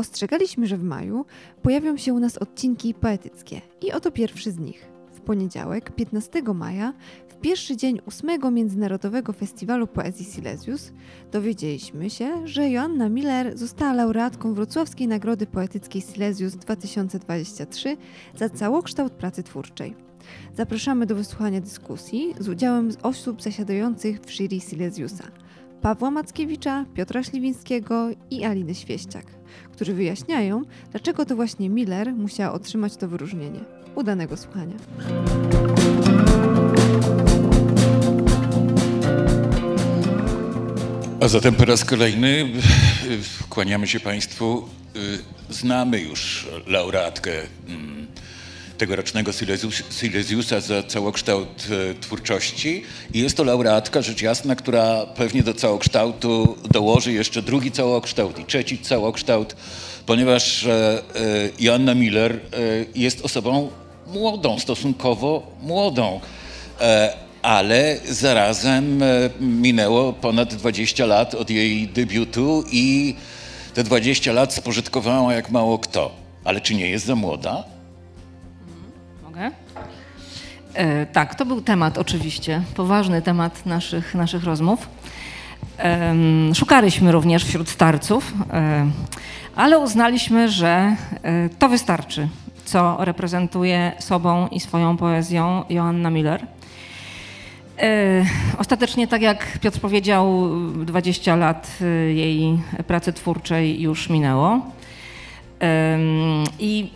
Ostrzegaliśmy, 0.00 0.66
że 0.66 0.76
w 0.76 0.82
maju 0.82 1.24
pojawią 1.62 1.96
się 1.96 2.14
u 2.14 2.18
nas 2.18 2.38
odcinki 2.38 2.94
poetyckie 2.94 3.60
i 3.82 3.92
oto 3.92 4.10
pierwszy 4.10 4.52
z 4.52 4.58
nich. 4.58 4.88
W 5.12 5.20
poniedziałek, 5.20 5.90
15 5.94 6.42
maja, 6.42 6.92
w 7.28 7.36
pierwszy 7.36 7.76
dzień 7.76 8.00
ósmego 8.06 8.50
Międzynarodowego 8.50 9.32
Festiwalu 9.32 9.86
Poezji 9.86 10.24
Silesius, 10.24 10.92
dowiedzieliśmy 11.32 12.10
się, 12.10 12.46
że 12.48 12.70
Joanna 12.70 13.08
Miller 13.08 13.58
została 13.58 13.92
laureatką 13.92 14.54
Wrocławskiej 14.54 15.08
Nagrody 15.08 15.46
Poetyckiej 15.46 16.02
Silesius 16.02 16.56
2023 16.56 17.96
za 18.36 18.48
całokształt 18.48 19.12
pracy 19.12 19.42
twórczej. 19.42 19.94
Zapraszamy 20.54 21.06
do 21.06 21.14
wysłuchania 21.14 21.60
dyskusji 21.60 22.34
z 22.38 22.48
udziałem 22.48 22.90
osób 23.02 23.42
zasiadających 23.42 24.20
w 24.20 24.30
jury 24.30 24.60
Silesiusa. 24.60 25.24
Pawła 25.80 26.10
Mackiewicza, 26.10 26.84
Piotra 26.94 27.22
Śliwińskiego 27.22 28.08
i 28.30 28.44
Aliny 28.44 28.74
Świeściak, 28.74 29.39
którzy 29.72 29.94
wyjaśniają, 29.94 30.62
dlaczego 30.90 31.26
to 31.26 31.36
właśnie 31.36 31.70
Miller 31.70 32.12
musiała 32.12 32.52
otrzymać 32.52 32.96
to 32.96 33.08
wyróżnienie. 33.08 33.60
Udanego 33.94 34.36
słuchania. 34.36 34.74
A 41.20 41.28
zatem 41.28 41.54
po 41.54 41.64
raz 41.64 41.84
kolejny 41.84 42.28
y, 42.28 43.48
kłaniamy 43.48 43.86
się 43.86 44.00
Państwu. 44.00 44.68
Y, 44.96 45.40
Znamy 45.50 46.00
już 46.00 46.48
laureatkę 46.66 47.32
mm, 47.68 48.06
tegorocznego 48.80 49.30
Silesius- 49.32 49.82
Silesiusa 50.00 50.60
za 50.60 50.82
całokształt 50.82 51.66
e, 51.90 51.94
twórczości 51.94 52.82
i 53.14 53.18
jest 53.20 53.36
to 53.36 53.44
laureatka, 53.44 54.02
rzecz 54.02 54.22
jasna, 54.22 54.56
która 54.56 55.06
pewnie 55.06 55.42
do 55.42 55.54
całokształtu 55.54 56.58
dołoży 56.70 57.12
jeszcze 57.12 57.42
drugi 57.42 57.72
całokształt 57.72 58.38
i 58.38 58.44
trzeci 58.44 58.78
całokształt, 58.78 59.56
ponieważ 60.06 60.66
e, 60.66 60.72
e, 60.72 61.02
Joanna 61.58 61.94
Miller 61.94 62.40
jest 62.94 63.24
osobą 63.24 63.70
młodą, 64.06 64.58
stosunkowo 64.58 65.56
młodą. 65.62 66.20
Ale 67.42 68.00
zarazem 68.08 69.02
minęło 69.40 70.12
ponad 70.12 70.54
20 70.54 71.06
lat 71.06 71.34
od 71.34 71.50
jej 71.50 71.88
debiutu 71.88 72.64
i 72.72 73.14
te 73.74 73.84
20 73.84 74.32
lat 74.32 74.54
spożytkowała 74.54 75.34
jak 75.34 75.50
mało 75.50 75.78
kto. 75.78 76.12
Ale 76.44 76.60
czy 76.60 76.74
nie 76.74 76.88
jest 76.88 77.06
za 77.06 77.16
młoda? 77.16 77.79
E, 80.74 81.06
tak, 81.06 81.34
to 81.34 81.46
był 81.46 81.60
temat 81.60 81.98
oczywiście, 81.98 82.62
poważny 82.74 83.22
temat 83.22 83.66
naszych, 83.66 84.14
naszych 84.14 84.44
rozmów. 84.44 84.88
Em, 85.78 86.54
szukaliśmy 86.54 87.12
również 87.12 87.44
wśród 87.44 87.68
starców, 87.68 88.32
e, 88.52 88.90
ale 89.56 89.78
uznaliśmy, 89.78 90.48
że 90.48 90.96
e, 91.22 91.48
to 91.58 91.68
wystarczy, 91.68 92.28
co 92.64 92.96
reprezentuje 93.04 93.92
sobą 93.98 94.48
i 94.48 94.60
swoją 94.60 94.96
poezją 94.96 95.64
Joanna 95.70 96.10
Miller. 96.10 96.46
E, 97.78 98.24
Ostatecznie, 98.58 99.08
tak 99.08 99.22
jak 99.22 99.58
Piotr 99.58 99.80
powiedział, 99.80 100.50
20 100.84 101.36
lat 101.36 101.70
e, 101.80 101.84
jej 102.12 102.58
pracy 102.86 103.12
twórczej 103.12 103.80
już 103.80 104.08
minęło. 104.08 104.60
I 106.58 106.90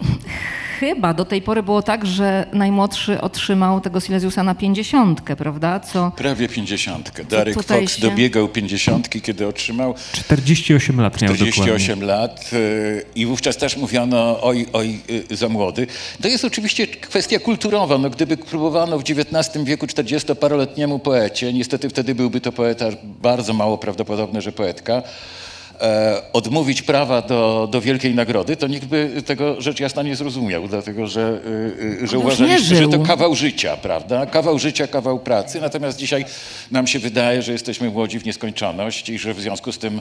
chyba 0.81 1.15
do 1.15 1.25
tej 1.25 1.43
pory 1.43 1.63
było 1.63 1.83
tak, 1.83 2.07
że 2.07 2.47
najmłodszy 2.53 3.21
otrzymał 3.21 3.81
tego 3.81 4.01
Silesiusa 4.01 4.43
na 4.43 4.55
pięćdziesiątkę, 4.55 5.37
prawda? 5.37 5.81
Co 5.81 6.13
Prawie 6.17 6.49
50. 6.49 7.11
Darek 7.29 7.63
Fox 7.63 7.95
się- 7.97 8.03
dobiegał 8.03 8.49
50, 8.49 9.09
kiedy 9.23 9.47
otrzymał 9.47 9.95
48 10.13 11.01
lat 11.01 11.23
miał 11.23 11.33
dokładnie. 11.33 11.53
48 11.53 12.03
lat 12.03 12.51
y, 12.53 13.05
i 13.15 13.27
wówczas 13.27 13.57
też 13.57 13.77
mówiono 13.77 14.43
oj, 14.43 14.67
oj, 14.73 15.01
y, 15.31 15.37
za 15.37 15.49
młody. 15.49 15.87
To 16.23 16.29
jest 16.29 16.45
oczywiście 16.45 16.87
kwestia 16.87 17.39
kulturowa. 17.39 17.99
No, 17.99 18.11
gdyby 18.11 18.37
próbowano 18.37 18.99
w 18.99 19.03
XIX 19.03 19.65
wieku 19.65 19.87
40-paroletniemu 19.87 20.99
poecie, 20.99 21.53
niestety 21.53 21.89
wtedy 21.89 22.15
byłby 22.15 22.41
to 22.41 22.53
poeta 22.53 22.87
bardzo 23.05 23.53
mało 23.53 23.79
prawdopodobne, 23.79 24.43
że 24.43 24.53
poetka, 24.53 25.03
odmówić 26.33 26.83
prawa 26.83 27.23
do, 27.23 27.69
do 27.71 27.81
wielkiej 27.81 28.15
nagrody, 28.15 28.57
to 28.57 28.67
nikt 28.67 28.87
by 28.87 29.23
tego 29.27 29.61
rzecz 29.61 29.81
jasna 29.81 30.03
nie 30.03 30.17
zrozumiał, 30.17 30.69
dlatego 30.69 31.07
że, 31.07 31.41
y, 31.47 32.03
y, 32.03 32.07
że 32.07 32.19
uważaliśmy, 32.19 32.77
że 32.77 32.89
to 32.89 32.99
kawał 32.99 33.35
życia, 33.35 33.77
prawda? 33.77 34.27
Kawał 34.27 34.59
życia, 34.59 34.87
kawał 34.87 35.19
pracy. 35.19 35.61
Natomiast 35.61 35.99
dzisiaj 35.99 36.25
nam 36.71 36.87
się 36.87 36.99
wydaje, 36.99 37.43
że 37.43 37.53
jesteśmy 37.53 37.91
młodzi 37.91 38.19
w 38.19 38.25
nieskończoność 38.25 39.09
i 39.09 39.19
że 39.19 39.35
w 39.35 39.41
związku 39.41 39.73
z 39.73 39.79
tym 39.79 40.01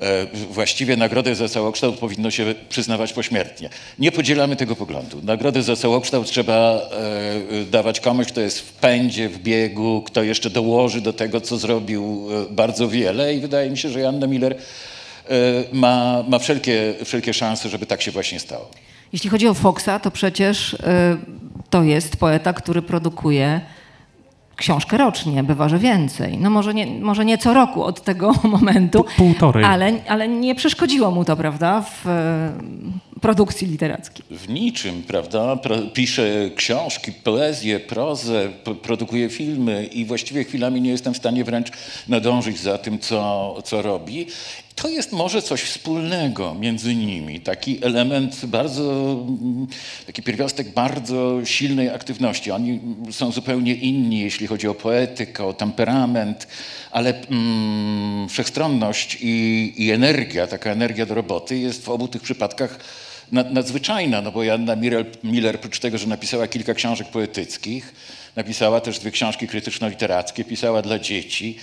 e, 0.00 0.26
właściwie 0.50 0.96
nagrodę 0.96 1.34
za 1.34 1.48
całokształt 1.48 1.98
powinno 1.98 2.30
się 2.30 2.54
przyznawać 2.68 3.12
pośmiertnie. 3.12 3.70
Nie 3.98 4.12
podzielamy 4.12 4.56
tego 4.56 4.76
poglądu. 4.76 5.20
Nagrodę 5.22 5.62
za 5.62 5.76
całokształt 5.76 6.26
trzeba 6.26 6.80
e, 7.60 7.64
dawać 7.64 8.00
komuś, 8.00 8.26
kto 8.26 8.40
jest 8.40 8.60
w 8.60 8.72
pędzie, 8.72 9.28
w 9.28 9.38
biegu, 9.38 10.02
kto 10.06 10.22
jeszcze 10.22 10.50
dołoży 10.50 11.00
do 11.00 11.12
tego, 11.12 11.40
co 11.40 11.56
zrobił 11.56 12.28
e, 12.50 12.54
bardzo 12.54 12.88
wiele 12.88 13.34
i 13.34 13.40
wydaje 13.40 13.70
mi 13.70 13.78
się, 13.78 13.88
że 13.88 14.00
Janna 14.00 14.26
Miller 14.26 14.52
e, 14.52 14.91
ma, 15.72 16.24
ma 16.28 16.38
wszelkie, 16.38 16.94
wszelkie 17.04 17.34
szanse, 17.34 17.68
żeby 17.68 17.86
tak 17.86 18.02
się 18.02 18.10
właśnie 18.10 18.40
stało. 18.40 18.68
Jeśli 19.12 19.30
chodzi 19.30 19.48
o 19.48 19.54
Foxa, 19.54 19.98
to 20.02 20.10
przecież 20.10 20.72
y, 20.72 20.78
to 21.70 21.82
jest 21.82 22.16
poeta, 22.16 22.52
który 22.52 22.82
produkuje 22.82 23.60
książkę 24.56 24.96
rocznie, 24.96 25.42
bywa, 25.42 25.68
że 25.68 25.78
więcej. 25.78 26.38
No 26.38 26.50
może 26.50 26.74
nie, 26.74 26.86
może 26.86 27.24
nie 27.24 27.38
co 27.38 27.54
roku 27.54 27.84
od 27.84 28.00
tego 28.00 28.32
momentu, 28.56 29.04
półtorej. 29.16 29.64
Ale, 29.64 29.92
ale 30.08 30.28
nie 30.28 30.54
przeszkodziło 30.54 31.10
mu 31.10 31.24
to, 31.24 31.36
prawda, 31.36 31.80
w 31.82 32.04
produkcji 33.22 33.66
literackiej. 33.68 34.24
w 34.30 34.48
niczym, 34.48 35.02
prawda? 35.02 35.56
Pro, 35.56 35.78
pisze 35.78 36.50
książki, 36.56 37.12
poezję, 37.12 37.80
prozę, 37.80 38.48
p- 38.64 38.74
produkuje 38.74 39.28
filmy 39.28 39.84
i 39.86 40.04
właściwie 40.04 40.44
chwilami 40.44 40.80
nie 40.80 40.90
jestem 40.90 41.14
w 41.14 41.16
stanie 41.16 41.44
wręcz 41.44 41.68
nadążyć 42.08 42.58
za 42.60 42.78
tym, 42.78 42.98
co, 42.98 43.54
co 43.64 43.82
robi. 43.82 44.26
To 44.74 44.88
jest 44.88 45.12
może 45.12 45.42
coś 45.42 45.60
wspólnego 45.62 46.54
między 46.54 46.94
nimi, 46.94 47.40
taki 47.40 47.84
element 47.84 48.46
bardzo, 48.46 48.92
mm, 49.28 49.66
taki 50.06 50.22
pierwiastek 50.22 50.72
bardzo 50.74 51.44
silnej 51.44 51.88
aktywności. 51.90 52.50
Oni 52.50 52.80
są 53.10 53.32
zupełnie 53.32 53.74
inni, 53.74 54.20
jeśli 54.20 54.46
chodzi 54.46 54.68
o 54.68 54.74
poetykę, 54.74 55.44
o 55.46 55.52
temperament, 55.52 56.46
ale 56.90 57.14
mm, 57.30 58.28
wszechstronność 58.28 59.18
i, 59.20 59.72
i 59.76 59.90
energia, 59.90 60.46
taka 60.46 60.70
energia 60.70 61.06
do 61.06 61.14
roboty 61.14 61.58
jest 61.58 61.84
w 61.84 61.88
obu 61.88 62.08
tych 62.08 62.22
przypadkach 62.22 62.78
nadzwyczajna, 63.32 64.20
no 64.20 64.32
bo 64.32 64.42
Janna 64.42 64.76
Miller, 65.24 65.56
oprócz 65.56 65.78
tego, 65.78 65.98
że 65.98 66.06
napisała 66.06 66.48
kilka 66.48 66.74
książek 66.74 67.08
poetyckich, 67.08 67.94
napisała 68.36 68.80
też 68.80 68.98
dwie 68.98 69.10
książki 69.10 69.48
krytyczno-literackie, 69.48 70.44
pisała 70.44 70.82
dla 70.82 70.98
dzieci, 70.98 71.56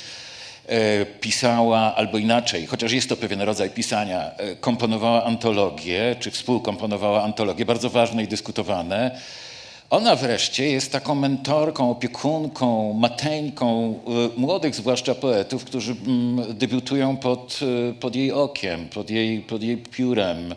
e, 0.68 1.06
pisała, 1.06 1.96
albo 1.96 2.18
inaczej, 2.18 2.66
chociaż 2.66 2.92
jest 2.92 3.10
to 3.10 3.18
pewien 3.18 3.42
rodzaj 3.42 3.70
pisania, 3.70 4.32
e, 4.38 4.56
komponowała 4.56 5.24
antologie, 5.24 6.16
czy 6.20 6.32
współkomponowała 6.32 7.24
antologie, 7.24 7.66
bardzo 7.66 7.90
ważne 7.90 8.24
i 8.24 8.28
dyskutowane. 8.28 9.20
Ona 9.90 10.16
wreszcie 10.16 10.72
jest 10.72 10.92
taką 10.92 11.16
mentorką, 11.16 11.92
opiekunką, 11.92 12.94
mateńką 12.94 14.00
e, 14.36 14.40
młodych, 14.40 14.76
zwłaszcza 14.76 15.16
poetów, 15.16 15.66
którzy 15.66 15.96
mm, 16.08 16.58
debiutują 16.58 17.18
pod, 17.18 17.60
pod 18.00 18.16
jej 18.16 18.32
okiem, 18.32 18.88
pod 18.88 19.10
jej, 19.10 19.40
pod 19.40 19.64
jej 19.64 19.78
piórem 19.78 20.56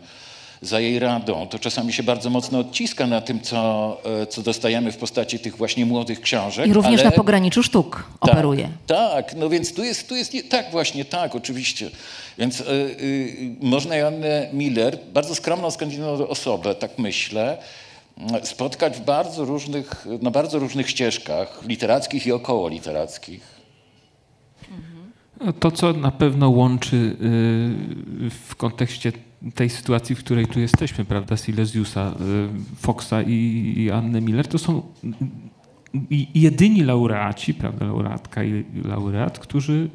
za 0.63 0.79
jej 0.79 0.99
radą. 0.99 1.47
To 1.47 1.59
czasami 1.59 1.93
się 1.93 2.03
bardzo 2.03 2.29
mocno 2.29 2.59
odciska 2.59 3.07
na 3.07 3.21
tym, 3.21 3.41
co, 3.41 3.97
e, 4.21 4.27
co 4.27 4.41
dostajemy 4.41 4.91
w 4.91 4.97
postaci 4.97 5.39
tych 5.39 5.57
właśnie 5.57 5.85
młodych 5.85 6.21
książek. 6.21 6.67
I 6.67 6.73
również 6.73 7.01
ale... 7.01 7.09
na 7.09 7.15
pograniczu 7.15 7.63
sztuk 7.63 8.03
Tak, 8.21 8.31
operuje. 8.31 8.69
Tak, 8.87 9.35
no 9.35 9.49
więc 9.49 9.73
tu 9.73 9.83
jest, 9.83 10.09
tu 10.09 10.15
jest 10.15 10.33
nie, 10.33 10.43
tak 10.43 10.71
właśnie, 10.71 11.05
tak, 11.05 11.35
oczywiście. 11.35 11.89
Więc 12.37 12.61
y, 12.61 12.63
y, 12.63 13.55
można 13.61 13.95
Joannę 13.95 14.49
Miller, 14.53 14.99
bardzo 15.13 15.35
skromną 15.35 15.71
skądinąd 15.71 16.21
osobę, 16.21 16.75
tak 16.75 16.99
myślę, 16.99 17.57
y, 18.43 18.45
spotkać 18.45 18.97
w 18.97 19.01
bardzo 19.01 19.45
różnych, 19.45 20.05
na 20.21 20.31
bardzo 20.31 20.59
różnych 20.59 20.89
ścieżkach 20.89 21.59
literackich 21.67 22.27
i 22.27 22.31
około 22.31 22.69
literackich. 22.69 23.53
To, 25.59 25.71
co 25.71 25.93
na 25.93 26.11
pewno 26.11 26.49
łączy 26.49 26.95
y, 26.95 28.29
w 28.29 28.55
kontekście 28.55 29.11
tej 29.55 29.69
sytuacji, 29.69 30.15
w 30.15 30.19
której 30.19 30.47
tu 30.47 30.59
jesteśmy, 30.59 31.05
prawda, 31.05 31.37
Silesiusa, 31.37 32.11
y, 32.11 32.75
Foxa 32.75 33.21
i, 33.27 33.73
i 33.77 33.91
Anny 33.91 34.21
Miller, 34.21 34.47
to 34.47 34.57
są 34.57 34.81
jedyni 36.35 36.83
laureaci, 36.83 37.53
prawda, 37.53 37.85
laureatka 37.85 38.43
i 38.43 38.65
laureat, 38.85 39.39
którzy 39.39 39.89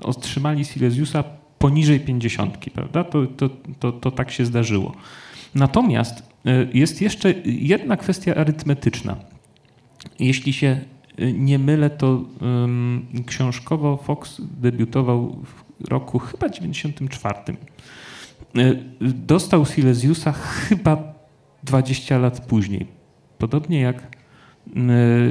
otrzymali 0.02 0.64
Silesiusa 0.64 1.24
poniżej 1.58 2.00
pięćdziesiątki, 2.00 2.70
prawda? 2.70 3.04
To, 3.04 3.26
to, 3.26 3.50
to, 3.80 3.92
to 3.92 4.10
tak 4.10 4.30
się 4.30 4.44
zdarzyło. 4.44 4.94
Natomiast 5.54 6.18
y, 6.46 6.68
jest 6.74 7.02
jeszcze 7.02 7.34
jedna 7.44 7.96
kwestia 7.96 8.34
arytmetyczna. 8.34 9.16
Jeśli 10.18 10.52
się 10.52 10.80
nie 11.34 11.58
mylę, 11.58 11.90
to 11.90 12.24
książkowo 13.26 13.96
Fox 13.96 14.42
debiutował 14.60 15.36
w 15.80 15.88
roku 15.88 16.18
chyba 16.18 16.48
94. 16.48 17.38
dostał 19.00 19.66
Silesiusa 19.66 20.32
chyba 20.32 21.14
20 21.64 22.18
lat 22.18 22.46
później. 22.46 22.86
Podobnie 23.38 23.80
jak 23.80 24.16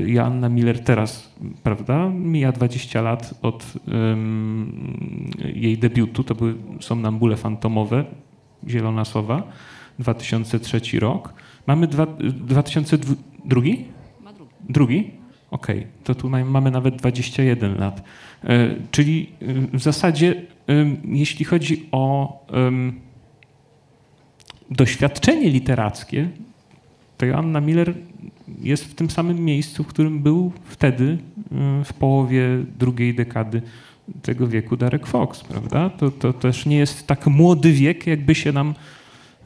Joanna 0.05 0.49
Miller 0.49 0.83
teraz, 0.83 1.35
prawda? 1.63 2.09
Mija 2.09 2.51
20 2.51 3.01
lat 3.01 3.33
od 3.41 3.73
um, 3.87 5.31
jej 5.55 5.77
debiutu. 5.77 6.23
To 6.23 6.35
były 6.35 6.55
Somnambule 6.79 7.37
Fantomowe, 7.37 8.05
Zielona 8.67 9.05
Sowa, 9.05 9.43
2003 9.99 10.99
rok. 10.99 11.33
Mamy 11.67 11.87
dwa, 11.87 12.07
2002? 12.19 13.13
Drugi? 13.45 13.85
Drugi? 14.69 15.11
Okej, 15.51 15.79
okay. 15.79 15.91
to 16.03 16.15
tu 16.15 16.29
mamy 16.29 16.71
nawet 16.71 16.95
21 16.95 17.77
lat. 17.77 18.03
E, 18.43 18.75
czyli 18.91 19.29
w 19.73 19.81
zasadzie, 19.81 20.41
jeśli 21.06 21.45
chodzi 21.45 21.88
o 21.91 22.38
doświadczenie 24.71 25.50
literackie, 25.50 26.29
to 27.17 27.25
Joanna 27.25 27.62
Miller 27.62 27.94
jest 28.62 28.85
w 28.85 28.95
tym 28.95 29.09
samym 29.09 29.45
miejscu, 29.45 29.83
w 29.83 29.88
którym 29.88 30.19
był 30.19 30.51
wtedy, 30.65 31.17
w 31.85 31.94
połowie 31.94 32.47
drugiej 32.79 33.15
dekady 33.15 33.62
tego 34.21 34.47
wieku 34.47 34.77
Darek 34.77 35.07
Fox, 35.07 35.44
prawda? 35.44 35.89
To, 35.89 36.12
to 36.12 36.33
też 36.33 36.65
nie 36.65 36.77
jest 36.77 37.07
tak 37.07 37.27
młody 37.27 37.71
wiek, 37.71 38.07
jakby 38.07 38.35
się 38.35 38.51
nam 38.51 38.73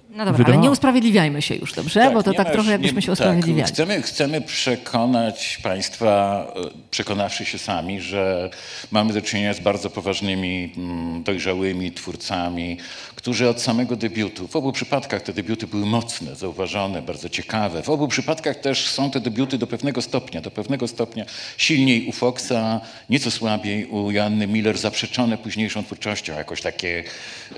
no 0.09 0.25
dobra, 0.25 0.45
ale 0.45 0.57
nie 0.57 0.71
usprawiedliwiajmy 0.71 1.41
się 1.41 1.55
już, 1.55 1.73
dobrze? 1.73 1.99
Tak, 1.99 2.13
Bo 2.13 2.23
to 2.23 2.33
tak 2.33 2.47
masz, 2.47 2.53
trochę 2.53 2.71
jakbyśmy 2.71 2.95
nie, 2.95 3.01
się 3.01 3.11
usprawiedliwiali. 3.11 3.63
Tak, 3.63 3.73
chcemy, 3.73 4.01
chcemy 4.01 4.41
przekonać 4.41 5.59
Państwa, 5.63 6.45
e, 6.55 6.69
przekonawszy 6.91 7.45
się 7.45 7.57
sami, 7.57 8.01
że 8.01 8.49
mamy 8.91 9.13
do 9.13 9.21
czynienia 9.21 9.53
z 9.53 9.59
bardzo 9.59 9.89
poważnymi, 9.89 10.73
mm, 10.77 11.23
dojrzałymi 11.23 11.91
twórcami, 11.91 12.77
którzy 13.15 13.49
od 13.49 13.61
samego 13.61 13.95
debiutu, 13.95 14.47
w 14.47 14.55
obu 14.55 14.71
przypadkach 14.71 15.21
te 15.21 15.33
debiuty 15.33 15.67
były 15.67 15.85
mocne, 15.85 16.35
zauważone, 16.35 17.01
bardzo 17.01 17.29
ciekawe. 17.29 17.81
W 17.81 17.89
obu 17.89 18.07
przypadkach 18.07 18.55
też 18.55 18.87
są 18.87 19.11
te 19.11 19.19
debiuty 19.19 19.57
do 19.57 19.67
pewnego 19.67 20.01
stopnia, 20.01 20.41
do 20.41 20.51
pewnego 20.51 20.87
stopnia 20.87 21.25
silniej 21.57 22.07
u 22.07 22.11
Foxa, 22.11 22.81
nieco 23.09 23.31
słabiej 23.31 23.85
u 23.85 24.11
Joanny 24.11 24.47
Miller, 24.47 24.77
zaprzeczone 24.77 25.37
późniejszą 25.37 25.83
twórczością, 25.83 26.33
jakoś 26.33 26.61
takie, 26.61 27.03
e, 27.51 27.55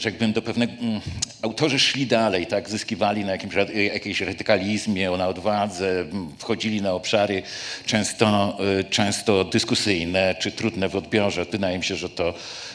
rzekłbym, 0.00 0.32
do 0.32 0.42
pewnego... 0.42 0.72
Mm, 0.72 1.00
autorzy 1.42 1.78
szli 1.78 2.06
dalej, 2.06 2.46
tak, 2.46 2.70
zyskiwali 2.70 3.24
na 3.24 3.32
jakimś, 3.32 3.54
jakiejś 3.92 4.20
radykalizmie, 4.20 5.10
na 5.10 5.28
odwadze, 5.28 6.04
wchodzili 6.38 6.82
na 6.82 6.92
obszary 6.92 7.42
często, 7.86 8.58
e, 8.78 8.84
często 8.84 9.44
dyskusyjne 9.44 10.34
czy 10.34 10.52
trudne 10.52 10.88
w 10.88 10.96
odbiorze. 10.96 11.44
Wydaje 11.44 11.78
mi 11.78 11.84
się, 11.84 11.96
że 11.96 12.08
to, 12.08 12.34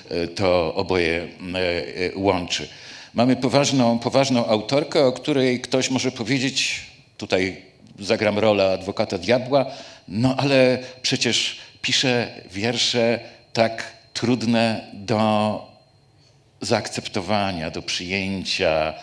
e, 0.10 0.27
to 0.27 0.75
oboje 0.75 1.22
e, 1.24 1.27
łączy. 2.16 2.68
Mamy 3.13 3.36
poważną, 3.36 4.00
poważną 4.00 4.45
autorkę, 4.45 5.06
o 5.06 5.12
której 5.12 5.62
ktoś 5.62 5.89
może 5.89 6.12
powiedzieć, 6.12 6.81
tutaj 7.18 7.62
zagram 8.00 8.39
rolę 8.39 8.74
adwokata 8.74 9.18
diabła, 9.18 9.66
no 10.07 10.36
ale 10.38 10.80
przecież 11.01 11.57
pisze 11.81 12.27
wiersze 12.51 13.19
tak 13.54 13.94
trudne 14.13 14.92
do 14.94 15.75
zaakceptowania, 16.62 17.72
do 17.72 17.81
przyjęcia, 17.81 18.94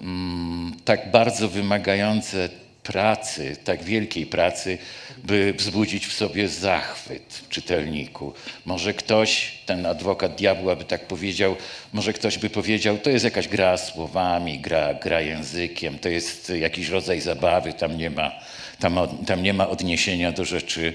mm, 0.00 0.76
tak 0.84 1.10
bardzo 1.10 1.48
wymagające 1.48 2.48
pracy, 2.82 3.56
tak 3.64 3.84
wielkiej 3.84 4.26
pracy, 4.26 4.78
by 5.24 5.54
wzbudzić 5.58 6.06
w 6.06 6.12
sobie 6.12 6.48
zachwyt 6.48 7.42
w 7.44 7.48
czytelniku. 7.48 8.32
Może 8.66 8.94
ktoś, 8.94 9.58
ten 9.66 9.86
adwokat 9.86 10.34
diabła 10.34 10.76
by 10.76 10.84
tak 10.84 11.06
powiedział, 11.06 11.56
może 11.92 12.12
ktoś 12.12 12.38
by 12.38 12.50
powiedział, 12.50 12.98
to 12.98 13.10
jest 13.10 13.24
jakaś 13.24 13.48
gra 13.48 13.76
słowami, 13.76 14.58
gra, 14.58 14.94
gra 14.94 15.20
językiem, 15.20 15.98
to 15.98 16.08
jest 16.08 16.52
jakiś 16.60 16.88
rodzaj 16.88 17.20
zabawy, 17.20 17.72
tam 17.72 17.98
nie 17.98 18.10
ma, 18.10 18.32
tam, 18.78 18.98
tam 19.26 19.42
nie 19.42 19.54
ma 19.54 19.68
odniesienia 19.68 20.32
do 20.32 20.44
rzeczy, 20.44 20.92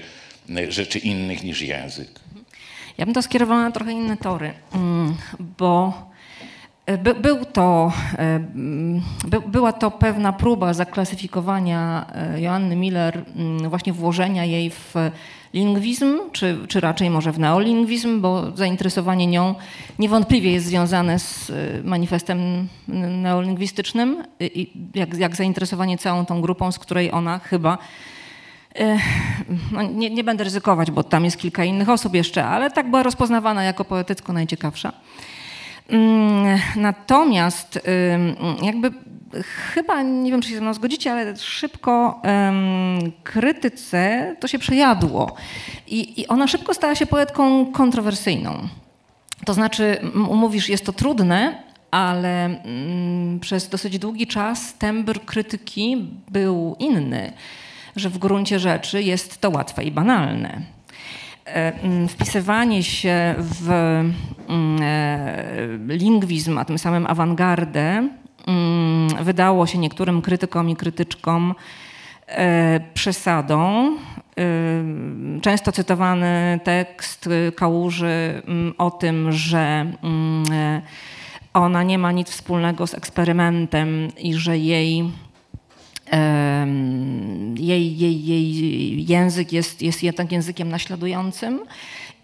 rzeczy 0.68 0.98
innych 0.98 1.44
niż 1.44 1.62
język. 1.62 2.08
Ja 2.98 3.04
bym 3.04 3.14
to 3.14 3.22
skierowała 3.22 3.62
na 3.62 3.70
trochę 3.70 3.92
inne 3.92 4.16
tory, 4.16 4.52
mm, 4.74 5.14
bo 5.58 5.92
e, 6.86 6.98
by, 6.98 7.14
był 7.14 7.44
to, 7.44 7.92
e, 8.18 8.18
mm, 8.18 9.02
by, 9.28 9.40
była 9.40 9.72
to 9.72 9.90
pewna 9.90 10.32
próba 10.32 10.74
zaklasyfikowania 10.74 12.06
e, 12.14 12.40
Joanny 12.40 12.76
Miller, 12.76 13.24
mm, 13.36 13.70
właśnie 13.70 13.92
włożenia 13.92 14.44
jej 14.44 14.70
w 14.70 14.94
lingwizm, 15.54 16.18
czy, 16.32 16.58
czy 16.68 16.80
raczej 16.80 17.10
może 17.10 17.32
w 17.32 17.38
neolingwizm, 17.38 18.20
bo 18.20 18.56
zainteresowanie 18.56 19.26
nią 19.26 19.54
niewątpliwie 19.98 20.52
jest 20.52 20.66
związane 20.66 21.18
z 21.18 21.52
manifestem 21.84 22.68
neolingwistycznym, 23.22 24.24
jak, 24.94 25.14
jak 25.14 25.36
zainteresowanie 25.36 25.98
całą 25.98 26.26
tą 26.26 26.40
grupą, 26.40 26.72
z 26.72 26.78
której 26.78 27.12
ona 27.12 27.38
chyba 27.38 27.78
no 29.72 29.82
nie, 29.82 30.10
nie, 30.10 30.24
będę 30.24 30.44
ryzykować, 30.44 30.90
bo 30.90 31.02
tam 31.04 31.24
jest 31.24 31.36
kilka 31.36 31.64
innych 31.64 31.88
osób 31.88 32.14
jeszcze, 32.14 32.44
ale 32.44 32.70
tak 32.70 32.90
była 32.90 33.02
rozpoznawana 33.02 33.64
jako 33.64 33.84
poetycko 33.84 34.32
najciekawsza. 34.32 34.92
Mm, 35.88 36.58
natomiast 36.76 37.80
jakby 38.62 38.90
chyba, 39.74 40.02
nie 40.02 40.30
wiem 40.30 40.40
czy 40.40 40.48
się 40.48 40.54
ze 40.54 40.60
mną 40.60 40.74
zgodzicie, 40.74 41.12
ale 41.12 41.36
szybko 41.36 42.22
krytyce 43.24 44.36
to 44.40 44.48
się 44.48 44.58
przejadło 44.58 45.36
I, 45.86 46.20
i 46.20 46.28
ona 46.28 46.46
szybko 46.46 46.74
stała 46.74 46.94
się 46.94 47.06
poetką 47.06 47.72
kontrowersyjną. 47.72 48.68
To 49.44 49.54
znaczy, 49.54 49.96
mówisz, 50.14 50.68
jest 50.68 50.86
to 50.86 50.92
trudne, 50.92 51.62
ale 51.90 52.44
mm, 52.44 53.40
przez 53.40 53.68
dosyć 53.68 53.98
długi 53.98 54.26
czas 54.26 54.74
tembr 54.74 55.20
krytyki 55.24 56.10
był 56.28 56.76
inny 56.78 57.32
że 57.96 58.10
w 58.10 58.18
gruncie 58.18 58.58
rzeczy 58.58 59.02
jest 59.02 59.40
to 59.40 59.50
łatwe 59.50 59.84
i 59.84 59.90
banalne. 59.90 60.62
E, 61.46 61.82
mm, 61.82 62.08
wpisywanie 62.08 62.82
się 62.82 63.34
w 63.38 63.70
mm, 64.48 64.78
e, 64.82 65.96
lingwizm, 65.96 66.58
a 66.58 66.64
tym 66.64 66.78
samym 66.78 67.06
awangardę, 67.06 68.08
mm, 68.46 69.24
wydało 69.24 69.66
się 69.66 69.78
niektórym 69.78 70.22
krytykom 70.22 70.70
i 70.70 70.76
krytyczkom 70.76 71.54
e, 72.26 72.80
przesadą. 72.94 73.90
Często 75.42 75.72
cytowany 75.72 76.60
tekst 76.64 77.28
Kałuży 77.56 78.42
o 78.78 78.90
tym, 78.90 79.32
że 79.32 79.86
ona 81.54 81.82
nie 81.82 81.98
ma 81.98 82.12
nic 82.12 82.30
wspólnego 82.30 82.86
z 82.86 82.94
eksperymentem 82.94 84.08
i 84.18 84.34
że 84.34 84.58
jej 84.58 85.12
jej, 87.56 87.98
jej, 87.98 88.26
jej 88.26 89.06
język 89.06 89.52
jest, 89.52 89.82
jest 89.82 90.02
jednak 90.02 90.32
językiem 90.32 90.68
naśladującym 90.68 91.60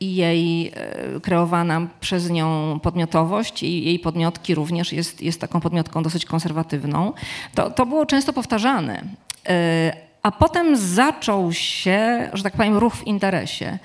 i 0.01 0.15
jej 0.15 0.69
e, 0.69 1.21
kreowana 1.21 1.87
przez 2.01 2.31
nią 2.31 2.81
podmiotowość 2.83 3.63
i 3.63 3.85
jej 3.85 3.99
podmiotki 3.99 4.55
również 4.55 4.93
jest, 4.93 5.23
jest 5.23 5.41
taką 5.41 5.61
podmiotką 5.61 6.03
dosyć 6.03 6.25
konserwatywną. 6.25 7.13
To, 7.55 7.71
to 7.71 7.87
było 7.87 8.07
często 8.07 8.33
powtarzane. 8.33 9.03
E, 9.49 9.97
a 10.23 10.31
potem 10.31 10.77
zaczął 10.77 11.53
się, 11.53 12.31
że 12.33 12.43
tak 12.43 12.57
powiem, 12.57 12.77
ruch 12.77 12.95
w 12.95 13.07
interesie. 13.07 13.79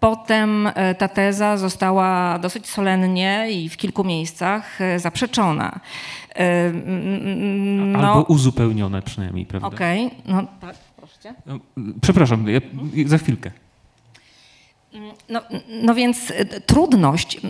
Potem 0.00 0.66
e, 0.74 0.94
ta 0.94 1.08
teza 1.08 1.56
została 1.56 2.38
dosyć 2.38 2.68
solennie 2.68 3.46
i 3.50 3.68
w 3.68 3.76
kilku 3.76 4.04
miejscach 4.04 4.78
zaprzeczona. 4.96 5.80
No, 7.92 7.98
Albo 7.98 8.22
uzupełnione 8.22 9.02
przynajmniej, 9.02 9.46
prawda? 9.46 9.68
Okej, 9.68 10.06
okay. 10.06 10.18
no 10.26 10.46
tak, 10.60 10.76
proszę. 10.96 11.34
No, 11.46 11.58
przepraszam, 12.00 12.48
ja, 12.48 12.60
za 13.06 13.18
chwilkę. 13.18 13.50
No, 15.28 15.40
no 15.82 15.94
więc 15.94 16.32
trudność, 16.66 17.40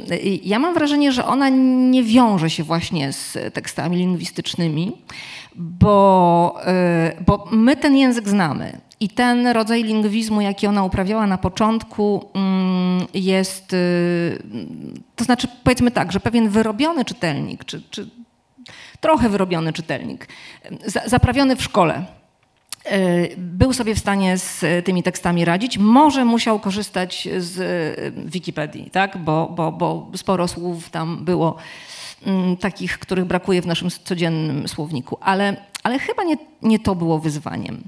ja 0.42 0.58
mam 0.58 0.75
wrażenie, 0.75 1.12
że 1.12 1.25
ona 1.25 1.49
nie 1.49 2.02
wiąże 2.02 2.50
się 2.50 2.64
właśnie 2.64 3.12
z 3.12 3.54
tekstami 3.54 3.96
lingwistycznymi, 3.96 4.92
bo, 5.60 6.60
y, 7.18 7.24
bo 7.24 7.48
my 7.50 7.76
ten 7.76 7.96
język 7.96 8.28
znamy. 8.28 8.80
I 9.00 9.08
ten 9.08 9.46
rodzaj 9.46 9.84
lingwizmu, 9.84 10.40
jaki 10.40 10.66
ona 10.66 10.84
uprawiała 10.84 11.26
na 11.26 11.38
początku, 11.38 12.30
mm, 12.34 13.06
jest, 13.14 13.76
to 15.16 15.24
znaczy 15.24 15.48
powiedzmy 15.64 15.90
tak, 15.90 16.12
że 16.12 16.20
pewien 16.20 16.48
wyrobiony 16.48 17.04
czytelnik, 17.04 17.64
czy, 17.64 17.82
czy 17.90 18.10
trochę 19.00 19.28
wyrobiony 19.28 19.72
czytelnik, 19.72 20.28
zaprawiony 21.06 21.56
w 21.56 21.62
szkole, 21.62 22.04
e, 22.84 23.36
był 23.36 23.72
sobie 23.72 23.94
w 23.94 23.98
stanie 23.98 24.38
z 24.38 24.84
tymi 24.84 25.02
tekstami 25.02 25.44
radzić. 25.44 25.78
Może 25.78 26.24
musiał 26.24 26.58
korzystać 26.58 27.28
z 27.38 27.60
Wikipedii, 28.30 28.90
tak? 28.90 29.18
bo, 29.18 29.52
bo, 29.56 29.72
bo 29.72 30.10
sporo 30.16 30.48
słów 30.48 30.90
tam 30.90 31.24
było 31.24 31.56
takich, 32.60 32.98
których 32.98 33.24
brakuje 33.24 33.62
w 33.62 33.66
naszym 33.66 33.90
codziennym 33.90 34.68
słowniku, 34.68 35.18
ale, 35.20 35.56
ale 35.82 35.98
chyba 35.98 36.22
nie, 36.22 36.36
nie 36.62 36.78
to 36.78 36.94
było 36.94 37.18
wyzwaniem. 37.18 37.82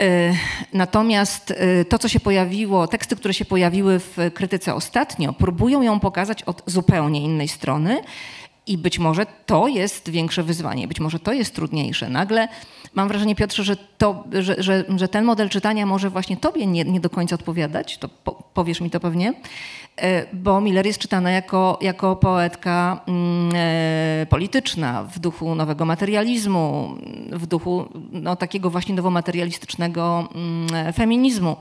E, 0.00 0.34
natomiast 0.72 1.50
e, 1.50 1.84
to, 1.84 1.98
co 1.98 2.08
się 2.08 2.20
pojawiło, 2.20 2.86
teksty, 2.86 3.16
które 3.16 3.34
się 3.34 3.44
pojawiły 3.44 3.98
w 3.98 4.16
krytyce 4.34 4.74
ostatnio, 4.74 5.32
próbują 5.32 5.82
ją 5.82 6.00
pokazać 6.00 6.42
od 6.42 6.62
zupełnie 6.66 7.20
innej 7.20 7.48
strony. 7.48 8.02
I 8.68 8.78
być 8.78 8.98
może 8.98 9.26
to 9.46 9.68
jest 9.68 10.10
większe 10.10 10.42
wyzwanie, 10.42 10.88
być 10.88 11.00
może 11.00 11.18
to 11.18 11.32
jest 11.32 11.54
trudniejsze. 11.54 12.08
Nagle 12.08 12.48
mam 12.94 13.08
wrażenie, 13.08 13.34
Piotrze, 13.34 13.64
że, 13.64 13.76
to, 13.76 14.24
że, 14.32 14.62
że, 14.62 14.84
że 14.96 15.08
ten 15.08 15.24
model 15.24 15.48
czytania 15.48 15.86
może 15.86 16.10
właśnie 16.10 16.36
tobie 16.36 16.66
nie, 16.66 16.84
nie 16.84 17.00
do 17.00 17.10
końca 17.10 17.34
odpowiadać, 17.34 17.98
to 17.98 18.08
po, 18.08 18.32
powiesz 18.32 18.80
mi 18.80 18.90
to 18.90 19.00
pewnie, 19.00 19.34
e, 19.96 20.26
bo 20.32 20.60
Miller 20.60 20.86
jest 20.86 20.98
czytana 20.98 21.30
jako, 21.30 21.78
jako 21.80 22.16
poetka 22.16 23.00
mm, 23.06 23.50
e, 23.54 24.26
polityczna 24.26 25.02
w 25.02 25.18
duchu 25.18 25.54
nowego 25.54 25.84
materializmu, 25.84 26.94
w 27.32 27.46
duchu 27.46 27.88
no, 28.12 28.36
takiego 28.36 28.70
właśnie 28.70 28.94
nowomaterialistycznego 28.94 30.28
mm, 30.34 30.92
feminizmu. 30.92 31.56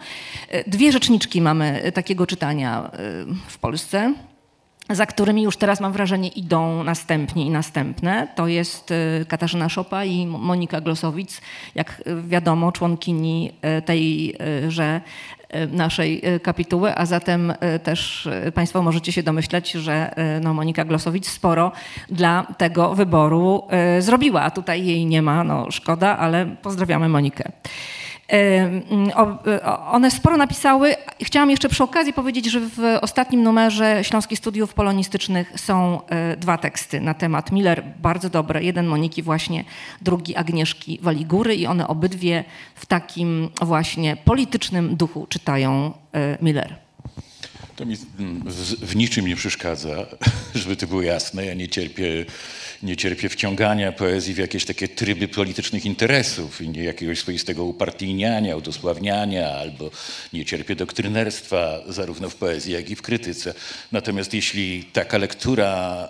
E, 0.49 0.69
dwie 0.69 0.91
rzeczniczki 0.91 1.41
mamy 1.41 1.91
takiego 1.93 2.27
czytania 2.27 2.91
w 3.47 3.57
Polsce 3.57 4.13
za 4.89 5.05
którymi 5.05 5.43
już 5.43 5.57
teraz 5.57 5.79
mam 5.79 5.93
wrażenie 5.93 6.29
idą 6.29 6.83
następnie 6.83 7.45
i 7.45 7.49
następne. 7.49 8.27
To 8.35 8.47
jest 8.47 8.91
y, 8.91 9.25
Katarzyna 9.27 9.69
Szopa 9.69 10.05
i 10.05 10.25
Monika 10.25 10.81
Glosowicz, 10.81 11.31
jak 11.75 12.03
wiadomo, 12.27 12.71
członkini 12.71 13.51
y, 13.77 13.81
tejże 13.81 15.01
y, 15.55 15.67
naszej 15.67 16.21
kapituły, 16.43 16.95
a 16.95 17.05
zatem 17.05 17.53
też 17.83 18.29
Państwo 18.53 18.81
możecie 18.81 19.11
się 19.11 19.23
domyśleć, 19.23 19.71
że 19.71 20.15
no, 20.41 20.53
Monika 20.53 20.85
Glosowicz 20.85 21.25
sporo 21.25 21.71
dla 22.09 22.47
tego 22.57 22.95
wyboru 22.95 23.67
zrobiła. 23.99 24.51
Tutaj 24.51 24.85
jej 24.85 25.05
nie 25.05 25.21
ma, 25.21 25.43
no 25.43 25.71
szkoda, 25.71 26.17
ale 26.17 26.45
pozdrawiamy 26.61 27.09
Monikę. 27.09 27.51
One 29.91 30.11
sporo 30.11 30.37
napisały. 30.37 30.95
Chciałam 31.21 31.49
jeszcze 31.49 31.69
przy 31.69 31.83
okazji 31.83 32.13
powiedzieć, 32.13 32.45
że 32.45 32.59
w 32.59 32.79
ostatnim 33.01 33.43
numerze 33.43 34.03
Śląskich 34.03 34.39
Studiów 34.39 34.73
Polonistycznych 34.73 35.53
są 35.55 36.01
e, 36.07 36.37
dwa 36.37 36.57
teksty 36.57 37.01
na 37.01 37.13
temat 37.13 37.51
Miller, 37.51 37.83
bardzo 37.99 38.29
dobre. 38.29 38.63
Jeden 38.63 38.87
Moniki 38.87 39.23
właśnie, 39.23 39.63
drugi 40.01 40.35
Agnieszki 40.35 40.99
Waligury 41.01 41.55
i 41.55 41.67
one 41.67 41.87
obydwie 41.87 42.43
w 42.75 42.85
takim 42.85 43.49
właśnie 43.61 44.17
politycznym 44.25 44.95
duchu 44.95 45.27
czytają 45.29 45.93
e, 46.13 46.37
Miller. 46.41 46.86
To 47.77 47.85
mi 47.85 47.97
w, 48.81 48.95
niczym 48.95 49.27
nie 49.27 49.35
przeszkadza, 49.35 50.05
żeby 50.55 50.75
to 50.75 50.87
było 50.87 51.01
jasne. 51.01 51.45
Ja 51.45 51.53
nie 51.53 51.67
cierpię 51.69 52.25
nie 52.83 52.97
cierpię 52.97 53.29
wciągania 53.29 53.91
poezji 53.91 54.33
w 54.33 54.37
jakieś 54.37 54.65
takie 54.65 54.87
tryby 54.87 55.27
politycznych 55.27 55.85
interesów 55.85 56.61
i 56.61 56.69
nie 56.69 56.83
jakiegoś 56.83 57.19
swoistego 57.19 57.63
upartyjniania, 57.63 58.55
udosławniania, 58.55 59.49
albo 59.49 59.91
nie 60.33 60.45
cierpię 60.45 60.75
doktrynerstwa 60.75 61.79
zarówno 61.87 62.29
w 62.29 62.35
poezji, 62.35 62.73
jak 62.73 62.89
i 62.89 62.95
w 62.95 63.01
krytyce. 63.01 63.53
Natomiast 63.91 64.33
jeśli 64.33 64.83
taka 64.83 65.17
lektura 65.17 66.09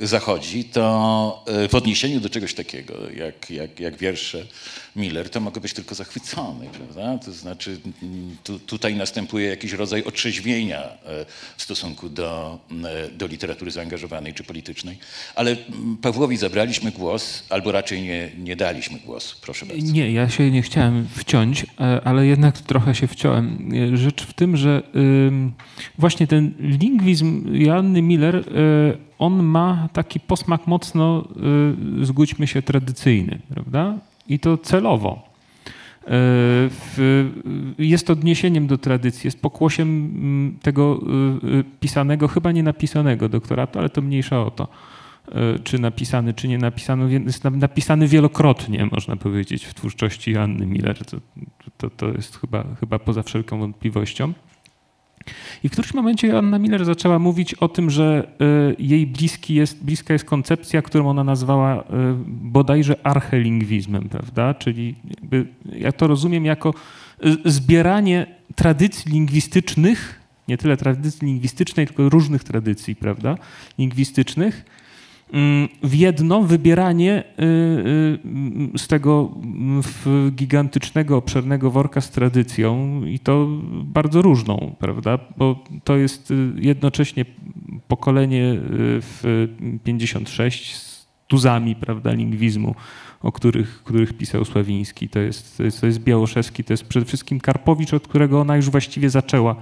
e, 0.00 0.06
zachodzi, 0.06 0.64
to 0.64 1.44
e, 1.46 1.68
w 1.68 1.74
odniesieniu 1.74 2.20
do 2.20 2.30
czegoś 2.30 2.54
takiego, 2.54 2.94
jak, 3.10 3.50
jak, 3.50 3.80
jak 3.80 3.96
wiersze 3.96 4.46
Miller, 4.96 5.30
to 5.30 5.40
mogę 5.40 5.60
być 5.60 5.72
tylko 5.72 5.94
zachwycony, 5.94 6.66
prawda? 6.72 7.24
To 7.24 7.32
znaczy 7.32 7.80
tu, 8.44 8.58
tutaj 8.58 8.96
następuje 8.96 9.48
jakiś 9.48 9.72
rodzaj 9.72 10.04
otrzeźwienia 10.04 10.67
e, 10.76 10.98
w 11.56 11.62
stosunku 11.62 12.08
do, 12.08 12.58
do 13.12 13.26
literatury 13.26 13.70
zaangażowanej 13.70 14.34
czy 14.34 14.44
politycznej. 14.44 14.98
Ale 15.34 15.56
Pawłowi 16.02 16.36
zabraliśmy 16.36 16.90
głos, 16.90 17.44
albo 17.50 17.72
raczej 17.72 18.02
nie, 18.02 18.30
nie 18.38 18.56
daliśmy 18.56 18.98
głosu. 18.98 19.36
Proszę 19.42 19.66
bardzo. 19.66 19.92
Nie, 19.92 20.12
ja 20.12 20.28
się 20.28 20.50
nie 20.50 20.62
chciałem 20.62 21.08
wciąć, 21.08 21.66
e, 21.80 22.00
ale 22.04 22.26
jednak 22.26 22.58
trochę 22.58 22.94
się 22.94 23.06
wciąłem. 23.06 23.70
E, 23.94 23.96
rzecz 23.96 24.22
w 24.22 24.32
tym, 24.32 24.56
że 24.56 24.82
właśnie 25.98 26.26
ten 26.26 26.54
lingwizm 26.58 27.54
Joanny 27.54 28.02
Miller, 28.02 28.36
e, 28.36 28.42
on 29.18 29.42
ma 29.42 29.88
taki 29.92 30.20
posmak 30.20 30.66
mocno, 30.66 31.28
zgódźmy 32.02 32.46
się, 32.46 32.62
tradycyjny, 32.62 33.38
prawda? 33.54 33.98
I 34.28 34.38
to 34.38 34.58
celowo. 34.58 35.27
Jest 37.78 38.10
odniesieniem 38.10 38.66
do 38.66 38.78
tradycji, 38.78 39.28
jest 39.28 39.40
pokłosiem 39.42 40.58
tego 40.62 41.00
pisanego, 41.80 42.28
chyba 42.28 42.52
nie 42.52 42.62
napisanego 42.62 43.28
doktoratu, 43.28 43.78
ale 43.78 43.88
to 43.88 44.02
mniejsza 44.02 44.42
o 44.42 44.50
to 44.50 44.68
E, 45.32 45.58
czy 45.58 45.78
napisany, 45.78 46.34
czy 46.34 46.48
nie 46.48 46.58
napisany, 46.58 47.22
jest 47.26 47.44
napisany 47.44 48.08
wielokrotnie, 48.08 48.88
można 48.92 49.16
powiedzieć, 49.16 49.64
w 49.64 49.74
twórczości 49.74 50.36
Anny 50.36 50.66
Miller. 50.66 51.04
To, 51.04 51.16
to, 51.76 51.90
to 51.90 52.08
jest 52.08 52.40
chyba, 52.40 52.64
chyba 52.80 52.98
poza 52.98 53.22
wszelką 53.22 53.58
wątpliwością. 53.58 54.32
I 55.64 55.68
w 55.68 55.72
którymś 55.72 55.94
momencie 55.94 56.38
Anna 56.38 56.58
Miller 56.58 56.84
zaczęła 56.84 57.18
mówić 57.18 57.54
o 57.54 57.68
tym, 57.68 57.90
że 57.90 58.28
e, 58.40 58.44
jej 58.78 59.06
bliski 59.06 59.54
jest, 59.54 59.84
bliska 59.84 60.12
jest 60.12 60.24
koncepcja, 60.24 60.82
którą 60.82 61.08
ona 61.08 61.24
nazwała 61.24 61.74
e, 61.74 61.84
bodajże 62.26 63.06
archelingwizmem, 63.06 64.08
prawda? 64.08 64.54
Czyli 64.54 64.94
ja 65.72 65.92
to 65.92 66.06
rozumiem 66.06 66.44
jako 66.44 66.74
zbieranie 67.44 68.26
tradycji 68.54 69.12
lingwistycznych, 69.12 70.20
nie 70.48 70.58
tyle 70.58 70.76
tradycji 70.76 71.26
lingwistycznej, 71.28 71.86
tylko 71.86 72.08
różnych 72.08 72.44
tradycji, 72.44 72.96
prawda, 72.96 73.38
lingwistycznych, 73.78 74.64
w 75.82 75.94
jedno 75.94 76.42
wybieranie 76.42 77.24
y, 77.24 77.42
y, 78.74 78.78
z 78.78 78.88
tego 78.88 79.30
mm, 79.42 79.82
gigantycznego, 80.30 81.16
obszernego 81.16 81.70
worka 81.70 82.00
z 82.00 82.10
tradycją 82.10 83.02
i 83.04 83.18
to 83.18 83.46
bardzo 83.84 84.22
różną, 84.22 84.74
prawda? 84.78 85.18
Bo 85.36 85.64
to 85.84 85.96
jest 85.96 86.30
y, 86.30 86.52
jednocześnie 86.56 87.24
pokolenie 87.88 88.56
w 89.00 89.48
56 89.84 90.74
z 90.74 91.08
tuzami, 91.26 91.76
prawda, 91.76 92.12
lingwizmu, 92.12 92.74
o 93.22 93.32
których, 93.32 93.82
których 93.82 94.12
pisał 94.12 94.44
Sławiński. 94.44 95.08
To 95.08 95.18
jest, 95.18 95.56
to 95.56 95.62
jest, 95.62 95.80
to 95.80 95.86
jest 95.86 95.98
Białoszewski, 95.98 96.64
to 96.64 96.72
jest 96.72 96.84
przede 96.84 97.06
wszystkim 97.06 97.40
Karpowicz, 97.40 97.94
od 97.94 98.08
którego 98.08 98.40
ona 98.40 98.56
już 98.56 98.70
właściwie 98.70 99.10
zaczęła 99.10 99.56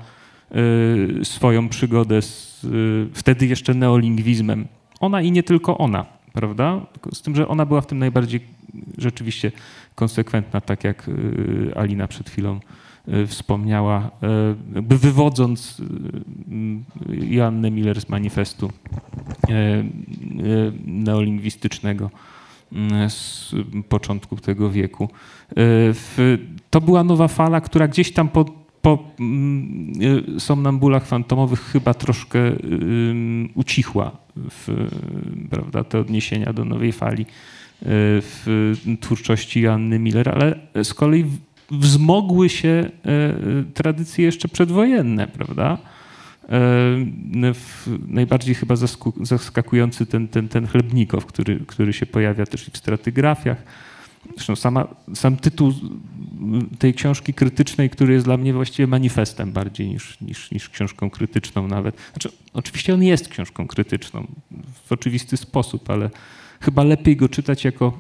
swoją 1.23 1.69
przygodę 1.69 2.23
z 2.23 2.67
wtedy 3.15 3.47
jeszcze 3.47 3.75
neolingwizmem 3.75 4.67
ona 5.01 5.23
i 5.23 5.33
nie 5.33 5.43
tylko 5.43 5.79
ona, 5.79 6.07
prawda? 6.33 6.81
Z 7.13 7.23
tym, 7.23 7.37
że 7.37 7.49
ona 7.49 7.67
była 7.67 7.81
w 7.81 7.87
tym 7.87 7.99
najbardziej 7.99 8.41
rzeczywiście 8.99 9.53
konsekwentna, 9.95 10.61
tak 10.61 10.85
jak 10.85 11.09
y, 11.09 11.73
Alina 11.77 12.09
przed 12.09 12.31
chwilą 12.31 12.61
y, 13.09 13.27
wspomniała, 13.27 14.11
y, 14.77 14.83
by 14.83 14.99
wywodząc 14.99 15.83
Joannę 17.09 17.71
Miller 17.71 18.01
z 18.01 18.09
manifestu 18.09 18.73
neolingwistycznego 20.87 22.11
z 23.09 23.55
początku 23.89 24.37
tego 24.37 24.71
wieku. 24.71 25.09
To 26.71 26.81
była 26.81 27.05
nowa 27.05 27.29
fala, 27.29 27.61
która 27.61 27.89
gdzieś 27.89 28.13
tam 28.13 28.29
po, 28.29 28.45
po 28.87 28.99
somnambulach 30.39 31.07
fantomowych 31.07 31.61
chyba 31.61 31.95
troszkę 31.95 32.39
ucichła 33.55 34.17
w, 34.37 34.89
prawda, 35.51 35.85
te 35.85 35.99
odniesienia 35.99 36.53
do 36.53 36.65
nowej 36.65 36.93
fali 36.93 37.23
e, 37.23 37.27
w 38.21 38.75
twórczości 39.01 39.61
Joanny 39.61 39.99
Miller, 39.99 40.29
ale 40.29 40.59
z 40.85 40.95
kolei 40.95 41.25
wzmogły 41.71 42.49
się 42.49 42.69
e, 42.69 42.91
tradycje 43.75 44.25
jeszcze 44.25 44.49
przedwojenne, 44.49 45.27
prawda? 45.27 45.79
E, 46.49 46.59
najbardziej 48.09 48.55
chyba 48.55 48.75
zaskakujący 49.21 50.07
ten, 50.07 50.29
ten, 50.29 50.49
ten 50.49 50.67
Chlebnikow, 50.67 51.27
który, 51.27 51.61
który 51.67 51.93
się 51.93 52.07
pojawia 52.07 52.47
też 52.47 52.69
i 52.69 52.71
w 52.71 52.77
stratygrafiach. 52.77 53.63
Zresztą 54.37 54.57
sama, 54.57 54.87
sam 55.15 55.37
tytuł 55.37 55.73
tej 56.79 56.95
książki 56.95 57.35
krytycznej, 57.35 57.91
który 57.91 58.15
jest 58.15 58.27
dla 58.27 58.37
mnie 58.37 58.53
właściwie 58.53 58.87
manifestem 58.87 59.53
bardziej 59.53 59.89
niż, 59.89 60.21
niż, 60.21 60.51
niż 60.51 60.69
książką 60.69 61.11
krytyczną 61.11 61.69
nawet. 61.69 61.97
Znaczy, 62.13 62.29
oczywiście 62.55 62.95
on 62.95 63.03
jest 63.03 63.29
książką 63.29 63.67
krytyczną 63.67 64.27
w 64.85 64.93
oczywisty 64.93 65.37
sposób, 65.37 65.91
ale 65.91 66.11
chyba 66.61 66.85
lepiej 66.85 67.17
go 67.17 67.29
czytać 67.29 67.65
jako 67.65 67.99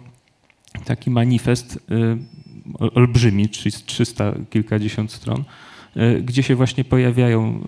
taki 0.84 1.10
manifest 1.10 1.76
y, 1.76 1.78
olbrzymi, 2.78 3.48
300 3.86 4.34
kilkadziesiąt 4.50 5.12
stron, 5.12 5.44
y, 5.96 6.22
gdzie 6.22 6.42
się 6.42 6.54
właśnie 6.54 6.84
pojawiają 6.84 7.60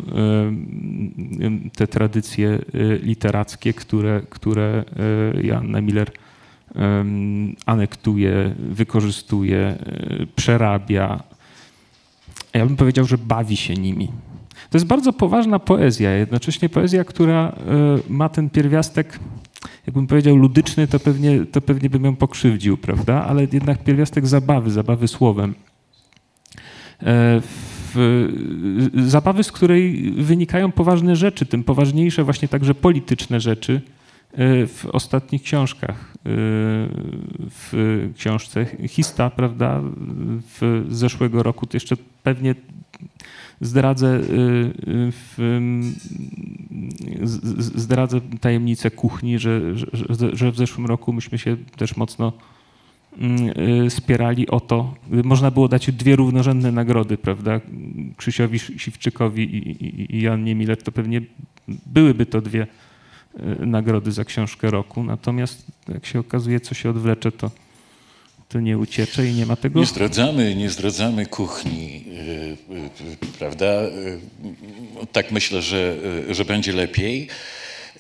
y, 1.67 1.71
te 1.77 1.87
tradycje 1.87 2.59
literackie, 3.03 3.75
które, 3.75 4.23
które 4.31 4.85
Joanna 5.43 5.81
Miller 5.81 6.11
anektuje, 7.67 8.55
wykorzystuje, 8.59 9.59
e, 9.59 9.77
przerabia. 10.37 11.23
Ja 12.55 12.67
bym 12.67 12.77
powiedział, 12.77 13.05
że 13.05 13.19
bawi 13.19 13.57
się 13.57 13.75
nimi. 13.75 14.09
To 14.71 14.79
jest 14.79 14.87
bardzo 14.87 15.13
poważna 15.13 15.59
poezja, 15.59 16.11
jednocześnie 16.11 16.69
poezja, 16.69 17.05
która 17.05 17.49
e, 17.49 17.53
ma 18.09 18.29
ten 18.29 18.51
pierwiastek, 18.51 19.19
jakbym 19.87 20.07
powiedział, 20.07 20.37
ludyczny, 20.37 20.87
to 20.87 21.01
pewnie, 21.01 21.47
to 21.47 21.61
pewnie 21.61 21.91
bym 21.91 22.05
ją 22.05 22.17
pokrzywdził, 22.17 22.77
prawda? 22.77 23.25
Ale 23.25 23.47
jednak 23.53 23.85
pierwiastek 23.85 24.27
zabawy, 24.27 24.71
zabawy 24.71 25.09
słowem. 25.09 25.55
w, 27.95 28.29
zabawy, 29.07 29.45
z 29.45 29.53
której 29.53 30.13
wynikają 30.13 30.73
poważne 30.73 31.17
rzeczy, 31.17 31.47
tym 31.47 31.65
poważniejsze 31.65 32.25
właśnie 32.25 32.49
także 32.49 32.75
polityczne 32.75 33.41
rzeczy 33.41 33.81
w 34.67 34.87
ostatnich 34.93 35.43
książkach. 35.43 36.15
W 37.51 38.11
książce 38.17 38.67
Hista, 38.89 39.31
prawda, 39.31 39.81
w 40.61 40.87
zeszłego 40.89 41.43
roku, 41.43 41.67
to 41.67 41.77
jeszcze 41.77 41.97
pewnie 42.23 42.55
zdradzę, 43.61 44.21
zdradzę 47.75 48.21
tajemnicę 48.41 48.91
kuchni, 48.91 49.39
że, 49.39 49.61
że, 49.77 50.37
że 50.37 50.53
w 50.53 50.57
zeszłym 50.57 50.87
roku 50.87 51.13
myśmy 51.13 51.39
się 51.39 51.57
też 51.77 51.97
mocno 51.97 52.33
Mm, 53.19 53.87
y, 53.87 53.91
spierali 53.91 54.49
o 54.49 54.61
to. 54.61 54.95
Można 55.25 55.51
było 55.51 55.69
dać 55.69 55.93
dwie 55.93 56.17
równorzędne 56.17 56.73
nagrody, 56.73 57.19
prawda? 57.19 57.61
Krzysiowi 58.17 58.59
Siwczykowi 58.59 59.43
i, 59.43 59.85
i, 60.17 60.51
i 60.51 60.55
Miller, 60.55 60.83
to 60.83 60.93
pewnie 60.93 61.21
byłyby 61.87 62.27
to 62.27 62.41
dwie 62.41 62.63
y, 62.63 62.67
nagrody 63.59 64.13
za 64.13 64.25
książkę 64.25 64.71
roku. 64.71 65.03
Natomiast 65.03 65.63
jak 65.89 66.07
się 66.07 66.19
okazuje, 66.19 66.61
co 66.61 66.75
się 66.75 66.91
odwlecze, 66.91 67.33
to, 67.33 67.51
to 68.49 68.61
nie 68.61 68.79
uciecze 68.79 69.27
i 69.27 69.35
nie 69.35 69.47
ma 69.47 69.57
tego. 69.57 69.81
Nie 69.81 69.87
zdradzamy, 69.87 70.55
nie 70.55 70.71
zdradzamy 70.71 71.27
kuchni, 71.27 72.05
y, 72.71 73.29
prawda? 73.39 73.67
Tak 75.13 75.33
myślę, 75.33 75.63
że, 75.63 75.97
że 76.31 76.45
będzie 76.45 76.73
lepiej. 76.73 77.29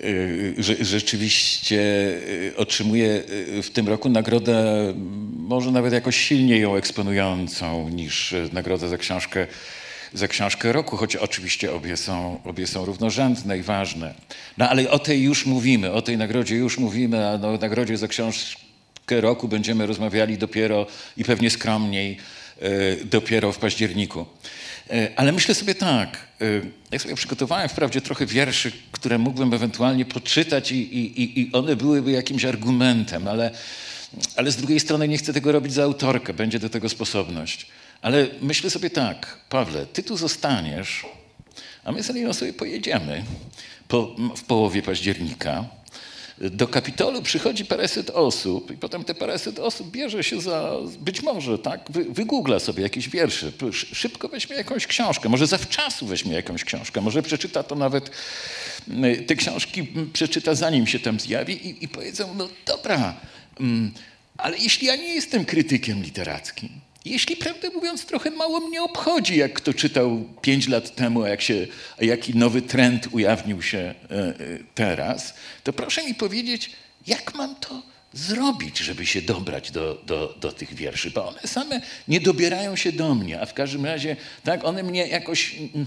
Y, 0.04 0.54
rzeczywiście 0.80 1.78
y, 1.78 2.52
otrzymuje 2.56 3.22
y, 3.30 3.62
w 3.62 3.70
tym 3.70 3.88
roku 3.88 4.08
nagrodę 4.08 4.94
może 5.34 5.70
nawet 5.70 5.92
jakoś 5.92 6.16
silniej 6.16 6.60
ją 6.60 6.76
eksponującą 6.76 7.88
niż 7.88 8.34
nagrodę 8.52 8.88
za 8.88 8.98
książkę, 8.98 9.46
za 10.14 10.28
książkę 10.28 10.72
roku, 10.72 10.96
choć 10.96 11.16
oczywiście 11.16 11.72
obie 11.72 11.96
są, 11.96 12.40
obie 12.44 12.66
są 12.66 12.84
równorzędne 12.84 13.58
i 13.58 13.62
ważne. 13.62 14.14
No 14.58 14.68
ale 14.68 14.90
o 14.90 14.98
tej 14.98 15.22
już 15.22 15.46
mówimy, 15.46 15.92
o 15.92 16.02
tej 16.02 16.16
nagrodzie 16.16 16.56
już 16.56 16.78
mówimy, 16.78 17.28
a 17.28 17.32
o 17.32 17.58
nagrodzie 17.60 17.96
za 17.96 18.08
książkę 18.08 19.20
roku 19.20 19.48
będziemy 19.48 19.86
rozmawiali 19.86 20.38
dopiero 20.38 20.86
i 21.16 21.24
pewnie 21.24 21.50
skromniej 21.50 22.16
dopiero 23.04 23.52
w 23.52 23.58
październiku. 23.58 24.26
E, 24.90 25.08
ale 25.16 25.32
myślę 25.32 25.54
sobie 25.54 25.74
tak, 25.74 26.18
e, 26.40 26.44
ja 26.90 26.98
sobie 26.98 27.14
przygotowałem 27.14 27.68
wprawdzie 27.68 28.00
trochę 28.00 28.26
wierszy, 28.26 28.72
które 28.92 29.18
mógłbym 29.18 29.54
ewentualnie 29.54 30.04
poczytać 30.04 30.72
i, 30.72 30.94
i, 30.94 31.40
i 31.40 31.52
one 31.52 31.76
byłyby 31.76 32.10
jakimś 32.10 32.44
argumentem, 32.44 33.28
ale, 33.28 33.50
ale 34.36 34.50
z 34.50 34.56
drugiej 34.56 34.80
strony 34.80 35.08
nie 35.08 35.18
chcę 35.18 35.32
tego 35.32 35.52
robić 35.52 35.72
za 35.72 35.82
autorkę, 35.82 36.34
będzie 36.34 36.58
do 36.58 36.70
tego 36.70 36.88
sposobność. 36.88 37.66
Ale 38.02 38.26
myślę 38.40 38.70
sobie 38.70 38.90
tak, 38.90 39.38
Pawle, 39.48 39.86
ty 39.86 40.02
tu 40.02 40.16
zostaniesz, 40.16 41.06
a 41.84 41.92
my 41.92 42.02
z 42.02 42.10
Eliną 42.10 42.32
sobie 42.32 42.52
pojedziemy 42.52 43.24
po, 43.88 44.16
w 44.36 44.42
połowie 44.42 44.82
października. 44.82 45.64
Do 46.40 46.68
Kapitolu 46.68 47.22
przychodzi 47.22 47.64
paręset 47.64 48.10
osób 48.10 48.70
i 48.70 48.76
potem 48.76 49.04
te 49.04 49.14
paręset 49.14 49.58
osób 49.58 49.90
bierze 49.90 50.24
się 50.24 50.40
za, 50.40 50.72
być 51.00 51.22
może, 51.22 51.58
tak, 51.58 51.80
wy, 51.90 52.04
wygoogla 52.04 52.58
sobie 52.58 52.82
jakieś 52.82 53.08
wiersze, 53.08 53.52
szybko 53.72 54.28
weźmie 54.28 54.56
jakąś 54.56 54.86
książkę, 54.86 55.28
może 55.28 55.46
zawczasu 55.46 56.06
weźmie 56.06 56.32
jakąś 56.34 56.64
książkę, 56.64 57.00
może 57.00 57.22
przeczyta 57.22 57.62
to 57.62 57.74
nawet, 57.74 58.10
te 59.26 59.36
książki 59.36 59.88
przeczyta 60.12 60.54
zanim 60.54 60.86
się 60.86 60.98
tam 60.98 61.20
zjawi 61.20 61.68
i, 61.68 61.84
i 61.84 61.88
powiedzą, 61.88 62.34
no 62.34 62.48
dobra, 62.66 63.14
ale 64.36 64.58
jeśli 64.58 64.86
ja 64.86 64.96
nie 64.96 65.14
jestem 65.14 65.44
krytykiem 65.44 66.02
literackim, 66.02 66.68
jeśli 67.10 67.36
prawdę 67.36 67.70
mówiąc, 67.70 68.06
trochę 68.06 68.30
mało 68.30 68.60
mnie 68.60 68.82
obchodzi, 68.82 69.36
jak 69.36 69.52
kto 69.52 69.74
czytał 69.74 70.24
pięć 70.42 70.68
lat 70.68 70.94
temu, 70.94 71.26
jak 71.26 71.42
się, 71.42 71.66
jaki 72.00 72.36
nowy 72.36 72.62
trend 72.62 73.08
ujawnił 73.12 73.62
się 73.62 73.78
e, 73.78 73.94
e, 74.10 74.34
teraz, 74.74 75.34
to 75.64 75.72
proszę 75.72 76.04
mi 76.04 76.14
powiedzieć, 76.14 76.70
jak 77.06 77.34
mam 77.34 77.54
to 77.54 77.82
zrobić, 78.12 78.78
żeby 78.78 79.06
się 79.06 79.22
dobrać 79.22 79.70
do, 79.70 80.02
do, 80.06 80.34
do 80.40 80.52
tych 80.52 80.74
wierszy, 80.74 81.10
bo 81.10 81.28
one 81.28 81.40
same 81.46 81.80
nie 82.08 82.20
dobierają 82.20 82.76
się 82.76 82.92
do 82.92 83.14
mnie, 83.14 83.40
a 83.40 83.46
w 83.46 83.54
każdym 83.54 83.84
razie 83.84 84.16
tak, 84.44 84.64
one 84.64 84.82
mnie 84.82 85.08
jakoś 85.08 85.54
mm, 85.54 85.86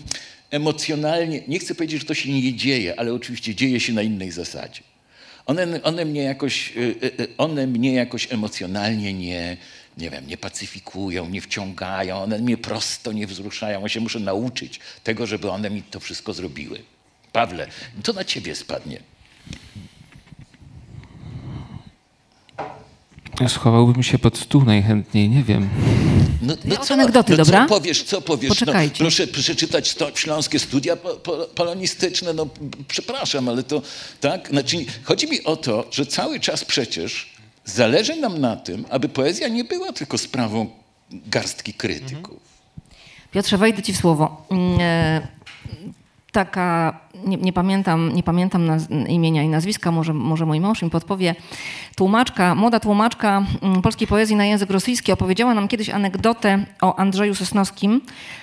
emocjonalnie, 0.51 1.41
nie 1.47 1.60
chcę 1.60 1.75
powiedzieć, 1.75 1.99
że 1.99 2.07
to 2.07 2.13
się 2.13 2.31
nie 2.34 2.53
dzieje, 2.53 2.99
ale 2.99 3.13
oczywiście 3.13 3.55
dzieje 3.55 3.79
się 3.79 3.93
na 3.93 4.01
innej 4.01 4.31
zasadzie. 4.31 4.81
One, 5.45 5.84
one, 5.84 6.05
mnie, 6.05 6.23
jakoś, 6.23 6.73
e, 6.77 7.38
one 7.38 7.67
mnie 7.67 7.93
jakoś 7.93 8.34
emocjonalnie 8.34 9.13
nie, 9.13 9.57
nie 9.97 10.10
wiem, 10.10 10.27
nie 10.27 10.38
pacyfikują, 10.38 11.30
nie 11.30 11.41
wciągają, 11.41 12.23
one 12.23 12.39
mnie 12.39 12.58
prosto 12.58 13.12
nie 13.12 13.27
wzruszają. 13.27 13.82
Ja 13.82 13.89
się 13.89 13.99
muszę 13.99 14.19
nauczyć 14.19 14.80
tego, 15.04 15.27
żeby 15.27 15.51
one 15.51 15.69
mi 15.69 15.84
to 15.84 15.99
wszystko 15.99 16.34
zrobiły. 16.34 16.84
Pawle, 17.32 17.67
to 18.04 18.13
na 18.13 18.23
ciebie 18.23 18.56
spadnie. 18.56 18.99
Schowałbym 23.47 24.04
się 24.04 24.19
pod 24.19 24.38
stół 24.38 24.63
najchętniej, 24.65 25.30
nie 25.30 25.43
wiem. 25.43 25.69
No, 26.41 26.54
no 26.65 26.77
co, 26.77 26.93
anegdoty, 26.93 27.32
no 27.32 27.38
dobra? 27.38 27.62
Co 27.62 27.69
powiesz, 27.69 28.04
co 28.04 28.21
powiesz? 28.21 28.49
No, 28.49 28.56
Poczekajcie. 28.56 29.04
No, 29.04 29.10
proszę 29.10 29.27
przeczytać 29.27 29.95
to, 29.95 30.12
śląskie 30.15 30.60
studia 30.60 30.95
po, 30.95 31.10
po, 31.10 31.38
polonistyczne, 31.38 32.34
no 32.34 32.47
przepraszam, 32.88 33.49
ale 33.49 33.63
to, 33.63 33.82
tak? 34.21 34.49
Znaczy, 34.49 34.77
chodzi 35.04 35.27
mi 35.27 35.43
o 35.43 35.56
to, 35.56 35.88
że 35.91 36.06
cały 36.06 36.39
czas 36.39 36.65
przecież 36.65 37.30
Zależy 37.65 38.15
nam 38.15 38.38
na 38.38 38.56
tym, 38.56 38.86
aby 38.89 39.10
poezja 39.10 39.47
nie 39.47 39.63
była 39.63 39.93
tylko 39.93 40.17
sprawą 40.17 40.69
garstki 41.12 41.74
krytyków. 41.74 42.39
Piotrze, 43.32 43.58
wejdę 43.58 43.82
ci 43.82 43.93
w 43.93 43.97
słowo. 43.97 44.45
Mm, 44.52 44.78
e, 44.80 45.28
taka, 46.32 47.00
nie, 47.26 47.38
nie, 47.38 47.54
pamiętam, 47.54 48.12
nie 48.13 48.24
pamiętam 48.24 48.65
naz, 48.65 48.88
imienia 49.08 49.43
i 49.43 49.50
nazwiska, 49.50 49.91
może, 49.91 50.13
może 50.13 50.45
mój 50.45 50.60
mąż 50.60 50.82
mi 50.82 50.89
podpowie, 50.89 51.36
tłumaczka, 51.95 52.56
młoda 52.56 52.80
tłumaczka 52.80 53.45
mm, 53.62 53.82
polskiej 53.82 54.08
poezji 54.08 54.36
na 54.36 54.45
język 54.45 54.69
rosyjski 54.69 55.12
opowiedziała 55.12 55.54
nam 55.54 55.67
kiedyś 55.67 55.89
anegdotę 55.89 56.65
o 56.82 56.95
Andrzeju 56.95 57.36
Sosnowskim 57.36 58.02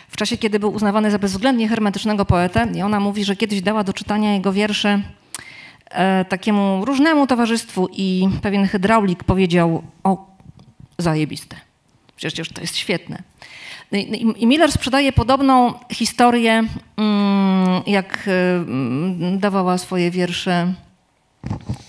w 0.09 0.17
czasie, 0.17 0.37
kiedy 0.37 0.61
był 0.61 0.73
uznawany 0.73 1.11
za 1.11 1.19
bezwzględnie 1.19 1.69
hermetycznego 1.69 2.25
poetę 2.25 2.69
i 2.75 2.83
ona 2.83 3.01
mówi, 3.01 3.25
że 3.25 3.37
kiedyś 3.37 3.63
dała 3.63 3.85
do 3.85 3.93
czytania 3.93 4.35
jego 4.35 4.53
wiersze 4.53 5.03
takiemu 6.29 6.85
różnemu 6.85 7.27
towarzystwu 7.27 7.89
i 7.93 8.29
pewien 8.43 8.67
hydraulik 8.67 9.25
powiedział, 9.25 9.83
o, 10.05 10.27
zajebiste. 10.99 11.57
Przecież 12.17 12.49
to 12.49 12.61
jest 12.61 12.77
świetne. 12.77 13.23
No 13.93 13.99
I 14.37 14.47
Miller 14.47 14.73
sprzedaje 14.73 15.13
podobną 15.13 15.75
historię, 15.93 16.65
mm, 16.97 17.83
jak 17.87 18.29
e, 18.29 19.39
dawała 19.39 19.79
swoje 19.79 20.11
wiersze 20.11 20.53
e, 20.53 21.88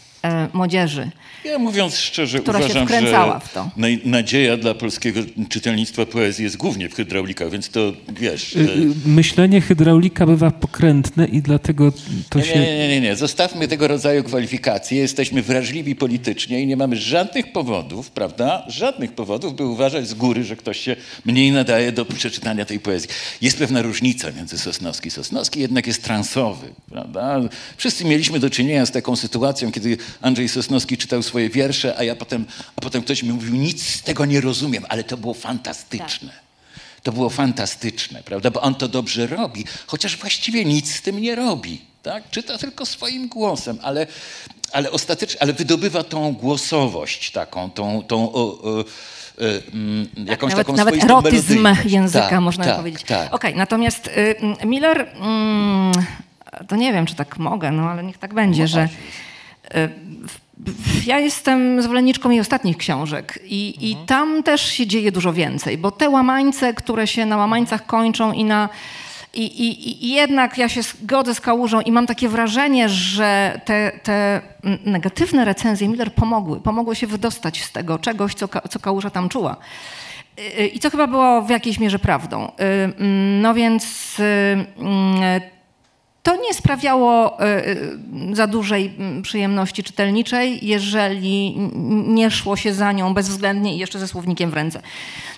młodzieży. 0.53 1.11
Ja 1.45 1.59
mówiąc 1.59 1.97
szczerze, 1.97 2.39
która 2.39 2.59
uważam, 2.59 2.77
się 2.77 2.85
wkręcała 2.85 3.39
w 3.39 3.53
to. 3.53 3.69
że 3.77 3.87
nadzieja 4.05 4.57
dla 4.57 4.73
polskiego 4.73 5.19
czytelnictwa 5.49 6.05
poezji 6.05 6.43
jest 6.43 6.57
głównie 6.57 6.89
w 6.89 6.95
hydraulikach, 6.95 7.49
więc 7.51 7.69
to 7.69 7.93
wiesz... 8.09 8.55
Y, 8.55 8.59
y, 8.59 9.09
myślenie 9.09 9.61
hydraulika 9.61 10.25
bywa 10.25 10.51
pokrętne 10.51 11.25
i 11.25 11.41
dlatego 11.41 11.91
to 12.29 12.39
nie, 12.39 12.45
się... 12.45 12.59
Nie, 12.59 12.77
nie, 12.77 12.87
nie, 12.87 13.01
nie. 13.01 13.15
Zostawmy 13.15 13.67
tego 13.67 13.87
rodzaju 13.87 14.23
kwalifikacje. 14.23 14.99
Jesteśmy 14.99 15.41
wrażliwi 15.41 15.95
politycznie 15.95 16.61
i 16.61 16.67
nie 16.67 16.77
mamy 16.77 16.95
żadnych 16.95 17.51
powodów, 17.51 18.11
prawda? 18.11 18.65
Żadnych 18.67 19.11
powodów, 19.11 19.55
by 19.55 19.65
uważać 19.65 20.07
z 20.07 20.13
góry, 20.13 20.43
że 20.43 20.55
ktoś 20.55 20.79
się 20.79 20.95
mniej 21.25 21.51
nadaje 21.51 21.91
do 21.91 22.05
przeczytania 22.05 22.65
tej 22.65 22.79
poezji. 22.79 23.09
Jest 23.41 23.57
pewna 23.57 23.81
różnica 23.81 24.31
między 24.31 24.57
Sosnowski 24.57 25.07
i 25.07 25.11
Sosnowski 25.11 25.59
jednak 25.59 25.87
jest 25.87 26.03
transowy, 26.03 26.67
prawda? 26.89 27.39
Wszyscy 27.77 28.05
mieliśmy 28.05 28.39
do 28.39 28.49
czynienia 28.49 28.85
z 28.85 28.91
taką 28.91 29.15
sytuacją, 29.15 29.71
kiedy 29.71 29.97
Andrzej 30.21 30.49
Sosnowski 30.49 30.97
czytał 30.97 31.23
swoje 31.23 31.49
wiersze, 31.49 31.97
a 31.97 32.03
ja 32.03 32.15
potem, 32.15 32.45
a 32.75 32.81
potem 32.81 33.01
ktoś 33.01 33.23
mi 33.23 33.33
mówił, 33.33 33.55
nic 33.55 33.85
z 33.85 34.01
tego 34.01 34.25
nie 34.25 34.41
rozumiem, 34.41 34.85
ale 34.89 35.03
to 35.03 35.17
było 35.17 35.33
fantastyczne. 35.33 36.29
Tak. 36.29 36.49
To 37.03 37.11
było 37.11 37.29
fantastyczne, 37.29 38.23
prawda? 38.23 38.51
Bo 38.51 38.61
on 38.61 38.75
to 38.75 38.87
dobrze 38.87 39.27
robi, 39.27 39.65
chociaż 39.87 40.17
właściwie 40.17 40.65
nic 40.65 40.95
z 40.95 41.01
tym 41.01 41.21
nie 41.21 41.35
robi. 41.35 41.81
Tak? 42.03 42.29
Czyta 42.29 42.57
tylko 42.57 42.85
swoim 42.85 43.27
głosem, 43.27 43.79
ale, 43.81 44.07
ale 44.71 44.91
ostatecznie, 44.91 45.41
ale 45.41 45.53
wydobywa 45.53 46.03
tą 46.03 46.33
głosowość 46.33 47.31
taką, 47.31 47.71
tą, 47.71 48.03
tą 48.03 48.33
o, 48.33 48.61
o, 48.61 48.79
e, 48.79 48.85
mm, 49.73 50.07
jakąś 50.25 50.51
nawet, 50.51 50.67
taką 50.67 50.77
nawet 50.77 51.03
erotyzm 51.03 51.67
języka, 51.85 52.29
tak, 52.29 52.41
można 52.41 52.65
tak, 52.65 52.77
powiedzieć. 52.77 53.03
Tak. 53.03 53.33
Okej, 53.33 53.49
okay, 53.51 53.55
natomiast 53.55 54.07
y, 54.07 54.35
Miller, 54.65 55.01
y, 56.61 56.65
to 56.67 56.75
nie 56.75 56.93
wiem, 56.93 57.05
czy 57.05 57.15
tak 57.15 57.37
mogę, 57.37 57.71
no 57.71 57.89
ale 57.89 58.03
niech 58.03 58.17
tak 58.17 58.33
będzie, 58.33 58.61
no, 58.61 58.67
że 58.67 58.89
ja 61.05 61.19
jestem 61.19 61.81
zwolenniczką 61.81 62.29
jej 62.29 62.39
ostatnich 62.39 62.77
książek 62.77 63.39
i, 63.43 63.73
mhm. 63.75 63.91
i 63.91 64.05
tam 64.07 64.43
też 64.43 64.61
się 64.61 64.87
dzieje 64.87 65.11
dużo 65.11 65.33
więcej, 65.33 65.77
bo 65.77 65.91
te 65.91 66.09
łamańce, 66.09 66.73
które 66.73 67.07
się 67.07 67.25
na 67.25 67.37
łamańcach 67.37 67.85
kończą 67.85 68.33
i 68.33 68.43
na 68.43 68.69
i, 69.33 69.43
i, 69.43 70.05
I, 70.05 70.09
jednak 70.09 70.57
ja 70.57 70.69
się 70.69 70.81
zgodzę 70.81 71.35
z 71.35 71.41
Kałużą 71.41 71.81
i 71.81 71.91
mam 71.91 72.07
takie 72.07 72.29
wrażenie, 72.29 72.89
że 72.89 73.61
te, 73.65 73.91
te, 74.03 74.41
negatywne 74.85 75.45
recenzje 75.45 75.87
Miller 75.87 76.13
pomogły. 76.13 76.61
Pomogły 76.61 76.95
się 76.95 77.07
wydostać 77.07 77.63
z 77.63 77.71
tego 77.71 77.99
czegoś, 77.99 78.33
co, 78.33 78.47
co 78.69 78.79
Kałuża 78.79 79.09
tam 79.09 79.29
czuła. 79.29 79.57
Y, 80.59 80.67
I 80.67 80.79
co 80.79 80.89
chyba 80.89 81.07
było 81.07 81.41
w 81.41 81.49
jakiejś 81.49 81.79
mierze 81.79 81.99
prawdą. 81.99 82.47
Y, 82.47 82.63
mm, 82.63 83.41
No 83.41 83.53
więc 83.53 84.15
y, 84.19 84.23
mm, 84.77 85.41
to 86.29 86.35
nie 86.35 86.53
sprawiało 86.53 87.41
y, 87.43 87.45
y, 88.31 88.35
za 88.35 88.47
dużej 88.47 88.91
mm, 88.97 89.21
przyjemności 89.21 89.83
czytelniczej, 89.83 90.59
jeżeli 90.67 91.55
nie 92.07 92.31
szło 92.31 92.55
się 92.55 92.73
za 92.73 92.91
nią 92.91 93.13
bezwzględnie 93.13 93.75
i 93.75 93.77
jeszcze 93.77 93.99
ze 93.99 94.07
słownikiem 94.07 94.49
w 94.51 94.53
ręce. 94.53 94.81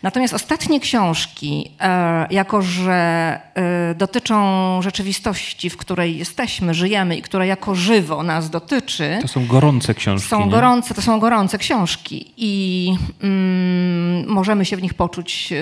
Natomiast 0.04 0.34
ostatnie 0.34 0.80
książki, 0.80 1.72
e, 1.82 2.28
jako 2.32 2.62
że 2.62 3.40
e, 3.56 3.96
dotyczą 3.96 4.82
rzeczywistości, 4.82 5.70
w 5.70 5.78
której 5.78 6.18
jesteśmy, 6.18 6.74
żyjemy 6.74 7.18
i 7.18 7.22
która 7.22 7.46
jako 7.46 7.76
żywo 7.76 8.24
nas 8.24 8.50
dotyczy, 8.50 9.18
To 9.22 9.28
są 9.28 9.48
gorące 9.48 9.94
książki. 9.94 10.30
są 10.30 10.46
nie? 10.46 10.52
gorące, 10.52 10.94
to 10.94 11.02
są 11.02 11.20
gorące 11.20 11.58
książki 11.58 12.32
i 12.38 12.94
mm, 13.24 14.28
możemy 14.28 14.66
się 14.66 14.78
w 14.78 14.82
nich 14.82 14.94
poczuć 14.94 15.54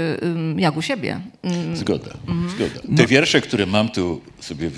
jak 0.58 0.78
u 0.78 0.82
siebie. 0.82 1.20
Mm, 1.44 1.76
Zgoda, 1.76 2.12
zgoda. 2.56 2.98
Te 2.98 3.08
wiersze, 3.08 3.42
które 3.42 3.66
mam 3.66 3.90
tu 3.90 4.22
sobie 4.40 4.70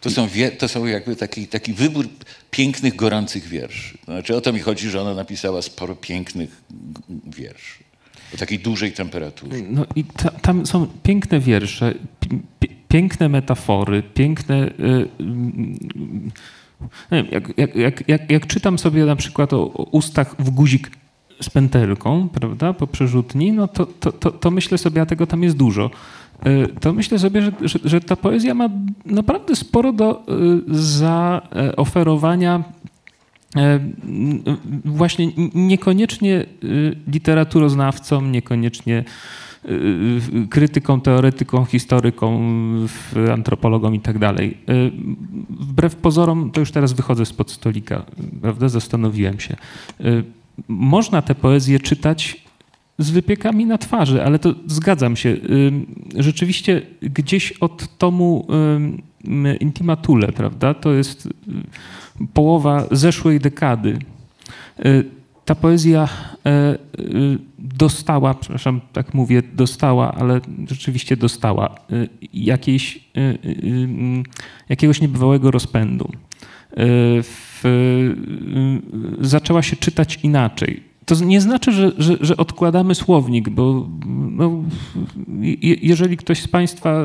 to 0.00 0.10
są, 0.10 0.28
to 0.58 0.68
są 0.68 0.86
jakby 0.86 1.16
taki, 1.16 1.46
taki 1.46 1.72
wybór 1.72 2.08
pięknych, 2.50 2.96
gorących 2.96 3.48
wierszy. 3.48 3.98
Znaczy 4.04 4.36
o 4.36 4.40
to 4.40 4.52
mi 4.52 4.60
chodzi, 4.60 4.90
że 4.90 5.00
ona 5.00 5.14
napisała 5.14 5.62
sporo 5.62 5.94
pięknych 5.94 6.62
wierszy. 7.26 7.84
O 8.34 8.36
takiej 8.36 8.58
dużej 8.58 8.92
temperaturze. 8.92 9.56
No 9.70 9.86
i 9.96 10.04
ta, 10.04 10.30
tam 10.30 10.66
są 10.66 10.86
piękne 11.02 11.40
wiersze, 11.40 11.94
pi- 12.20 12.40
pi- 12.60 12.76
piękne 12.88 13.28
metafory, 13.28 14.02
piękne. 14.02 14.66
y, 14.66 15.08
mm, 15.20 15.78
nie 17.12 17.22
wiem, 17.22 17.26
jak, 17.30 17.58
jak, 17.58 17.76
jak, 17.76 18.08
jak, 18.08 18.30
jak 18.30 18.46
czytam 18.46 18.78
sobie 18.78 19.04
na 19.04 19.16
przykład 19.16 19.52
o, 19.52 19.62
o 19.62 19.82
ustach 19.82 20.34
w 20.38 20.50
guzik 20.50 20.90
z 21.40 21.50
pętelką, 21.50 22.28
prawda, 22.28 22.72
po 22.72 22.86
przerzutni, 22.86 23.52
no 23.52 23.68
to, 23.68 23.86
to, 23.86 24.12
to, 24.12 24.30
to 24.30 24.50
myślę 24.50 24.78
sobie, 24.78 25.02
a 25.02 25.06
tego 25.06 25.26
tam 25.26 25.42
jest 25.42 25.56
dużo. 25.56 25.90
Y, 26.46 26.68
To 26.80 26.92
myślę 26.92 27.18
sobie, 27.18 27.42
że, 27.42 27.52
że, 27.60 27.78
że 27.84 28.00
ta 28.00 28.16
poezja 28.16 28.54
ma 28.54 28.68
naprawdę 29.06 29.56
sporo 29.56 29.92
do 29.92 30.22
y, 30.28 30.74
zaoferowania 30.78 32.62
m, 33.56 33.92
właśnie 34.84 35.28
niekoniecznie 35.54 36.46
y, 36.64 36.96
literaturoznawcom, 37.12 38.32
niekoniecznie 38.32 39.04
y, 39.64 40.48
krytykom, 40.50 41.00
teoretykom, 41.00 41.66
historykom, 41.66 42.86
w- 42.88 43.28
antropologom 43.32 43.94
i 43.94 44.00
tak 44.00 44.18
dalej. 44.18 44.58
Y, 44.70 44.92
Wbrew 45.50 45.96
pozorom, 45.96 46.50
to 46.50 46.60
już 46.60 46.70
teraz 46.70 46.92
wychodzę 46.92 47.26
spod 47.26 47.50
stolika, 47.50 48.04
prawda? 48.42 48.68
Zastanowiłem 48.68 49.40
się. 49.40 49.56
Y, 50.00 50.24
Można 50.68 51.22
tę 51.22 51.34
poezję 51.34 51.80
czytać 51.80 52.42
z 52.98 53.10
wypiekami 53.10 53.66
na 53.66 53.78
twarzy, 53.78 54.24
ale 54.24 54.38
to 54.38 54.54
zgadzam 54.66 55.16
się. 55.16 55.36
Rzeczywiście 56.16 56.82
gdzieś 57.02 57.52
od 57.52 57.98
tomu 57.98 58.46
ym, 58.76 59.02
Intimatule, 59.60 60.32
prawda? 60.32 60.74
To 60.74 60.92
jest 60.92 61.28
połowa 62.34 62.86
zeszłej 62.90 63.40
dekady. 63.40 63.98
Y, 64.86 65.04
Ta 65.44 65.54
poezja 65.54 66.08
e, 66.46 66.74
y, 66.98 67.38
dostała, 67.58 68.34
przepraszam, 68.34 68.80
tak 68.92 69.14
mówię, 69.14 69.42
dostała, 69.54 70.14
ale 70.14 70.40
rzeczywiście 70.68 71.16
dostała 71.16 71.74
y, 71.92 72.08
jakiejś, 72.34 73.08
jakiegoś 74.68 75.00
niebywałego 75.00 75.50
rozpędu. 75.50 76.12
W, 77.22 77.62
zaczęła 79.20 79.62
się 79.62 79.76
czytać 79.76 80.18
inaczej. 80.22 80.82
To 81.06 81.14
nie 81.24 81.40
znaczy, 81.40 81.72
że, 81.72 81.92
że, 81.98 82.16
że 82.20 82.36
odkładamy 82.36 82.94
słownik, 82.94 83.48
bo 83.48 83.88
no, 84.30 84.62
je, 85.40 85.74
jeżeli 85.82 86.16
ktoś 86.16 86.40
z 86.40 86.48
Państwa 86.48 87.04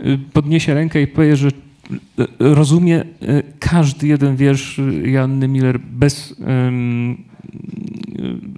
y, 0.00 0.06
y, 0.06 0.18
podniesie 0.32 0.74
rękę 0.74 1.02
i 1.02 1.06
powie, 1.06 1.36
że 1.36 1.48
y, 1.48 1.52
rozumie 2.38 3.04
każdy 3.58 4.06
jeden 4.06 4.36
wiersz 4.36 4.80
Janny 5.04 5.48
Miller 5.48 5.80
bez 5.80 6.30
y, 6.30 6.34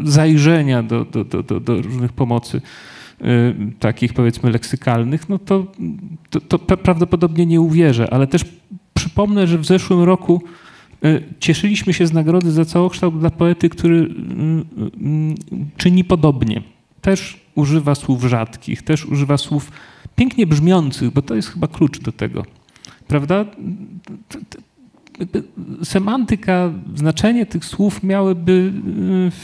zajrzenia 0.04 0.82
do, 0.82 1.04
do, 1.04 1.24
do, 1.24 1.60
do, 1.60 1.82
różnych 1.82 2.12
pomocy 2.12 2.60
y, 3.20 3.24
takich 3.78 4.14
powiedzmy 4.14 4.50
leksykalnych, 4.50 5.28
no 5.28 5.38
to, 5.38 5.66
to, 6.30 6.40
to 6.40 6.56
pra- 6.56 6.76
prawdopodobnie 6.76 7.46
nie 7.46 7.60
uwierzę, 7.60 8.12
ale 8.12 8.26
też 8.26 8.44
przypomnę, 8.94 9.46
że 9.46 9.58
w 9.58 9.64
zeszłym 9.64 10.02
roku 10.02 10.42
cieszyliśmy 11.40 11.92
się 11.92 12.06
z 12.06 12.12
nagrody 12.12 12.50
za 12.50 12.64
całokształt 12.64 13.18
dla 13.18 13.30
poety, 13.30 13.68
który 13.68 13.96
y, 13.96 14.02
y, 14.02 15.66
czyni 15.76 16.04
podobnie. 16.04 16.62
Też 17.00 17.40
używa 17.54 17.94
słów 17.94 18.24
rzadkich, 18.24 18.82
też 18.82 19.06
używa 19.06 19.36
słów 19.36 19.72
pięknie 20.16 20.46
brzmiących, 20.46 21.10
bo 21.10 21.22
to 21.22 21.34
jest 21.34 21.48
chyba 21.48 21.68
klucz 21.68 22.00
do 22.00 22.12
tego. 22.12 22.44
Prawda? 23.08 23.44
Semantyka, 25.84 26.72
znaczenie 26.94 27.46
tych 27.46 27.64
słów 27.64 28.02
miałyby 28.02 28.72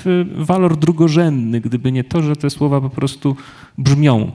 y, 0.06 0.44
walor 0.44 0.76
drugorzędny, 0.76 1.60
gdyby 1.60 1.92
nie 1.92 2.04
to, 2.04 2.22
że 2.22 2.36
te 2.36 2.50
słowa 2.50 2.80
po 2.80 2.90
prostu 2.90 3.36
brzmią, 3.78 4.30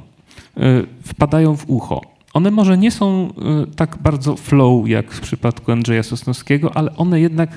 y, 0.57 0.61
wpadają 1.03 1.55
w 1.55 1.69
ucho. 1.69 2.12
One 2.33 2.51
może 2.51 2.77
nie 2.77 2.91
są 2.91 3.33
y, 3.63 3.75
tak 3.75 3.97
bardzo 3.97 4.35
flow 4.35 4.87
jak 4.87 5.11
w 5.11 5.21
przypadku 5.21 5.71
Andrzeja 5.71 6.03
Sosnowskiego, 6.03 6.77
ale 6.77 6.95
one 6.95 7.19
jednak 7.21 7.49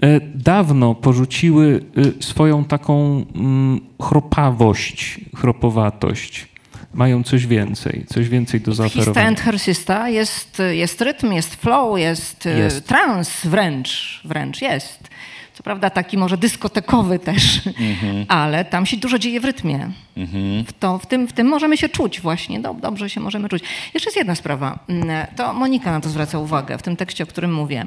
e, 0.00 0.20
dawno 0.34 0.94
porzuciły 0.94 1.80
y, 2.20 2.22
swoją 2.22 2.64
taką 2.64 3.24
mm, 3.34 3.80
chropawość, 4.02 5.20
chropowatość. 5.36 6.48
Mają 6.94 7.22
coś 7.22 7.46
więcej, 7.46 8.04
coś 8.08 8.28
więcej 8.28 8.60
do 8.60 8.70
Hista 8.72 8.82
zaoferowania. 8.88 9.28
and 9.28 9.40
Hersista 9.40 10.08
jest, 10.08 10.62
jest 10.70 11.00
rytm, 11.00 11.32
jest 11.32 11.54
flow, 11.54 11.98
jest, 11.98 12.46
e, 12.46 12.58
Jest. 12.58 12.86
trans 12.86 13.46
wręcz, 13.46 14.20
wręcz 14.24 14.62
jest. 14.62 15.08
Co 15.54 15.62
prawda 15.62 15.90
taki 15.90 16.18
może 16.18 16.38
dyskotekowy 16.38 17.18
też, 17.18 17.60
ale 18.28 18.64
tam 18.64 18.86
się 18.86 18.96
dużo 18.96 19.18
dzieje 19.18 19.40
w 19.40 19.44
rytmie. 19.44 19.90
W, 20.66 20.72
to, 20.80 20.98
w, 20.98 21.06
tym, 21.06 21.28
w 21.28 21.32
tym 21.32 21.46
możemy 21.46 21.76
się 21.76 21.88
czuć 21.88 22.20
właśnie, 22.20 22.60
Dob, 22.60 22.80
dobrze 22.80 23.10
się 23.10 23.20
możemy 23.20 23.48
czuć. 23.48 23.62
Jeszcze 23.94 24.08
jest 24.08 24.16
jedna 24.16 24.34
sprawa, 24.34 24.78
Mm, 24.88 25.26
to 25.36 25.52
Monika 25.52 25.90
na 25.92 26.00
to 26.00 26.08
zwraca 26.08 26.38
uwagę 26.38 26.78
w 26.78 26.82
tym 26.82 26.96
tekście, 26.96 27.24
o 27.24 27.26
którym 27.26 27.54
mówię. 27.54 27.86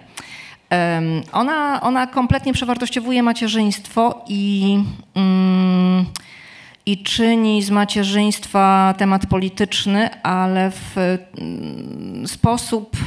Em, 0.69 1.21
Ona, 1.31 1.81
ona 1.81 2.07
kompletnie 2.07 2.53
przewartościowuje 2.53 3.23
macierzyństwo 3.23 4.25
i, 4.27 4.77
mm, 5.15 6.05
i 6.85 7.03
czyni 7.03 7.63
z 7.63 7.69
macierzyństwa 7.69 8.93
temat 8.97 9.25
polityczny, 9.25 10.23
ale 10.23 10.71
w 10.71 10.97
mm, 10.97 12.27
sposób 12.27 12.97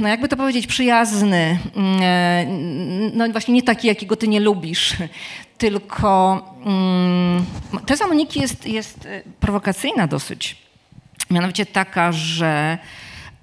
no 0.00 0.08
jakby 0.08 0.28
to 0.28 0.36
powiedzieć, 0.36 0.66
przyjazny, 0.66 1.58
mm, 1.76 2.00
e, 2.02 2.46
no 3.14 3.28
właśnie 3.32 3.54
nie 3.54 3.62
taki, 3.62 3.88
jakiego 3.88 4.16
ty 4.16 4.28
nie 4.28 4.40
lubisz, 4.40 4.96
tylko 5.58 6.40
mm, 6.66 7.44
teza 7.86 8.06
Moniki 8.06 8.40
jest, 8.40 8.66
jest 8.66 9.06
e, 9.06 9.22
prowokacyjna 9.40 10.06
dosyć. 10.06 10.56
Mianowicie 11.30 11.66
taka, 11.66 12.12
że 12.12 12.78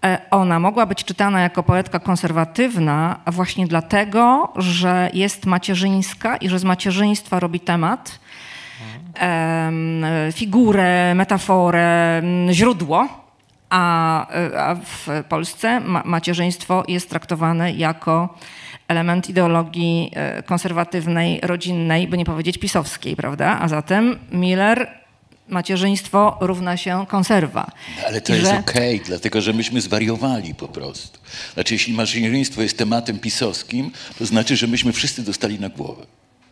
e, 0.06 0.20
ona 0.32 0.60
mogła 0.60 0.86
być 0.86 1.04
czytana 1.04 1.42
jako 1.42 1.64
poetka 1.64 2.00
konserwatywna 2.00 3.20
właśnie 3.28 3.68
dlatego, 3.68 4.54
że 4.56 5.10
jest 5.14 5.46
macierzyńska 5.46 6.38
i 6.38 6.50
że 6.50 6.60
z 6.60 6.64
macierzyństwa 6.64 7.40
robi 7.40 7.60
temat, 7.60 8.20
em, 9.14 10.06
figurę, 10.32 11.16
metaforę, 11.16 12.18
m, 12.18 12.54
źródło, 12.54 13.27
a, 13.70 14.28
e, 14.34 14.62
a 14.64 14.76
w 14.76 15.08
Polsce 15.30 15.80
ma, 15.80 16.02
macierzyństwo 16.06 16.84
jest 16.88 17.10
traktowane 17.10 17.72
jako 17.74 18.38
element 18.88 19.30
ideologii 19.30 20.12
e, 20.16 20.44
konserwatywnej, 20.44 21.40
rodzinnej, 21.44 22.08
by 22.08 22.18
nie 22.18 22.26
powiedzieć 22.26 22.58
pisowskiej, 22.58 23.16
prawda? 23.16 23.60
A 23.62 23.68
zatem 23.68 24.20
Miller 24.32 24.88
macierzyństwo 25.50 26.38
równa 26.42 26.78
się 26.78 27.06
konserwa. 27.08 27.72
Ale 28.08 28.22
to 28.22 28.34
I 28.34 28.38
jest 28.38 28.52
że- 28.52 28.60
okej, 28.60 29.02
dlatego 29.06 29.42
że 29.42 29.54
myśmy 29.54 29.82
zwariowali 29.82 30.56
po 30.56 30.68
prostu. 30.68 31.20
Znaczy, 31.54 31.74
jeśli 31.74 31.94
macierzyństwo 31.94 32.62
jest 32.62 32.78
tematem 32.78 33.20
pisowskim, 33.20 33.92
to 34.20 34.26
znaczy, 34.26 34.56
że 34.56 34.68
myśmy 34.68 34.92
wszyscy 34.94 35.24
dostali 35.24 35.60
na 35.60 35.70
głowę, 35.70 36.06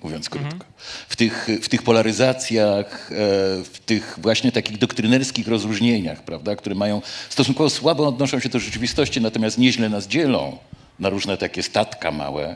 mówiąc 0.05 0.29
krótko. 0.29 0.65
W, 1.09 1.15
tych, 1.15 1.47
w 1.61 1.69
tych 1.69 1.83
polaryzacjach, 1.83 3.11
e, 3.11 3.15
w 3.63 3.79
tych 3.85 4.19
właśnie 4.21 4.51
takich 4.51 4.77
doktrynerskich 4.77 5.47
rozróżnieniach, 5.47 6.23
prawda, 6.23 6.55
które 6.55 6.75
mają 6.75 7.01
stosunkowo 7.29 7.69
słabo 7.69 8.07
odnoszą 8.07 8.39
się 8.39 8.49
do 8.49 8.59
rzeczywistości, 8.59 9.21
natomiast 9.21 9.57
nieźle 9.57 9.89
nas 9.89 10.07
dzielą 10.07 10.57
na 10.99 11.09
różne 11.09 11.37
takie 11.37 11.63
statka 11.63 12.11
małe, 12.11 12.55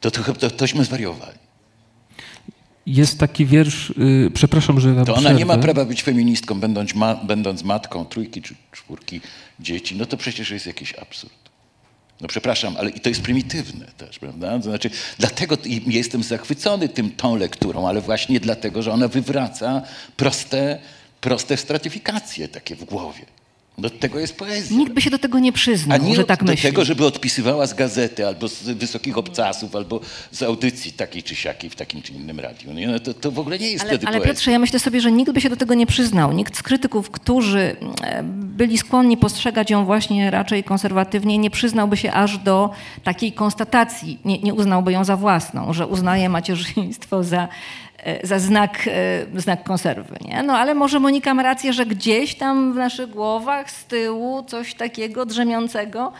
to, 0.00 0.10
to, 0.10 0.34
to 0.34 0.50
tośmy 0.50 0.84
zwariowali. 0.84 1.38
Jest 2.86 3.18
taki 3.18 3.46
wiersz, 3.46 3.90
y, 3.90 4.30
przepraszam, 4.34 4.80
że 4.80 4.94
wam 4.94 5.06
To 5.06 5.14
ona 5.14 5.32
nie 5.32 5.46
ma 5.46 5.58
prawa 5.58 5.84
być 5.84 6.02
feministką, 6.02 6.60
będąc, 6.60 6.94
ma, 6.94 7.14
będąc 7.14 7.64
matką 7.64 8.04
trójki 8.04 8.42
czy 8.42 8.54
czwórki 8.72 9.20
dzieci. 9.60 9.96
No 9.96 10.06
to 10.06 10.16
przecież 10.16 10.50
jest 10.50 10.66
jakiś 10.66 10.94
absurd. 10.94 11.47
No 12.20 12.28
przepraszam, 12.28 12.76
ale 12.76 12.90
i 12.90 13.00
to 13.00 13.08
jest 13.08 13.22
prymitywne 13.22 13.86
też, 13.96 14.18
prawda? 14.18 14.60
Znaczy, 14.60 14.90
dlatego 15.18 15.56
jestem 15.86 16.22
zachwycony 16.22 16.88
tym, 16.88 17.10
tą 17.10 17.36
lekturą, 17.36 17.88
ale 17.88 18.00
właśnie 18.00 18.40
dlatego, 18.40 18.82
że 18.82 18.92
ona 18.92 19.08
wywraca 19.08 19.82
proste, 20.16 20.78
proste 21.20 21.56
stratyfikacje 21.56 22.48
takie 22.48 22.76
w 22.76 22.84
głowie. 22.84 23.37
Do 23.78 23.90
tego 23.90 24.18
jest 24.18 24.36
poezja. 24.36 24.76
Nikt 24.76 24.92
by 24.92 25.00
się 25.00 25.10
do 25.10 25.18
tego 25.18 25.38
nie 25.38 25.52
przyznał, 25.52 26.02
nie 26.02 26.16
że 26.16 26.24
tak 26.24 26.44
do 26.44 26.52
myśli. 26.52 26.70
tego, 26.70 26.84
żeby 26.84 27.06
odpisywała 27.06 27.66
z 27.66 27.74
gazety, 27.74 28.26
albo 28.26 28.48
z 28.48 28.62
wysokich 28.62 29.18
obcasów, 29.18 29.76
albo 29.76 30.00
z 30.32 30.42
audycji 30.42 30.92
takiej 30.92 31.22
czy 31.22 31.34
siakiej 31.34 31.70
w 31.70 31.76
takim 31.76 32.02
czy 32.02 32.12
innym 32.12 32.40
radiu. 32.40 32.70
No 32.92 33.00
to, 33.00 33.14
to 33.14 33.30
w 33.30 33.38
ogóle 33.38 33.58
nie 33.58 33.70
jest 33.70 33.84
Ale, 33.84 33.90
wtedy 33.90 34.06
ale 34.06 34.16
poezja. 34.16 34.34
Piotrze, 34.34 34.50
ja 34.50 34.58
myślę 34.58 34.78
sobie, 34.78 35.00
że 35.00 35.12
nikt 35.12 35.32
by 35.32 35.40
się 35.40 35.50
do 35.50 35.56
tego 35.56 35.74
nie 35.74 35.86
przyznał. 35.86 36.32
Nikt 36.32 36.56
z 36.56 36.62
krytyków, 36.62 37.10
którzy 37.10 37.76
e, 38.02 38.22
byli 38.32 38.78
skłonni 38.78 39.16
postrzegać 39.16 39.70
ją 39.70 39.84
właśnie 39.84 40.30
raczej 40.30 40.64
konserwatywnie, 40.64 41.38
nie 41.38 41.50
przyznałby 41.50 41.96
się 41.96 42.12
aż 42.12 42.38
do 42.38 42.70
takiej 43.04 43.32
konstatacji, 43.32 44.18
nie, 44.24 44.38
nie 44.38 44.54
uznałby 44.54 44.92
ją 44.92 45.04
za 45.04 45.16
własną, 45.16 45.72
że 45.72 45.86
uznaje 45.86 46.28
macierzyństwo 46.28 47.24
za, 47.24 47.48
za 48.22 48.38
znak, 48.38 48.88
e, 49.34 49.40
znak 49.40 49.64
konserwy. 49.64 50.16
Nie? 50.24 50.42
No 50.42 50.52
ale 50.52 50.74
może 50.74 51.00
Monika 51.00 51.34
ma 51.34 51.42
rację, 51.42 51.72
że 51.72 51.86
gdzieś 51.86 52.34
tam 52.34 52.72
w 52.72 52.76
naszych 52.76 53.10
głowach 53.10 53.70
z 53.70 53.84
tyłu 53.84 54.42
coś 54.42 54.74
takiego 54.74 55.26
drzemiącego 55.26 56.12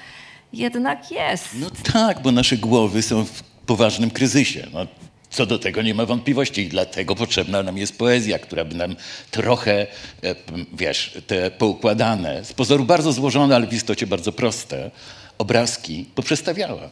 jednak 0.53 1.11
jest. 1.11 1.49
No 1.61 1.71
tak, 1.93 2.23
bo 2.23 2.33
nasze 2.33 2.57
głowy 2.57 3.03
są 3.03 3.25
w 3.25 3.43
poważnym 3.43 4.11
kryzysie. 4.11 4.67
No, 4.73 4.87
co 5.31 5.47
do 5.47 5.59
tego 5.59 5.83
nie 5.83 5.95
ma 5.95 6.07
wątpliwości 6.07 6.62
i 6.62 6.69
dlatego 6.69 7.14
potrzebna 7.14 7.62
nam 7.62 7.79
jest 7.79 7.99
poezja, 7.99 8.38
która 8.38 8.64
by 8.64 8.75
nam 8.75 8.97
trochę, 9.31 9.87
e, 10.25 10.35
wiesz, 10.73 11.19
te 11.27 11.51
poukładane, 11.51 12.45
z 12.45 12.53
pozoru 12.53 12.85
bardzo 12.85 13.12
złożone, 13.12 13.57
ale 13.57 13.67
w 13.67 13.73
istocie 13.73 14.07
bardzo 14.07 14.33
proste 14.33 14.91
obrazki 15.38 16.07
poprzestawiała. 16.14 16.91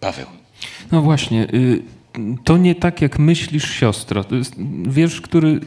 Paweł. 0.00 0.26
No 0.92 1.02
właśnie, 1.02 1.42
y, 1.54 1.82
to 2.44 2.56
nie 2.56 2.74
tak 2.74 3.02
jak 3.02 3.18
myślisz, 3.18 3.70
siostro. 3.70 4.24
To 4.24 4.34
jest 4.34 4.54
wiersz, 4.88 5.20
który. 5.20 5.60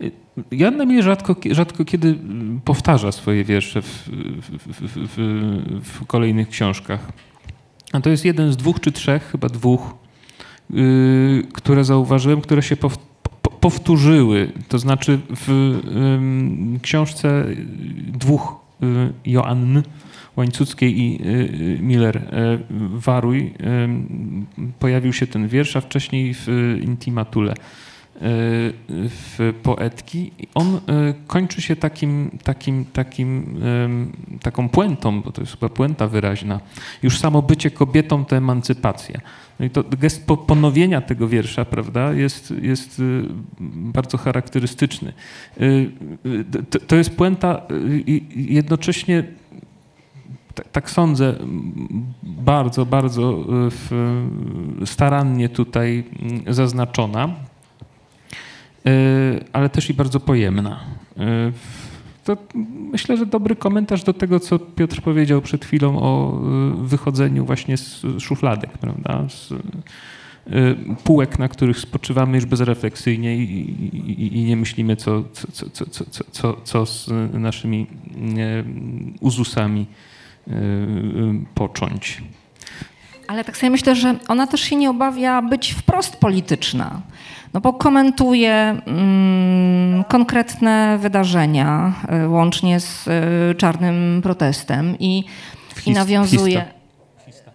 y, 0.00 0.10
Jan 0.50 0.80
Emil 0.80 1.02
rzadko, 1.02 1.36
rzadko 1.50 1.84
kiedy 1.84 2.18
powtarza 2.64 3.12
swoje 3.12 3.44
wiersze 3.44 3.82
w, 3.82 3.86
w, 3.86 5.08
w, 5.08 5.18
w, 5.84 6.06
kolejnych 6.06 6.48
książkach. 6.48 7.12
A 7.92 8.00
to 8.00 8.10
jest 8.10 8.24
jeden 8.24 8.52
z 8.52 8.56
dwóch 8.56 8.80
czy 8.80 8.92
trzech, 8.92 9.30
chyba 9.30 9.48
dwóch, 9.48 9.94
y, 10.70 11.46
które 11.52 11.84
zauważyłem, 11.84 12.40
które 12.40 12.62
się 12.62 12.76
pow, 12.76 12.98
po- 13.42 13.50
powtórzyły. 13.50 14.52
To 14.68 14.78
znaczy 14.78 15.18
w 15.30 15.50
ym, 15.96 16.78
książce 16.82 17.44
dwóch 18.06 18.63
Joann 19.24 19.82
Łańcuckiej 20.36 21.00
i 21.00 21.20
y, 21.22 21.28
y, 21.78 21.78
Miller. 21.82 22.16
Y, 22.16 22.22
Waruj 22.98 23.54
pojawił 24.78 25.12
się 25.12 25.26
ten 25.26 25.48
wiersz, 25.48 25.76
a 25.76 25.80
wcześniej 25.80 26.34
w 26.34 26.48
y, 26.48 26.80
Intimatule. 26.82 27.52
y, 27.52 27.93
w 28.20 29.54
poetki. 29.62 30.30
On 30.54 30.74
y, 30.76 30.80
kończy 31.26 31.62
się 31.62 31.76
takim, 31.76 32.30
takim, 32.44 32.84
takim, 32.84 33.60
taką 34.42 34.68
puentą, 34.68 35.22
bo 35.22 35.32
to 35.32 35.42
jest 35.42 35.52
chyba 35.52 35.68
puenta 35.68 36.08
wyraźna. 36.08 36.60
Już 37.02 37.18
samo 37.18 37.42
bycie 37.42 37.70
kobietą 37.70 38.24
to 38.24 38.36
emancypacja. 38.36 39.20
No 39.60 39.66
i 39.66 39.70
to 39.70 39.84
gest 39.84 40.26
po- 40.26 40.36
ponowienia 40.36 41.00
tego 41.00 41.28
wiersza, 41.28 41.64
prawda, 41.64 42.12
jest, 42.12 42.54
jest 42.62 43.00
y, 43.00 43.22
bardzo 43.60 44.18
charakterystyczny. 44.18 45.12
Y, 45.60 45.90
y, 46.26 46.44
To, 46.86 46.96
jest 46.96 47.16
puenta 47.16 47.62
jednocześnie 48.36 49.24
tak, 50.72 50.90
sądzę, 50.90 51.34
bardzo, 52.22 52.86
bardzo 52.86 53.44
starannie 54.84 55.48
tutaj 55.48 56.04
mm, 56.22 56.54
zaznaczona, 56.54 57.28
Y, 58.86 59.44
ale 59.52 59.68
też 59.68 59.90
i 59.90 59.94
bardzo 59.94 60.20
pojemna. 60.20 60.80
Y, 61.16 61.52
to 62.24 62.36
myślę, 62.92 63.16
że 63.16 63.26
dobry 63.26 63.56
komentarz 63.56 64.04
do 64.04 64.12
tego, 64.12 64.40
co 64.40 64.58
Piotr 64.58 65.02
powiedział 65.02 65.42
przed 65.42 65.64
chwilą 65.64 65.98
o 65.98 66.40
y, 66.82 66.86
wychodzeniu 66.86 67.44
właśnie 67.44 67.76
z 67.76 68.02
szufladek, 68.18 68.78
prawda? 68.78 69.28
Z 69.28 69.54
półek, 71.04 71.38
na 71.38 71.48
których 71.48 71.78
spoczywamy 71.78 72.36
już 72.36 72.46
bezrefleksyjnie 72.46 73.36
i, 73.36 73.60
i, 74.20 74.36
i 74.38 74.44
nie 74.44 74.56
myślimy, 74.56 74.96
co, 74.96 75.24
co, 75.32 75.70
co, 75.70 75.86
co, 75.86 76.24
co, 76.30 76.56
co 76.64 76.86
z 76.86 77.10
naszymi 77.32 77.86
uzusami 79.20 79.86
począć. 81.54 82.22
Ale 83.28 83.44
tak 83.44 83.56
sobie 83.56 83.70
myślę, 83.70 83.96
że 83.96 84.14
ona 84.28 84.46
też 84.46 84.60
się 84.60 84.76
nie 84.76 84.90
obawia 84.90 85.42
być 85.42 85.72
wprost 85.72 86.16
polityczna 86.16 87.02
no 87.54 87.60
bo 87.60 87.72
komentuje 87.72 88.52
mm, 88.86 90.04
konkretne 90.04 90.98
wydarzenia, 90.98 91.92
y, 92.24 92.28
łącznie 92.28 92.80
z 92.80 93.06
y, 93.08 93.54
czarnym 93.54 94.20
protestem 94.22 94.96
i, 94.98 95.24
i 95.86 95.90
nawiązuje... 95.90 96.64
Fista. 97.26 97.50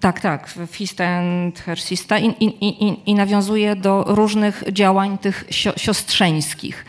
Tak, 0.00 0.20
tak, 0.20 0.48
w 0.48 1.02
and 1.02 1.58
Her 1.58 1.80
Sista 1.80 2.18
i, 2.18 2.26
i, 2.26 2.68
i, 2.68 3.10
i 3.10 3.14
nawiązuje 3.14 3.76
do 3.76 4.04
różnych 4.06 4.64
działań 4.72 5.18
tych 5.18 5.44
sio, 5.50 5.72
siostrzeńskich. 5.76 6.84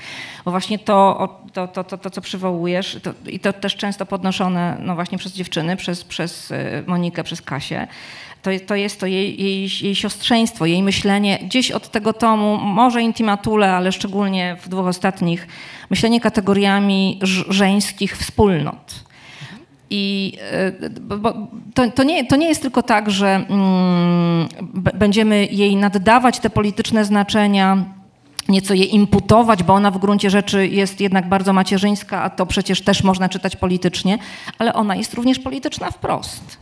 Bo 0.46 0.52
właśnie 0.52 0.80
to, 0.80 1.28
to, 1.54 1.68
to, 1.68 1.84
to, 1.84 1.98
to 1.98 2.10
co 2.10 2.22
przywołujesz, 2.22 2.98
to, 3.04 3.14
i 3.28 3.40
to 3.40 3.54
też 3.54 3.76
często 3.76 4.06
podnoszone 4.06 4.78
no 4.80 4.96
właśnie 4.96 5.18
przez 5.18 5.34
dziewczyny, 5.34 5.76
przez, 5.76 6.04
przez 6.04 6.52
e, 6.52 6.84
Monikę, 6.88 7.24
przez 7.24 7.42
Kasię, 7.42 7.88
to, 8.46 8.52
to 8.68 8.76
jest 8.76 9.00
to 9.00 9.06
jej, 9.06 9.42
jej, 9.44 9.70
jej 9.82 9.96
siostrzeństwo, 9.96 10.66
jej 10.66 10.84
myślenie 10.84 11.40
gdzieś 11.44 11.72
od 11.72 11.92
tego 11.92 12.14
tomu, 12.14 12.58
może 12.58 13.02
intimatule, 13.02 13.74
ale 13.74 13.92
szczególnie 13.92 14.58
w 14.62 14.70
dwóch 14.70 14.88
ostatnich, 14.88 15.48
myślenie 15.90 16.22
kategoriami 16.22 17.20
żeńskich 17.50 18.18
wspólnot. 18.18 19.06
I 19.90 20.34
e, 20.52 20.72
to, 21.74 21.92
to, 21.92 22.04
nie, 22.04 22.26
to 22.26 22.36
nie 22.36 22.48
jest 22.48 22.62
tylko 22.62 22.84
tak, 22.84 23.12
że 23.12 23.46
mm, 23.50 24.48
będziemy 24.74 25.46
jej 25.46 25.76
naddawać 25.76 26.40
te 26.40 26.50
polityczne 26.50 27.06
znaczenia, 27.06 27.86
nieco 28.48 28.74
je 28.74 28.86
imputować, 28.86 29.64
bo 29.64 29.74
ona 29.74 29.92
w 29.92 29.98
gruncie 29.98 30.30
rzeczy 30.30 30.68
jest 30.68 31.02
jednak 31.02 31.30
bardzo 31.30 31.54
macierzyńska, 31.54 32.24
a 32.24 32.30
to 32.30 32.46
przecież 32.46 32.82
też 32.82 33.04
można 33.04 33.30
czytać 33.30 33.56
politycznie, 33.56 34.18
ale 34.60 34.74
ona 34.74 34.96
jest 34.96 35.14
również 35.14 35.40
polityczna 35.40 35.92
wprost. 35.92 36.58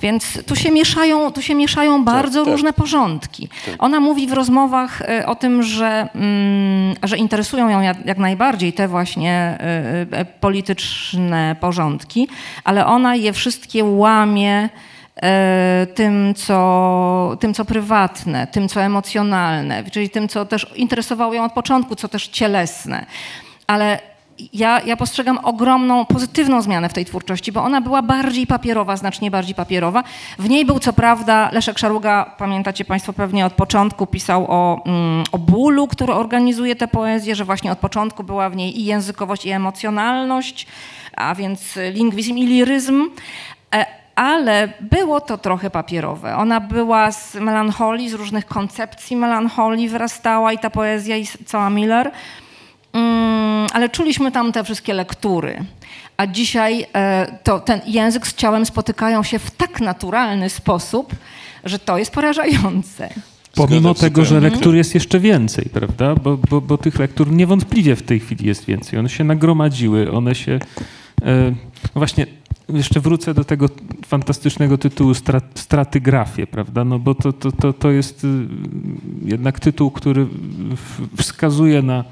Więc 0.00 0.44
tu 0.46 0.56
się 0.56 0.70
mieszają, 0.70 1.32
tu 1.32 1.42
się 1.42 1.54
mieszają 1.54 2.04
bardzo 2.04 2.44
tak. 2.44 2.52
różne 2.52 2.72
porządki. 2.72 3.48
Ona 3.78 4.00
mówi 4.00 4.26
w 4.26 4.32
rozmowach 4.32 5.02
e, 5.02 5.26
o 5.26 5.34
tym, 5.34 5.62
że, 5.62 6.08
mm, 6.14 6.94
że 7.02 7.16
interesują 7.16 7.68
ją 7.68 7.80
jak, 7.80 8.18
najbardziej 8.18 8.72
te 8.72 8.88
właśnie 8.88 9.32
e, 9.32 10.06
e, 10.10 10.24
polityczne 10.24 11.56
porządki, 11.60 12.28
ale 12.64 12.86
ona 12.86 13.14
je 13.14 13.32
wszystkie 13.32 13.84
łamie 13.84 14.68
tym 15.94 16.34
co, 16.34 17.36
tym, 17.40 17.54
co 17.54 17.64
prywatne, 17.64 18.46
tym, 18.46 18.68
co 18.68 18.82
emocjonalne, 18.82 19.84
czyli 19.90 20.10
tym, 20.10 20.28
co 20.28 20.44
też 20.44 20.66
interesowało 20.76 21.34
ją 21.34 21.44
od 21.44 21.52
początku, 21.52 21.96
co 21.96 22.08
też 22.08 22.28
cielesne. 22.28 23.06
Ale 23.66 23.98
ja, 24.52 24.80
ja 24.80 24.96
postrzegam 24.96 25.38
ogromną, 25.42 26.04
pozytywną 26.04 26.62
zmianę 26.62 26.88
w 26.88 26.92
tej 26.92 27.04
twórczości, 27.04 27.52
bo 27.52 27.62
ona 27.62 27.80
była 27.80 28.02
bardziej 28.02 28.46
papierowa, 28.46 28.96
znacznie 28.96 29.30
bardziej 29.30 29.54
papierowa. 29.54 30.04
W 30.38 30.48
niej 30.48 30.64
był 30.64 30.78
co 30.78 30.92
prawda 30.92 31.50
Leszek 31.52 31.78
Szaruga, 31.78 32.34
pamiętacie 32.38 32.84
Państwo 32.84 33.12
pewnie 33.12 33.46
od 33.46 33.52
początku, 33.52 34.06
pisał 34.06 34.46
o, 34.48 34.82
mm, 34.86 35.24
o 35.32 35.38
bólu, 35.38 35.88
który 35.88 36.12
organizuje 36.12 36.76
tę 36.76 36.88
poezję, 36.88 37.34
że 37.34 37.44
właśnie 37.44 37.72
od 37.72 37.78
początku 37.78 38.24
była 38.24 38.50
w 38.50 38.56
niej 38.56 38.80
i 38.80 38.84
językowość, 38.84 39.46
i 39.46 39.50
emocjonalność, 39.50 40.66
a 41.16 41.34
więc 41.34 41.78
lingwizm 41.92 42.36
i 42.36 42.46
liryzm. 42.46 43.02
Ale 44.14 44.72
było 44.80 45.20
to 45.20 45.38
trochę 45.38 45.70
papierowe. 45.70 46.36
Ona 46.36 46.60
była 46.60 47.12
z 47.12 47.34
melancholii, 47.34 48.10
z 48.10 48.14
różnych 48.14 48.46
koncepcji 48.46 49.16
melancholii 49.16 49.88
wyrastała 49.88 50.52
i 50.52 50.58
ta 50.58 50.70
poezja 50.70 51.16
i 51.16 51.26
cała 51.46 51.70
Miller. 51.70 52.10
Mm, 52.92 53.66
ale 53.72 53.88
czuliśmy 53.88 54.32
tam 54.32 54.52
te 54.52 54.64
wszystkie 54.64 54.94
lektury. 54.94 55.64
A 56.16 56.26
dzisiaj 56.26 56.86
e, 56.94 57.38
to 57.42 57.60
ten 57.60 57.80
język 57.86 58.26
z 58.26 58.34
ciałem 58.34 58.66
spotykają 58.66 59.22
się 59.22 59.38
w 59.38 59.50
tak 59.50 59.80
naturalny 59.80 60.50
sposób, 60.50 61.14
że 61.64 61.78
to 61.78 61.98
jest 61.98 62.10
porażające. 62.10 63.08
Pomimo 63.54 63.94
tego, 63.94 64.24
że 64.24 64.40
lektur 64.40 64.74
jest 64.74 64.94
jeszcze 64.94 65.20
więcej, 65.20 65.68
prawda? 65.72 66.14
Bo, 66.14 66.36
bo, 66.50 66.60
bo 66.60 66.78
tych 66.78 66.98
lektur 66.98 67.32
niewątpliwie 67.32 67.96
w 67.96 68.02
tej 68.02 68.20
chwili 68.20 68.46
jest 68.46 68.64
więcej. 68.64 68.98
One 68.98 69.08
się 69.08 69.24
nagromadziły, 69.24 70.12
one 70.12 70.34
się. 70.34 70.52
E, 71.22 71.50
no 71.84 71.94
właśnie, 71.94 72.26
jeszcze 72.68 73.00
wrócę 73.00 73.34
do 73.34 73.44
tego 73.44 73.68
fantastycznego 74.06 74.78
tytułu 74.78 75.14
stra, 75.14 75.40
Stratygrafie, 75.54 76.46
prawda? 76.46 76.84
No 76.84 76.98
bo 76.98 77.14
to, 77.14 77.32
to, 77.32 77.52
to, 77.52 77.72
to 77.72 77.90
jest 77.90 78.24
y, 78.24 78.28
jednak 79.24 79.60
tytuł, 79.60 79.90
który 79.90 80.26
wskazuje 81.16 81.82
na 81.82 82.04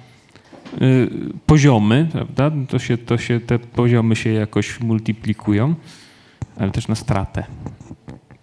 y, 0.83 1.11
poziomy, 1.47 2.09
prawda? 2.13 2.51
To 2.69 2.79
się, 2.79 2.99
to 2.99 3.19
się, 3.19 3.41
te 3.41 3.59
poziomy 3.59 4.17
się 4.17 4.31
jakoś 4.31 4.81
multiplikują. 4.81 5.75
ale 6.59 6.71
też 6.71 6.89
na 6.89 6.95
stratę, 6.95 7.45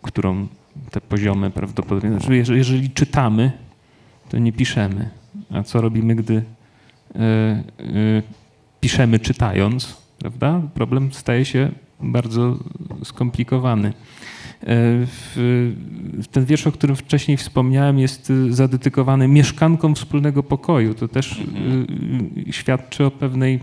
którą 0.02 0.48
te 0.92 1.02
poziomy 1.02 1.52
prawdopodobnie. 1.52 2.10
Znaczy, 2.10 2.36
jeżeli, 2.36 2.60
jeżeli 2.60 2.90
czytamy, 2.90 3.52
to 4.30 4.38
nie 4.38 4.54
piszemy. 4.54 5.10
A 5.52 5.64
co 5.64 5.82
robimy, 5.82 6.16
gdy 6.16 6.34
y, 6.34 6.44
y, 7.80 8.24
piszemy 8.80 9.20
czytając, 9.20 9.98
prawda? 10.20 10.62
Problem 10.74 11.14
staje 11.14 11.46
się 11.46 11.72
bardzo 12.00 12.58
skomplikowany. 13.04 13.94
Ten 16.32 16.46
wiersz, 16.46 16.68
o 16.68 16.72
którym 16.72 16.96
wcześniej 16.96 17.38
wspomniałem, 17.38 18.00
jest 18.00 18.34
zadedykowany 18.50 19.28
mieszkankom 19.28 19.96
wspólnego 19.96 20.44
pokoju. 20.44 20.94
To 20.94 21.08
też 21.08 21.42
świadczy 22.52 23.06
o 23.06 23.12
pewnej. 23.12 23.60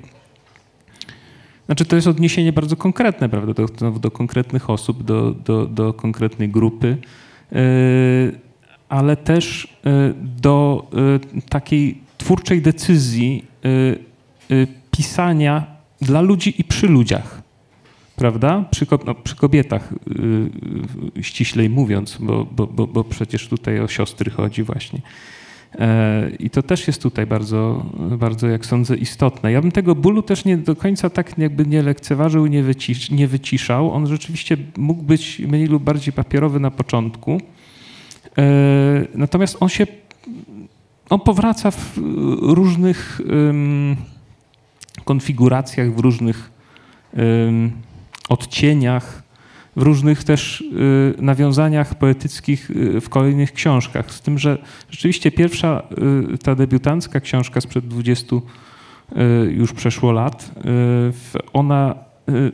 Znaczy, 1.66 1.84
to 1.84 1.96
jest 1.96 2.08
odniesienie 2.08 2.52
bardzo 2.52 2.76
konkretne, 2.76 3.28
prawda, 3.28 3.52
do, 3.52 3.90
do 3.90 4.10
konkretnych 4.10 4.70
osób, 4.70 5.02
do, 5.02 5.30
do, 5.30 5.66
do 5.66 5.92
konkretnej 5.92 6.48
grupy, 6.48 6.96
ale 8.88 9.16
też 9.16 9.76
do 10.22 10.86
takiej 11.48 12.00
twórczej 12.18 12.62
decyzji 12.62 13.44
pisania 14.90 15.66
dla 16.00 16.20
ludzi 16.20 16.60
i 16.60 16.64
przy 16.64 16.86
ludziach 16.86 17.45
prawda? 18.16 18.64
Przy, 18.70 18.86
no, 19.06 19.14
przy 19.14 19.36
kobietach 19.36 19.94
yy, 21.14 21.22
ściślej 21.22 21.70
mówiąc, 21.70 22.18
bo, 22.20 22.46
bo, 22.52 22.66
bo, 22.66 22.86
bo, 22.86 23.04
przecież 23.04 23.48
tutaj 23.48 23.80
o 23.80 23.88
siostry 23.88 24.30
chodzi 24.30 24.62
właśnie. 24.62 25.00
E, 25.78 26.30
I 26.38 26.50
to 26.50 26.62
też 26.62 26.86
jest 26.86 27.02
tutaj 27.02 27.26
bardzo, 27.26 27.86
bardzo, 28.18 28.48
jak 28.48 28.66
sądzę, 28.66 28.96
istotne. 28.96 29.52
Ja 29.52 29.60
bym 29.62 29.72
tego 29.72 29.94
bólu 29.94 30.22
też 30.22 30.44
nie 30.44 30.56
do 30.56 30.76
końca 30.76 31.10
tak 31.10 31.38
jakby 31.38 31.66
nie 31.66 31.82
lekceważył, 31.82 32.46
nie, 32.46 32.64
nie 33.10 33.28
wyciszał. 33.28 33.92
On 33.92 34.06
rzeczywiście 34.06 34.56
mógł 34.76 35.02
być 35.02 35.38
mniej 35.38 35.66
lub 35.66 35.82
bardziej 35.82 36.12
papierowy 36.12 36.60
na 36.60 36.70
początku. 36.70 37.40
E, 38.38 38.42
natomiast 39.14 39.56
on 39.60 39.68
się, 39.68 39.86
on 41.10 41.20
powraca 41.20 41.70
w 41.70 41.98
różnych 42.40 43.20
konfiguracjach, 45.04 45.94
w 45.94 45.98
różnych 45.98 46.50
odcieniach, 48.28 49.26
w 49.76 49.82
różnych 49.82 50.24
też 50.24 50.60
y, 50.60 51.22
nawiązaniach 51.22 51.94
poetyckich 51.94 52.70
y, 52.70 53.00
w 53.00 53.08
kolejnych 53.08 53.52
książkach. 53.52 54.12
Z 54.12 54.20
tym, 54.20 54.38
że 54.38 54.58
rzeczywiście 54.90 55.30
pierwsza 55.30 55.82
y, 56.34 56.38
ta 56.38 56.54
debiutancka 56.54 57.20
książka 57.20 57.60
sprzed 57.60 57.88
20 57.88 58.36
już 59.50 59.72
przeszło 59.72 60.12
lat, 60.12 60.50
ona 61.52 61.94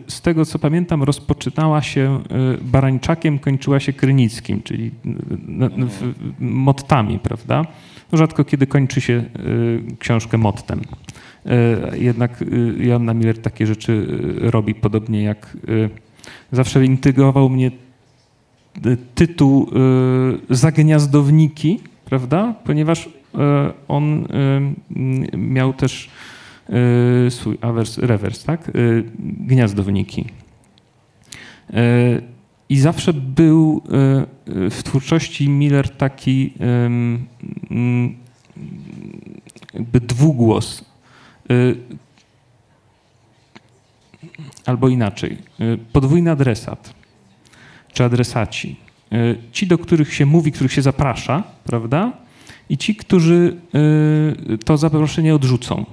z 0.08 0.20
tego 0.20 0.44
co 0.44 0.58
pamiętam 0.58 1.02
rozpoczynała 1.02 1.82
się 1.82 2.20
Barańczakiem, 2.62 3.38
kończyła 3.38 3.80
się 3.80 3.92
Krynickim, 3.92 4.62
czyli 4.62 4.90
mottami, 6.38 7.18
prawda? 7.18 7.64
Rzadko 8.12 8.44
kiedy 8.44 8.66
kończy 8.66 9.00
się 9.00 9.24
książkę 9.98 10.38
mottem. 10.38 10.80
E, 11.46 11.98
jednak 11.98 12.42
e, 12.42 12.46
Joanna 12.84 13.14
Miller 13.14 13.38
takie 13.38 13.66
rzeczy 13.66 14.06
e, 14.46 14.50
robi, 14.50 14.74
podobnie 14.74 15.22
jak 15.22 15.56
zawsze 16.52 16.84
intrygował 16.84 17.48
mnie 17.48 17.70
tytuł 19.14 19.70
Zagniazdowniki, 20.50 21.80
prawda? 22.04 22.54
Ponieważ 22.64 23.08
on 23.88 24.26
miał 25.36 25.72
też 25.72 26.10
swój 27.28 27.58
awers, 27.60 27.98
rewers, 27.98 28.44
tak? 28.44 28.70
Gniazdowniki. 29.18 30.24
I 32.68 32.78
zawsze 32.78 33.12
był 33.12 33.82
w 34.46 34.82
twórczości 34.84 35.48
Miller 35.48 35.90
taki 35.90 36.54
jakby 39.74 40.00
dwugłos 40.00 40.84
Y, 40.91 40.91
albo 44.66 44.88
inaczej, 44.88 45.38
y, 45.60 45.78
podwójny 45.92 46.30
adresat 46.30 46.94
czy 47.92 48.04
adresaci. 48.04 48.76
Y, 49.12 49.36
ci, 49.52 49.66
do 49.66 49.78
których 49.78 50.14
się 50.14 50.26
mówi, 50.26 50.52
których 50.52 50.72
się 50.72 50.82
zaprasza, 50.82 51.42
prawda? 51.64 52.12
I 52.68 52.78
ci, 52.78 52.96
którzy 52.96 53.56
to 54.64 54.76
zaproszenie 54.76 55.34
odrzucą. 55.34 55.86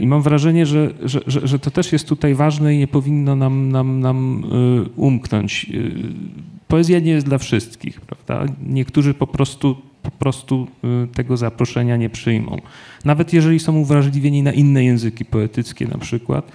I 0.00 0.06
mam 0.06 0.22
wrażenie, 0.22 0.66
że, 0.66 0.90
że, 1.02 1.20
że, 1.26 1.48
że, 1.48 1.58
to 1.58 1.70
też 1.70 1.92
jest 1.92 2.08
tutaj 2.08 2.34
ważne 2.34 2.74
i 2.74 2.78
nie 2.78 2.88
powinno 2.88 3.36
nam, 3.36 3.72
nam, 3.72 4.00
nam 4.00 4.44
umknąć. 4.96 5.66
Poezja 6.68 7.00
nie 7.00 7.10
jest 7.10 7.26
dla 7.26 7.38
wszystkich, 7.38 8.00
prawda? 8.00 8.52
Niektórzy 8.66 9.14
po 9.14 9.26
prostu 9.26 9.76
po 10.02 10.10
prostu 10.10 10.66
y, 11.04 11.14
tego 11.14 11.36
zaproszenia 11.36 11.96
nie 11.96 12.10
przyjmą. 12.10 12.60
Nawet 13.04 13.32
jeżeli 13.32 13.60
są 13.60 13.76
uwrażliwieni 13.76 14.42
na 14.42 14.52
inne 14.52 14.84
języki 14.84 15.24
poetyckie 15.24 15.86
na 15.86 15.98
przykład, 15.98 16.52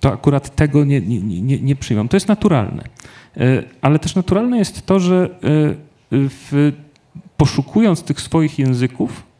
to 0.00 0.12
akurat 0.12 0.56
tego 0.56 0.84
nie, 0.84 1.00
nie, 1.00 1.20
nie, 1.20 1.58
nie 1.58 1.76
przyjmą. 1.76 2.08
To 2.08 2.16
jest 2.16 2.28
naturalne. 2.28 2.84
Y, 3.36 3.64
ale 3.80 3.98
też 3.98 4.14
naturalne 4.14 4.58
jest 4.58 4.86
to, 4.86 5.00
że 5.00 5.24
y, 5.26 5.76
w, 6.10 6.72
poszukując 7.36 8.02
tych 8.02 8.20
swoich 8.20 8.58
języków, 8.58 9.30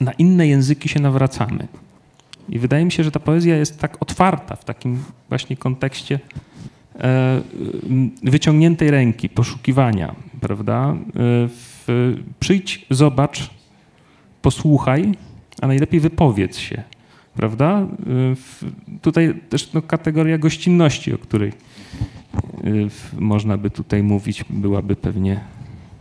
na 0.00 0.12
inne 0.12 0.46
języki 0.48 0.88
się 0.88 1.00
nawracamy. 1.00 1.68
I 2.48 2.58
wydaje 2.58 2.84
mi 2.84 2.92
się, 2.92 3.04
że 3.04 3.10
ta 3.10 3.20
poezja 3.20 3.56
jest 3.56 3.80
tak 3.80 4.02
otwarta 4.02 4.56
w 4.56 4.64
takim 4.64 5.04
właśnie 5.28 5.56
kontekście 5.56 6.20
wyciągniętej 8.22 8.90
ręki, 8.90 9.28
poszukiwania, 9.28 10.14
prawda? 10.40 10.96
E, 11.88 11.94
przyjdź, 12.40 12.86
zobacz, 12.90 13.50
posłuchaj, 14.42 15.12
a 15.62 15.66
najlepiej 15.66 16.00
wypowiedz 16.00 16.58
się, 16.58 16.82
prawda? 17.34 17.80
E, 17.80 17.86
tutaj 19.02 19.34
też 19.48 19.72
no, 19.72 19.82
kategoria 19.82 20.38
gościnności, 20.38 21.14
o 21.14 21.18
której 21.18 21.52
można 23.18 23.58
by 23.58 23.70
tutaj 23.70 24.02
mówić, 24.02 24.44
byłaby 24.50 24.96
pewnie 24.96 25.40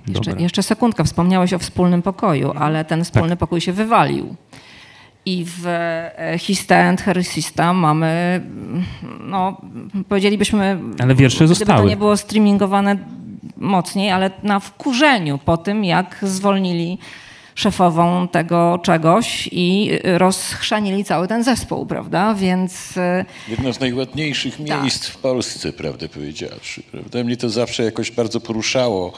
jeszcze, 0.08 0.31
jeszcze 0.31 0.63
sekundka, 0.63 1.03
wspomniałeś 1.03 1.53
o 1.53 1.60
wspólnym 1.60 2.01
pokoju, 2.01 2.51
ale 2.55 2.86
ten 2.86 3.03
wspólny 3.03 3.29
tak. 3.29 3.39
pokój 3.39 3.62
się 3.62 3.73
wywalił. 3.73 4.36
I 5.25 5.45
w 5.45 5.67
e, 5.67 6.35
Hista 6.39 6.77
and 6.77 7.01
Hersista 7.01 7.73
mamy, 7.73 8.41
no 9.19 9.61
powiedzielibyśmy... 10.09 10.79
Ale 10.99 11.15
wiersze 11.15 11.47
zostały. 11.47 11.81
To 11.81 11.89
nie 11.89 11.97
było 11.97 12.17
streamingowane 12.17 12.97
mocniej, 13.57 14.11
ale 14.11 14.31
na 14.43 14.59
wkurzeniu 14.59 15.38
po 15.38 15.57
tym, 15.57 15.83
jak 15.83 16.17
zwolnili 16.21 16.97
szefową 17.55 18.27
tego 18.27 18.79
czegoś 18.83 19.49
i 19.51 19.91
rozchrzanili 20.03 21.03
cały 21.03 21.27
ten 21.27 21.43
zespół, 21.43 21.85
prawda? 21.85 22.33
Więc... 22.33 22.97
E, 22.97 23.25
Jedno 23.47 23.73
z 23.73 23.79
najładniejszych 23.79 24.57
tak. 24.67 24.81
miejsc 24.81 25.07
w 25.07 25.17
Polsce, 25.17 25.73
prawdę 25.73 26.09
powiedziawszy. 26.09 26.83
Prawda? 26.91 27.23
Mnie 27.23 27.38
to 27.38 27.49
zawsze 27.49 27.83
jakoś 27.83 28.11
bardzo 28.11 28.39
poruszało, 28.39 29.13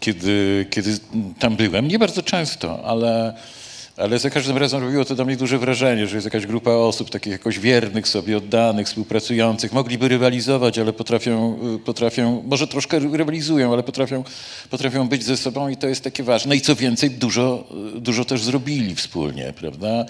kiedy, 0.00 0.66
kiedy 0.70 0.98
tam 1.38 1.56
byłem. 1.56 1.88
Nie 1.88 1.98
bardzo 1.98 2.22
często, 2.22 2.84
ale 2.84 3.34
ale 3.98 4.18
za 4.18 4.30
każdym 4.30 4.56
razem 4.56 4.80
robiło 4.80 5.04
to 5.04 5.14
dla 5.14 5.24
mnie 5.24 5.36
duże 5.36 5.58
wrażenie, 5.58 6.06
że 6.06 6.16
jest 6.16 6.24
jakaś 6.24 6.46
grupa 6.46 6.70
osób 6.70 7.10
takich 7.10 7.32
jakoś 7.32 7.58
wiernych 7.58 8.08
sobie, 8.08 8.36
oddanych, 8.36 8.86
współpracujących. 8.86 9.72
Mogliby 9.72 10.08
rywalizować, 10.08 10.78
ale 10.78 10.92
potrafią, 10.92 11.58
y, 11.76 11.78
potrafią 11.78 12.42
może 12.46 12.66
troszkę 12.66 12.98
rywalizują, 12.98 13.72
ale 13.72 13.82
potrafią, 13.82 14.24
potrafią 14.70 15.08
być 15.08 15.24
ze 15.24 15.36
sobą 15.36 15.68
i 15.68 15.76
to 15.76 15.88
jest 15.88 16.04
takie 16.04 16.22
ważne. 16.22 16.56
I 16.56 16.60
co 16.60 16.76
więcej, 16.76 17.10
dużo, 17.10 17.64
y, 17.96 18.00
dużo 18.00 18.24
też 18.24 18.42
zrobili 18.42 18.94
wspólnie, 18.94 19.52
prawda? 19.56 20.06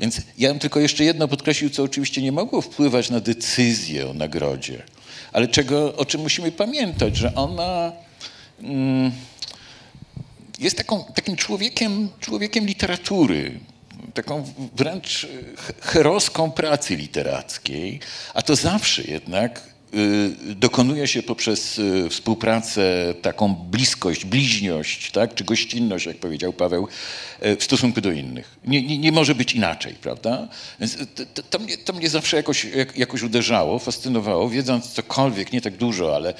Więc 0.00 0.20
ja 0.38 0.48
bym 0.48 0.58
tylko 0.58 0.80
jeszcze 0.80 1.04
jedno 1.04 1.28
podkreślił, 1.28 1.70
co 1.70 1.82
oczywiście 1.82 2.22
nie 2.22 2.32
mogło 2.32 2.60
wpływać 2.60 3.10
na 3.10 3.20
decyzję 3.20 4.10
o 4.10 4.14
nagrodzie, 4.14 4.82
ale 5.32 5.48
czego, 5.48 5.96
o 5.96 6.04
czym 6.04 6.20
musimy 6.20 6.52
pamiętać, 6.52 7.16
że 7.16 7.34
ona... 7.34 7.92
Mm, 8.62 9.12
jest 10.62 10.76
taką, 10.76 11.04
takim 11.14 11.36
człowiekiem, 11.36 12.08
człowiekiem 12.20 12.66
literatury, 12.66 13.60
taką 14.14 14.44
wręcz 14.76 15.26
heroską 15.80 16.50
pracy 16.50 16.96
literackiej, 16.96 18.00
a 18.34 18.42
to 18.42 18.56
zawsze 18.56 19.02
jednak 19.02 19.62
y, 19.94 20.54
dokonuje 20.54 21.06
się 21.06 21.22
poprzez 21.22 21.78
y, 21.78 22.08
współpracę, 22.10 23.14
taką 23.22 23.54
bliskość, 23.54 24.24
bliźniość, 24.24 25.10
tak? 25.10 25.34
czy 25.34 25.44
gościnność, 25.44 26.06
jak 26.06 26.16
powiedział 26.16 26.52
Paweł, 26.52 26.88
y, 27.46 27.56
w 27.56 27.64
stosunku 27.64 28.00
do 28.00 28.12
innych. 28.12 28.56
Nie, 28.64 28.82
nie, 28.82 28.98
nie 28.98 29.12
może 29.12 29.34
być 29.34 29.54
inaczej, 29.54 29.94
prawda? 29.94 30.48
Więc 30.80 30.96
to, 31.34 31.42
to, 31.42 31.58
mnie, 31.58 31.78
to 31.78 31.92
mnie 31.92 32.08
zawsze 32.08 32.36
jakoś, 32.36 32.64
jak, 32.64 32.98
jakoś 32.98 33.22
uderzało, 33.22 33.78
fascynowało, 33.78 34.50
wiedząc 34.50 34.92
cokolwiek, 34.92 35.52
nie 35.52 35.60
tak 35.60 35.76
dużo, 35.76 36.16
ale 36.16 36.34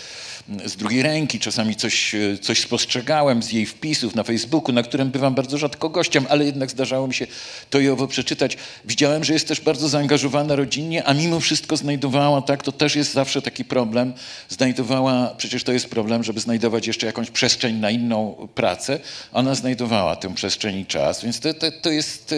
z 0.64 0.76
drugiej 0.76 1.02
ręki 1.02 1.38
czasami 1.38 1.76
coś, 1.76 2.14
coś 2.40 2.60
spostrzegałem 2.60 3.42
z 3.42 3.52
jej 3.52 3.66
wpisów 3.66 4.14
na 4.14 4.22
Facebooku, 4.22 4.74
na 4.74 4.82
którym 4.82 5.10
bywam 5.10 5.34
bardzo 5.34 5.58
rzadko 5.58 5.88
gościem, 5.88 6.26
ale 6.28 6.44
jednak 6.44 6.70
zdarzało 6.70 7.06
mi 7.06 7.14
się 7.14 7.26
to 7.70 7.80
i 7.80 7.88
owo 7.88 8.06
przeczytać. 8.06 8.56
Widziałem, 8.84 9.24
że 9.24 9.32
jest 9.32 9.48
też 9.48 9.60
bardzo 9.60 9.88
zaangażowana 9.88 10.56
rodzinnie, 10.56 11.04
a 11.04 11.14
mimo 11.14 11.40
wszystko 11.40 11.76
znajdowała, 11.76 12.42
tak, 12.42 12.62
to 12.62 12.72
też 12.72 12.96
jest 12.96 13.12
zawsze 13.12 13.42
taki 13.42 13.64
problem, 13.64 14.12
znajdowała, 14.48 15.34
przecież 15.36 15.64
to 15.64 15.72
jest 15.72 15.88
problem, 15.88 16.24
żeby 16.24 16.40
znajdować 16.40 16.86
jeszcze 16.86 17.06
jakąś 17.06 17.30
przestrzeń 17.30 17.76
na 17.76 17.90
inną 17.90 18.48
pracę, 18.54 19.00
ona 19.32 19.54
znajdowała 19.54 20.16
tę 20.16 20.34
przestrzeń 20.34 20.78
i 20.78 20.86
czas, 20.86 21.22
więc 21.24 21.40
to, 21.40 21.54
to, 21.54 21.66
to 21.82 21.90
jest... 21.90 22.34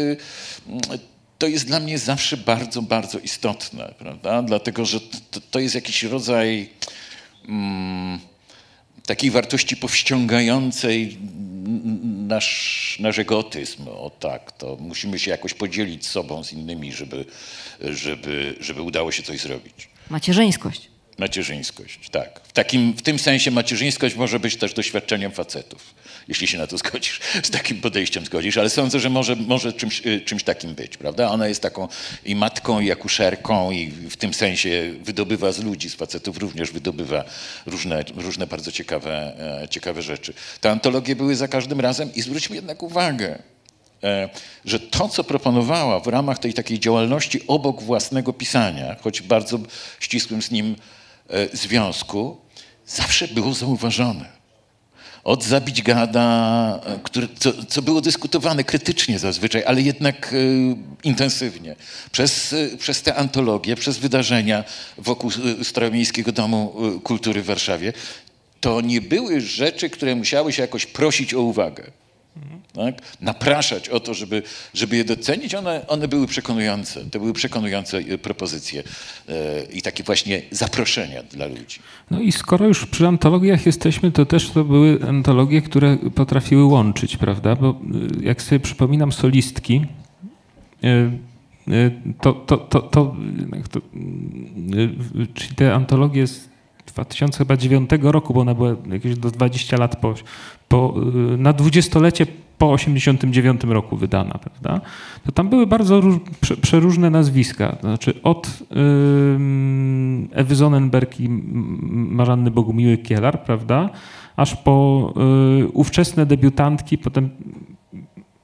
To 1.38 1.46
jest 1.46 1.66
dla 1.66 1.80
mnie 1.80 1.98
zawsze 1.98 2.36
bardzo, 2.36 2.82
bardzo 2.82 3.18
istotne, 3.18 3.94
prawda? 3.98 4.42
Dlatego, 4.42 4.84
że 4.84 5.00
to, 5.00 5.40
to 5.50 5.59
jest 5.59 5.74
jakiś 5.74 6.02
rodzaj 6.02 6.68
mm, 7.49 8.18
takiej 9.07 9.30
wartości 9.30 9.76
powściągającej 9.76 11.18
nasz, 12.28 12.97
nasz 13.01 13.18
egotyzm. 13.18 13.88
O 13.88 14.11
tak, 14.20 14.53
to 14.53 14.76
musimy 14.80 15.18
się 15.18 15.30
jakoś 15.30 15.55
podzielić 15.55 16.07
sobą 16.07 16.45
z 16.45 16.53
innymi, 16.53 16.92
żeby, 16.92 17.24
żeby, 17.80 18.57
żeby 18.61 18.82
udało 18.82 19.12
się 19.12 19.22
coś 19.22 19.40
zrobić. 19.40 19.88
Macierzyńskość. 20.11 20.88
Macierzyńskość, 21.18 22.11
tak. 22.11 22.40
W, 22.45 22.53
takim, 22.53 22.92
w 22.92 23.03
tym 23.03 23.18
sensie 23.18 23.51
macierzyńskość 23.51 24.16
może 24.16 24.40
być 24.40 24.57
też 24.57 24.74
doświadczeniem 24.74 25.32
facetów, 25.32 25.95
jeśli 26.29 26.47
się 26.47 26.59
na 26.59 26.66
to 26.66 26.79
zgodzisz, 26.79 27.20
z 27.43 27.51
takim 27.51 27.81
podejściem 27.81 28.25
zgodzisz, 28.25 28.57
ale 28.57 28.70
sądzę, 28.70 29.01
że 29.01 29.11
może, 29.11 29.37
może 29.37 29.72
czymś, 29.72 30.07
y, 30.07 30.20
czymś 30.20 30.45
takim 30.45 30.75
być, 30.75 30.97
prawda? 30.97 31.31
Ona 31.31 31.49
jest 31.49 31.62
taką 31.62 31.89
i 32.25 32.37
matką, 32.37 32.81
i 32.81 32.93
akuszerką 32.93 33.70
i 33.70 33.91
w 33.91 34.16
tym 34.16 34.35
sensie 34.35 34.95
wydobywa 35.03 35.53
z 35.53 35.62
ludzi, 35.62 35.91
z 35.91 35.95
facetów 35.95 36.39
również 36.39 36.70
wydobywa 36.70 37.25
różne, 37.66 38.05
różne 38.16 38.47
bardzo 38.47 38.72
ciekawe, 38.72 39.33
e, 39.62 39.68
ciekawe 39.68 40.03
rzeczy. 40.03 40.35
Te 40.61 40.70
antologie 40.70 41.16
były 41.16 41.37
za 41.37 41.49
każdym 41.49 41.81
razem 41.81 42.14
i 42.14 42.22
zwróćmy 42.22 42.57
jednak 42.57 42.83
uwagę, 42.83 43.39
E, 44.05 44.29
że 44.64 44.81
to, 44.81 45.09
co 45.09 45.25
proponowała 45.25 46.01
w 46.01 46.07
ramach 46.07 46.39
tej 46.39 46.55
takiej 46.55 46.81
działalności 46.81 47.47
obok 47.47 47.83
własnego 47.83 48.33
pisania, 48.33 48.97
choć 49.01 49.22
bardzo 49.22 49.59
ścisłym 50.01 50.43
z 50.43 50.51
nim 50.51 50.77
e, 51.31 51.57
związku, 51.57 52.41
zawsze 52.87 53.29
było 53.29 53.55
zauważone. 53.55 54.43
Od 55.25 55.45
zabić 55.45 55.83
gada, 55.83 56.81
który, 57.03 57.29
co, 57.39 57.53
co, 57.64 57.83
było 57.83 58.01
dyskutowane 58.01 58.64
krytycznie 58.64 59.18
zazwyczaj, 59.18 59.64
ale 59.66 59.83
jednak 59.83 60.33
y, 60.33 60.77
intensywnie. 61.05 61.77
Przez, 62.12 62.55
przez 62.79 63.03
te 63.03 63.14
antologie, 63.14 63.77
przez 63.77 63.99
wydarzenia 63.99 64.64
wokół 64.99 65.31
Staromiejskiego 65.62 66.33
Domu 66.33 66.75
Kultury 67.03 67.43
w 67.43 67.47
Warszawie, 67.47 67.93
to 68.61 68.81
nie 68.81 69.01
były 69.01 69.41
rzeczy, 69.41 69.91
które 69.91 70.14
musiały 70.14 70.53
się 70.53 70.62
jakoś 70.62 70.87
prosić 70.87 71.35
o 71.35 71.41
uwagę 71.41 71.85
tak? 72.72 72.95
napraszać 73.20 73.89
o 73.89 74.01
to, 74.01 74.14
żeby, 74.14 74.43
żeby 74.74 74.97
je 74.97 75.05
docenić, 75.05 75.55
one, 75.55 75.87
one 75.87 76.09
były 76.09 76.26
przekonujące. 76.26 77.05
To 77.11 77.18
były 77.18 77.32
przekonujące 77.32 77.99
e, 77.99 78.18
propozycje 78.18 78.82
e, 79.28 79.64
i 79.64 79.82
takie 79.82 80.05
właśnie 80.05 80.43
zaproszenia 80.51 81.22
dla 81.22 81.47
ludzi. 81.47 81.78
No 82.11 82.20
i 82.20 82.32
skoro 82.32 82.66
już 82.66 82.87
przy 82.87 83.07
antologiach 83.07 83.66
jesteśmy, 83.66 84.12
to 84.12 84.26
też 84.26 84.51
to 84.51 84.64
były 84.64 84.99
antologie, 85.09 85.62
które 85.62 85.97
potrafiły 86.14 86.64
łączyć, 86.64 87.16
prawda? 87.16 87.57
Bo 87.57 87.70
e, 87.70 88.24
jak 88.24 88.43
sobie 88.43 88.61
przypominam 88.61 89.12
solistki, 89.12 89.87
to, 92.20 92.32
to, 92.32 92.57
to, 92.57 92.80
to, 92.80 93.16
czyli 95.35 95.55
te 95.55 95.74
antologie 95.74 96.26
z 96.26 96.49
2009 96.95 97.90
roku, 98.03 98.34
bo 98.34 98.40
ona 98.40 98.55
była 98.55 98.76
jakieś 98.90 99.18
do 99.18 99.30
20 99.30 99.76
lat 99.76 99.97
po, 99.97 100.14
po 100.68 100.95
na 101.38 101.53
dwudziestolecie 101.53 102.26
po 102.59 102.72
89 102.72 103.64
roku 103.64 103.97
wydana, 103.97 104.38
prawda? 104.38 104.80
To 105.26 105.32
tam 105.32 105.49
były 105.49 105.66
bardzo 105.66 106.01
róż, 106.01 106.16
prze, 106.40 106.57
przeróżne 106.57 107.11
nazwiska. 107.11 107.76
Znaczy 107.80 108.22
od 108.22 108.62
yy, 108.70 108.76
Ewy 110.32 110.55
Zonenberg 110.55 111.20
i 111.20 111.28
Marzanny 111.90 112.51
Bogumiły 112.51 112.99
Kielar, 112.99 113.45
prawda? 113.45 113.90
Aż 114.36 114.57
po 114.57 115.12
yy, 115.59 115.68
ówczesne 115.68 116.26
debiutantki, 116.26 116.99
potem 116.99 117.30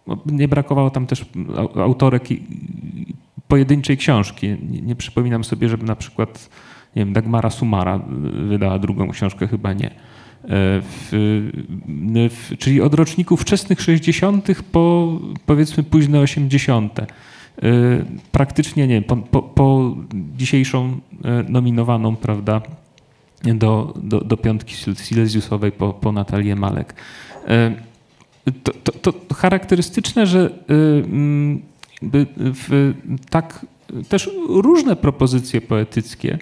no, 0.06 0.16
nie 0.26 0.48
brakowało 0.48 0.90
tam 0.90 1.06
też 1.06 1.24
autorek 1.76 2.30
i, 2.30 2.42
pojedynczej 3.48 3.96
książki. 3.96 4.48
Nie, 4.70 4.82
nie 4.82 4.96
przypominam 4.96 5.44
sobie, 5.44 5.68
żeby 5.68 5.84
na 5.84 5.96
przykład 5.96 6.50
nie 6.96 7.04
wiem, 7.04 7.12
Dagmara 7.12 7.50
Sumara 7.50 8.00
wydała 8.48 8.78
drugą 8.78 9.10
książkę, 9.10 9.46
chyba 9.48 9.72
nie. 9.72 9.90
E, 10.44 10.48
w, 10.82 11.08
w, 12.30 12.58
czyli 12.58 12.80
od 12.80 12.94
roczników 12.94 13.40
wczesnych 13.40 13.80
60. 13.80 14.48
po 14.72 15.12
powiedzmy 15.46 15.82
późne 15.82 16.20
80. 16.20 17.00
E, 17.00 17.06
praktycznie 18.32 18.86
nie, 18.86 19.02
po, 19.02 19.16
po, 19.16 19.42
po 19.42 19.96
dzisiejszą 20.36 21.00
e, 21.24 21.42
nominowaną, 21.48 22.16
prawda, 22.16 22.60
do, 23.42 23.94
do, 24.02 24.20
do 24.20 24.36
piątki 24.36 24.74
Silesiusowej 25.04 25.72
po, 25.72 25.92
po 25.92 26.12
Natalię 26.12 26.56
Malek. 26.56 26.94
To, 28.62 28.72
to, 28.92 29.12
to 29.12 29.34
charakterystyczne, 29.34 30.26
że 30.26 30.50
w, 32.02 32.94
tak 33.30 33.66
też 34.08 34.30
różne 34.48 34.96
propozycje 34.96 35.60
poetyckie 35.60 36.38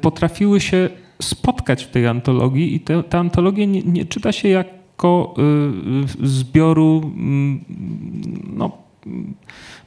potrafiły 0.00 0.60
się 0.60 0.88
spotkać 1.22 1.84
w 1.84 1.90
tej 1.90 2.06
antologii 2.06 2.74
i 2.74 2.80
te, 2.80 3.02
te 3.02 3.18
antologie 3.18 3.66
nie, 3.66 3.82
nie 3.82 4.04
czyta 4.04 4.32
się 4.32 4.48
jako 4.48 5.34
y, 6.22 6.28
zbioru 6.28 7.12
mm, 7.16 7.64
no, 8.56 8.72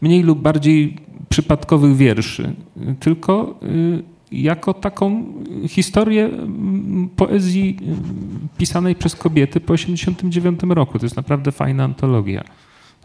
mniej 0.01 0.23
lub 0.23 0.39
bardziej 0.39 0.97
przypadkowych 1.29 1.95
wierszy, 1.95 2.53
tylko 2.99 3.59
y, 3.63 4.03
jako 4.31 4.73
taką 4.73 5.23
historię 5.67 6.25
mm, 6.25 7.09
poezji 7.15 7.77
y, 7.81 8.57
pisanej 8.57 8.95
przez 8.95 9.15
kobiety 9.15 9.59
po 9.59 9.73
1989 9.73 10.75
roku. 10.75 10.99
To 10.99 11.05
jest 11.05 11.15
naprawdę 11.15 11.51
fajna 11.51 11.83
antologia 11.83 12.43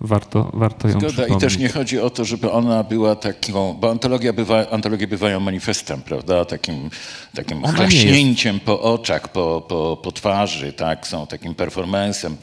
warto, 0.00 0.50
warto 0.54 0.88
ją 0.88 1.00
Zgoda. 1.00 1.26
I 1.26 1.36
też 1.36 1.58
nie 1.58 1.68
chodzi 1.68 2.00
o 2.00 2.10
to, 2.10 2.24
żeby 2.24 2.50
ona 2.50 2.84
była 2.84 3.16
taką, 3.16 3.74
bo 3.74 3.90
antologia 3.90 4.32
bywa, 4.32 4.70
antologie 4.70 5.06
bywają 5.06 5.40
manifestem, 5.40 6.02
prawda, 6.02 6.44
takim, 6.44 6.90
takim 7.34 7.66
chlaśnięciem 7.66 8.60
po 8.60 8.82
oczach, 8.82 9.28
po, 9.28 9.64
po, 9.68 10.00
po 10.02 10.12
twarzy, 10.12 10.72
tak, 10.72 11.06
są 11.06 11.26
takim 11.26 11.54
performancem 11.54 12.36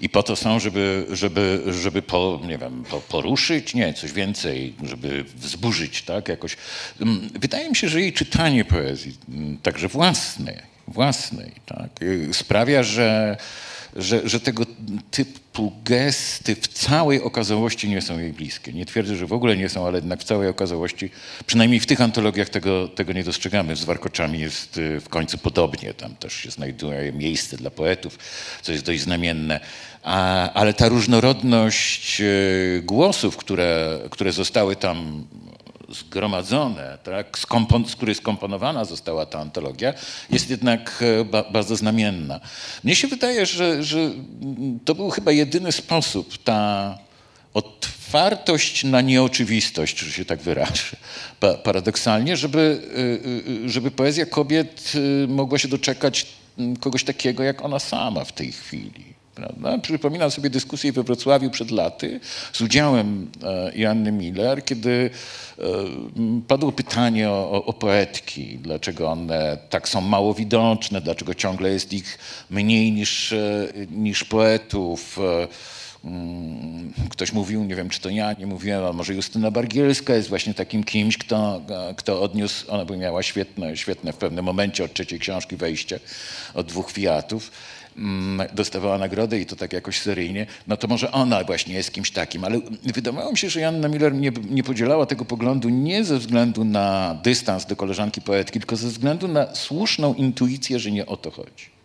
i 0.00 0.08
po 0.08 0.22
to 0.22 0.36
są, 0.36 0.58
żeby, 0.58 1.06
żeby, 1.12 1.62
żeby 1.80 2.02
po, 2.02 2.40
nie 2.46 2.58
wiem, 2.58 2.84
po, 2.90 3.00
poruszyć, 3.00 3.74
nie, 3.74 3.94
coś 3.94 4.12
więcej, 4.12 4.74
żeby 4.82 5.24
wzburzyć, 5.34 6.02
tak, 6.02 6.28
jakoś. 6.28 6.56
Mm, 7.00 7.30
wydaje 7.34 7.68
mi 7.68 7.76
się, 7.76 7.88
że 7.88 8.00
jej 8.00 8.12
czytanie 8.12 8.64
poezji, 8.64 9.14
mm, 9.28 9.58
także 9.58 9.88
własnej, 9.88 10.56
własnej, 10.88 11.52
tak, 11.66 11.90
sprawia, 12.32 12.82
że 12.82 13.36
że, 13.96 14.28
że 14.28 14.40
tego 14.40 14.66
typu 15.10 15.72
gesty 15.84 16.54
w 16.54 16.68
całej 16.68 17.22
okazałości 17.22 17.88
nie 17.88 18.02
są 18.02 18.18
jej 18.18 18.32
bliskie. 18.32 18.72
Nie 18.72 18.86
twierdzę, 18.86 19.16
że 19.16 19.26
w 19.26 19.32
ogóle 19.32 19.56
nie 19.56 19.68
są, 19.68 19.86
ale 19.86 19.98
jednak 19.98 20.20
w 20.20 20.24
całej 20.24 20.48
okazałości, 20.48 21.10
przynajmniej 21.46 21.80
w 21.80 21.86
tych 21.86 22.00
antologiach 22.00 22.48
tego, 22.48 22.88
tego 22.88 23.12
nie 23.12 23.24
dostrzegamy. 23.24 23.76
Z 23.76 23.84
Warkoczami 23.84 24.40
jest 24.40 24.78
y, 24.78 25.00
w 25.00 25.08
końcu 25.08 25.38
podobnie. 25.38 25.94
Tam 25.94 26.16
też 26.16 26.32
się 26.32 26.50
znajduje 26.50 27.12
miejsce 27.12 27.56
dla 27.56 27.70
poetów, 27.70 28.18
co 28.62 28.72
jest 28.72 28.84
dość 28.84 29.00
znamienne. 29.00 29.60
A, 30.02 30.52
ale 30.52 30.74
ta 30.74 30.88
różnorodność 30.88 32.20
y, 32.20 32.82
głosów, 32.84 33.36
które, 33.36 34.00
które 34.10 34.32
zostały 34.32 34.76
tam 34.76 35.26
zgromadzone, 35.88 36.98
tak, 37.02 37.38
z 37.86 37.94
której 37.96 38.14
skomponowana 38.14 38.84
została 38.84 39.26
ta 39.26 39.38
antologia, 39.38 39.94
jest 40.30 40.50
jednak 40.50 41.04
e, 41.20 41.24
ba, 41.24 41.44
bardzo 41.50 41.76
znamienna. 41.76 42.40
Mnie 42.84 42.96
się 42.96 43.08
wydaje, 43.08 43.46
że, 43.46 43.82
że 43.82 44.10
to 44.84 44.94
był 44.94 45.10
chyba 45.10 45.32
jedyny 45.32 45.72
sposób, 45.72 46.38
ta 46.44 46.98
otwartość 47.54 48.84
na 48.84 49.00
nieoczywistość, 49.00 49.98
że 49.98 50.12
się 50.12 50.24
tak 50.24 50.40
wyrażę, 50.40 50.96
paradoksalnie, 51.64 52.36
żeby, 52.36 52.80
e, 53.58 53.64
e, 53.64 53.68
żeby 53.68 53.90
poezja 53.90 54.26
kobiet 54.26 54.92
mogła 55.28 55.58
się 55.58 55.68
doczekać 55.68 56.26
kogoś 56.80 57.04
takiego 57.04 57.42
jak 57.42 57.64
ona 57.64 57.78
sama 57.78 58.24
w 58.24 58.32
tej 58.32 58.52
chwili. 58.52 59.15
Prawda? 59.36 59.78
Przypominam 59.78 60.30
sobie 60.30 60.50
dyskusję 60.50 60.92
we 60.92 61.02
Wrocławiu 61.02 61.50
przed 61.50 61.70
laty 61.70 62.20
z 62.52 62.60
udziałem 62.60 63.30
e, 63.42 63.72
Joanny 63.74 64.12
Miller, 64.12 64.64
kiedy 64.64 65.10
e, 65.58 65.62
padło 66.48 66.72
pytanie 66.72 67.30
o, 67.30 67.64
o, 67.64 67.72
poetki, 67.72 68.58
dlaczego 68.58 69.08
one 69.08 69.58
tak 69.70 69.88
są 69.88 70.00
mało 70.00 70.34
widoczne, 70.34 71.00
dlaczego 71.00 71.34
ciągle 71.34 71.70
jest 71.70 71.92
ich 71.92 72.18
mniej 72.50 72.92
niż, 72.92 73.32
e, 73.32 73.68
niż 73.90 74.24
poetów. 74.24 75.18
Ktoś 77.10 77.32
mówił, 77.32 77.64
nie 77.64 77.74
wiem 77.74 77.88
czy 77.88 78.00
to 78.00 78.10
ja, 78.10 78.32
nie 78.32 78.46
mówiłem, 78.46 78.84
a 78.84 78.92
może 78.92 79.14
Justyna 79.14 79.50
Bargielska 79.50 80.14
jest 80.14 80.28
właśnie 80.28 80.54
takim 80.54 80.84
kimś, 80.84 81.18
kto, 81.18 81.60
kto 81.96 82.22
odniósł, 82.22 82.64
ona 82.68 82.84
by 82.84 82.96
miała 82.96 83.22
świetne, 83.22 83.76
świetne 83.76 84.12
w 84.12 84.16
pewnym 84.16 84.44
momencie 84.44 84.84
od 84.84 84.92
trzeciej 84.92 85.18
książki 85.18 85.56
wejście 85.56 86.00
od 86.54 86.66
dwóch 86.66 86.90
fiatów 86.92 87.50
dostawała 88.54 88.98
nagrodę 88.98 89.40
i 89.40 89.46
to 89.46 89.56
tak 89.56 89.72
jakoś 89.72 90.00
seryjnie, 90.00 90.46
no 90.66 90.76
to 90.76 90.88
może 90.88 91.12
ona 91.12 91.44
właśnie 91.44 91.74
jest 91.74 91.92
kimś 91.92 92.10
takim. 92.10 92.44
Ale 92.44 92.60
wydawało 92.82 93.30
mi 93.32 93.38
się, 93.38 93.50
że 93.50 93.60
Janna 93.60 93.88
Miller 93.88 94.14
nie, 94.14 94.32
nie 94.50 94.62
podzielała 94.62 95.06
tego 95.06 95.24
poglądu 95.24 95.68
nie 95.68 96.04
ze 96.04 96.18
względu 96.18 96.64
na 96.64 97.18
dystans 97.24 97.66
do 97.66 97.76
koleżanki 97.76 98.20
poetki, 98.20 98.60
tylko 98.60 98.76
ze 98.76 98.88
względu 98.88 99.28
na 99.28 99.54
słuszną 99.54 100.14
intuicję, 100.14 100.78
że 100.78 100.90
nie 100.90 101.06
o 101.06 101.16
to 101.16 101.30
chodzi 101.30 101.76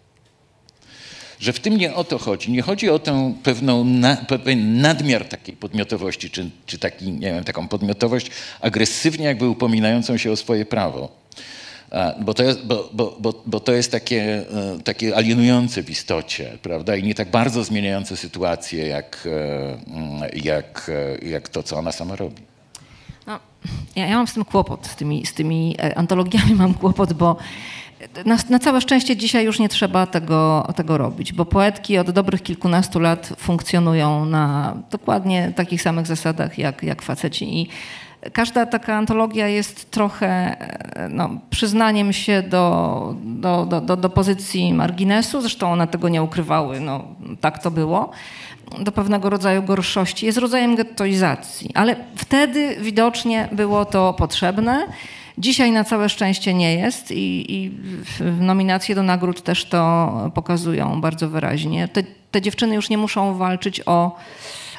że 1.41 1.53
w 1.53 1.59
tym 1.59 1.77
nie 1.77 1.93
o 1.95 2.03
to 2.03 2.17
chodzi. 2.17 2.51
Nie 2.51 2.61
chodzi 2.61 2.89
o 2.89 2.99
tę 2.99 3.33
pewną 3.43 3.83
na, 3.83 4.15
pewien 4.15 4.81
nadmiar 4.81 5.25
takiej 5.25 5.55
podmiotowości, 5.55 6.29
czy, 6.29 6.49
czy 6.65 6.79
taki, 6.79 7.11
nie 7.11 7.33
wiem, 7.33 7.43
taką 7.43 7.67
podmiotowość 7.67 8.31
agresywnie 8.59 9.25
jakby 9.25 9.49
upominającą 9.49 10.17
się 10.17 10.31
o 10.31 10.35
swoje 10.35 10.65
prawo. 10.65 11.20
Bo 12.21 12.33
to 12.33 12.43
jest, 12.43 12.65
bo, 12.65 12.89
bo, 12.93 13.15
bo, 13.19 13.33
bo 13.45 13.59
to 13.59 13.71
jest 13.71 13.91
takie, 13.91 14.23
e, 14.23 14.79
takie 14.83 15.15
alienujące 15.15 15.83
w 15.83 15.89
istocie, 15.89 16.57
prawda? 16.61 16.95
I 16.95 17.03
nie 17.03 17.15
tak 17.15 17.31
bardzo 17.31 17.63
zmieniające 17.63 18.17
sytuację, 18.17 18.87
jak, 18.87 19.27
e, 19.31 20.39
jak, 20.43 20.91
e, 21.23 21.27
jak 21.27 21.49
to, 21.49 21.63
co 21.63 21.77
ona 21.77 21.91
sama 21.91 22.15
robi. 22.15 22.41
No, 23.27 23.39
ja, 23.95 24.07
ja 24.07 24.15
mam 24.15 24.27
z 24.27 24.33
tym 24.33 24.45
kłopot, 24.45 24.87
z 24.87 24.95
tymi, 24.95 25.25
z 25.25 25.33
tymi 25.33 25.77
antologiami 25.95 26.55
mam 26.55 26.73
kłopot, 26.73 27.13
bo 27.13 27.37
na, 28.25 28.37
na, 28.49 28.59
całe 28.59 28.81
szczęście 28.81 29.17
dzisiaj 29.17 29.45
już 29.45 29.59
nie 29.59 29.69
trzeba 29.69 30.05
tego, 30.05 30.67
tego 30.75 30.97
robić, 30.97 31.33
bo 31.33 31.45
poetki 31.45 31.97
od 31.97 32.11
dobrych 32.11 32.43
kilkunastu 32.43 32.99
lat 32.99 33.33
funkcjonują 33.37 34.25
na 34.25 34.77
dokładnie 34.91 35.53
takich 35.55 35.81
samych 35.81 36.07
zasadach 36.07 36.57
jak, 36.57 36.83
jak 36.83 37.01
faceci. 37.01 37.59
I 37.59 37.69
każda 38.33 38.65
taka 38.65 38.95
antologia 38.95 39.47
jest 39.47 39.91
trochę 39.91 40.55
no, 41.09 41.29
przyznaniem 41.49 42.13
się 42.13 42.43
do, 42.43 43.15
do, 43.23 43.65
do, 43.65 43.97
do, 43.97 44.09
pozycji 44.09 44.73
marginesu, 44.73 45.41
zresztą 45.41 45.71
one 45.71 45.87
tego 45.87 46.09
nie 46.09 46.23
ukrywały, 46.23 46.79
no, 46.79 47.03
tak 47.41 47.63
to 47.63 47.71
było, 47.71 48.11
do 48.79 48.91
pewnego 48.91 49.29
rodzaju 49.29 49.63
gorszości. 49.63 50.25
Jest 50.25 50.37
rodzajem 50.37 50.75
gettoizacji, 50.75 51.71
ale 51.73 51.95
wtedy 52.15 52.75
widocznie 52.79 53.49
było 53.51 53.85
to 53.85 54.13
potrzebne. 54.13 54.87
Dzisiaj 55.37 55.71
na 55.71 55.83
całe 55.83 56.09
szczęście 56.09 56.53
nie 56.53 56.75
jest 56.75 57.11
i, 57.11 57.55
i 57.55 57.71
nominacje 58.39 58.95
do 58.95 59.03
nagród 59.03 59.41
też 59.41 59.65
to 59.65 60.11
pokazują 60.33 61.01
bardzo 61.01 61.29
wyraźnie. 61.29 61.87
Te, 61.87 62.03
te 62.31 62.41
dziewczyny 62.41 62.75
już 62.75 62.89
nie 62.89 62.97
muszą 62.97 63.37
walczyć 63.37 63.81
o 63.85 64.15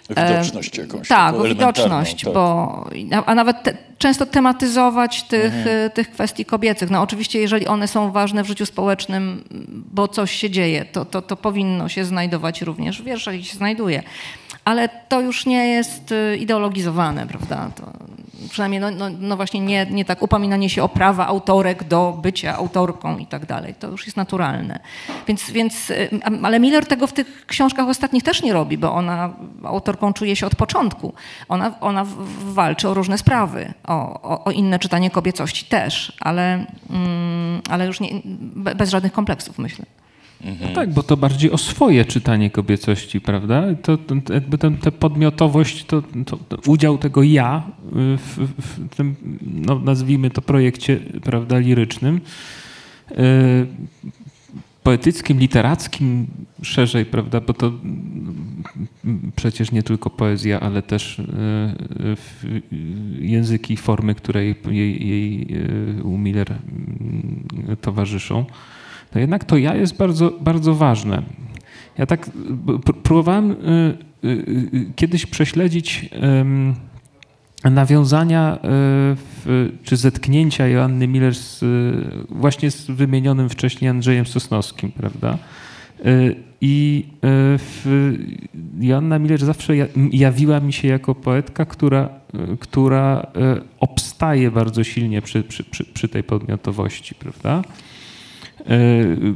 Widoczność 0.09 0.79
jakąś. 0.79 1.09
Tak, 1.09 1.43
widoczność, 1.43 2.25
tak. 2.25 2.35
bo, 2.35 2.91
a 3.27 3.35
nawet 3.35 3.63
te, 3.63 3.77
często 3.99 4.27
tematyzować 4.27 5.23
tych, 5.23 5.55
mhm. 5.55 5.91
tych 5.91 6.11
kwestii 6.11 6.45
kobiecych. 6.45 6.91
No 6.91 7.03
oczywiście, 7.03 7.41
jeżeli 7.41 7.67
one 7.67 7.89
są 7.89 8.13
ważne 8.13 8.45
w 8.45 8.47
życiu 8.47 8.67
społecznym, 8.67 9.45
bo 9.93 10.09
coś 10.09 10.33
się 10.33 10.51
dzieje, 10.51 10.85
to, 10.85 11.05
to, 11.05 11.23
to 11.23 11.37
powinno 11.37 11.89
się 11.89 12.05
znajdować 12.05 12.63
również 12.63 13.03
w 13.03 13.05
wierszach 13.05 13.35
i 13.35 13.45
się 13.45 13.57
znajduje. 13.57 14.03
Ale 14.65 14.89
to 14.89 15.21
już 15.21 15.47
nie 15.47 15.69
jest 15.69 16.13
y, 16.13 16.37
ideologizowane, 16.37 17.27
prawda? 17.27 17.71
To, 17.77 17.93
przynajmniej 18.51 18.81
no, 18.81 18.91
no, 18.91 19.11
no, 19.21 19.37
właśnie 19.37 19.61
nie, 19.61 19.87
nie 19.91 20.05
tak 20.05 20.23
upominanie 20.23 20.71
się 20.71 20.83
o 20.83 20.89
prawa 20.89 21.27
autorek 21.27 21.85
do 21.85 22.19
bycia 22.23 22.57
autorką 22.57 23.19
i 23.19 23.27
tak 23.27 23.47
dalej. 23.47 23.75
To 23.75 23.89
już 23.89 24.05
jest 24.05 24.17
naturalne. 24.17 24.81
Więc, 25.27 25.51
więc, 25.51 25.91
y, 25.91 26.11
ale 26.43 26.61
Miller 26.61 26.87
tego 26.87 27.07
w 27.07 27.13
tych 27.13 27.47
książkach 27.47 27.89
ostatnich 27.89 28.23
też 28.23 28.43
nie 28.43 28.53
robi, 28.53 28.79
bo 28.79 28.93
ona 28.93 29.33
autorką 29.65 30.13
czuje 30.13 30.37
się 30.37 30.47
od 30.47 30.57
początku. 30.57 31.13
Ona, 31.49 31.75
ona 31.81 32.07
walczy 32.45 32.89
o 32.89 32.95
różne 32.95 33.19
sprawy, 33.19 33.73
o, 33.87 34.23
o, 34.23 34.45
o 34.45 34.51
inne 34.51 34.79
czytanie 34.79 35.11
kobiecości 35.11 35.65
też, 35.65 36.17
ale, 36.21 36.67
mm, 36.91 37.63
ale 37.69 37.87
już 37.87 38.01
nie, 38.01 38.09
bez 38.77 38.91
żadnych 38.91 39.13
kompleksów 39.13 39.59
myślę. 39.59 39.87
Mhm. 40.45 40.69
No 40.69 40.75
tak, 40.75 40.93
bo 40.93 41.03
to 41.03 41.17
bardziej 41.17 41.51
o 41.51 41.59
swoje 41.59 42.05
czytanie 42.05 42.51
kobiecości, 42.51 43.21
prawda? 43.21 43.65
To, 43.83 43.99
to 43.99 44.15
jakby 44.35 44.59
tę 44.59 44.93
podmiotowość, 44.93 45.85
to, 45.85 46.03
to, 46.27 46.37
to, 46.37 46.71
udział 46.71 46.99
tego 46.99 47.23
ja 47.23 47.63
w, 47.93 48.49
w, 48.59 48.97
tym, 48.97 49.17
no, 49.43 49.79
nazwijmy 49.79 50.31
to 50.31 50.43
projekcie, 50.43 51.01
prawda, 51.25 51.59
lirycznym, 51.59 52.21
yy, 53.11 53.17
poetyckim, 54.83 55.39
literackim 55.39 56.27
szerzej, 56.63 57.05
prawda, 57.05 57.41
bo 57.41 57.55
to 57.55 57.73
przecież 59.37 59.73
nie 59.73 59.83
tylko 59.83 60.11
poezja, 60.11 60.61
ale 60.61 60.83
też 60.83 61.23
yy, 62.39 62.63
języki, 63.21 63.77
formy, 63.77 64.15
które 64.15 64.45
jej, 64.45 64.57
jej, 64.71 65.09
jej 65.09 65.47
Miller 66.05 66.59
towarzyszą 67.81 68.45
to 69.13 69.19
jednak 69.19 69.45
to 69.45 69.57
ja 69.57 69.75
jest 69.75 69.97
bardzo, 69.97 70.33
bardzo 70.41 70.75
ważne. 70.75 71.23
Ja 71.99 72.07
tak 72.07 72.31
próbowałem 73.03 73.51
y, 73.51 73.55
y, 74.25 74.29
y, 74.29 74.93
kiedyś 74.97 75.27
prześledzić 75.27 76.11
nawiązania 77.65 78.59
czy 79.83 79.97
zetknięcia 79.97 80.69
Joanny 80.69 81.09
Miller 81.09 81.35
z, 81.35 81.65
właśnie 82.29 82.71
z 82.71 82.87
wymienionym 82.87 83.49
wcześniej 83.49 83.91
Andrzejem 83.91 84.27
Sosnowskim, 84.27 84.93
prawda? 84.93 85.39
I 86.61 87.07
Joanna 88.81 89.19
Miller 89.19 89.45
zawsze 89.45 89.73
jawiła 90.13 90.61
mi 90.61 90.73
się 90.73 90.89
jako 90.89 91.15
poetka, 91.15 91.65
która, 91.65 92.09
która 92.61 93.27
obstaje 93.81 94.51
bardzo 94.51 94.85
silnie 94.85 95.23
przy, 95.23 95.43
przy, 95.43 95.85
przy 95.85 96.09
tej 96.09 96.25
podmiotowości, 96.25 97.15
prawda? 97.15 97.63
E, 98.67 98.75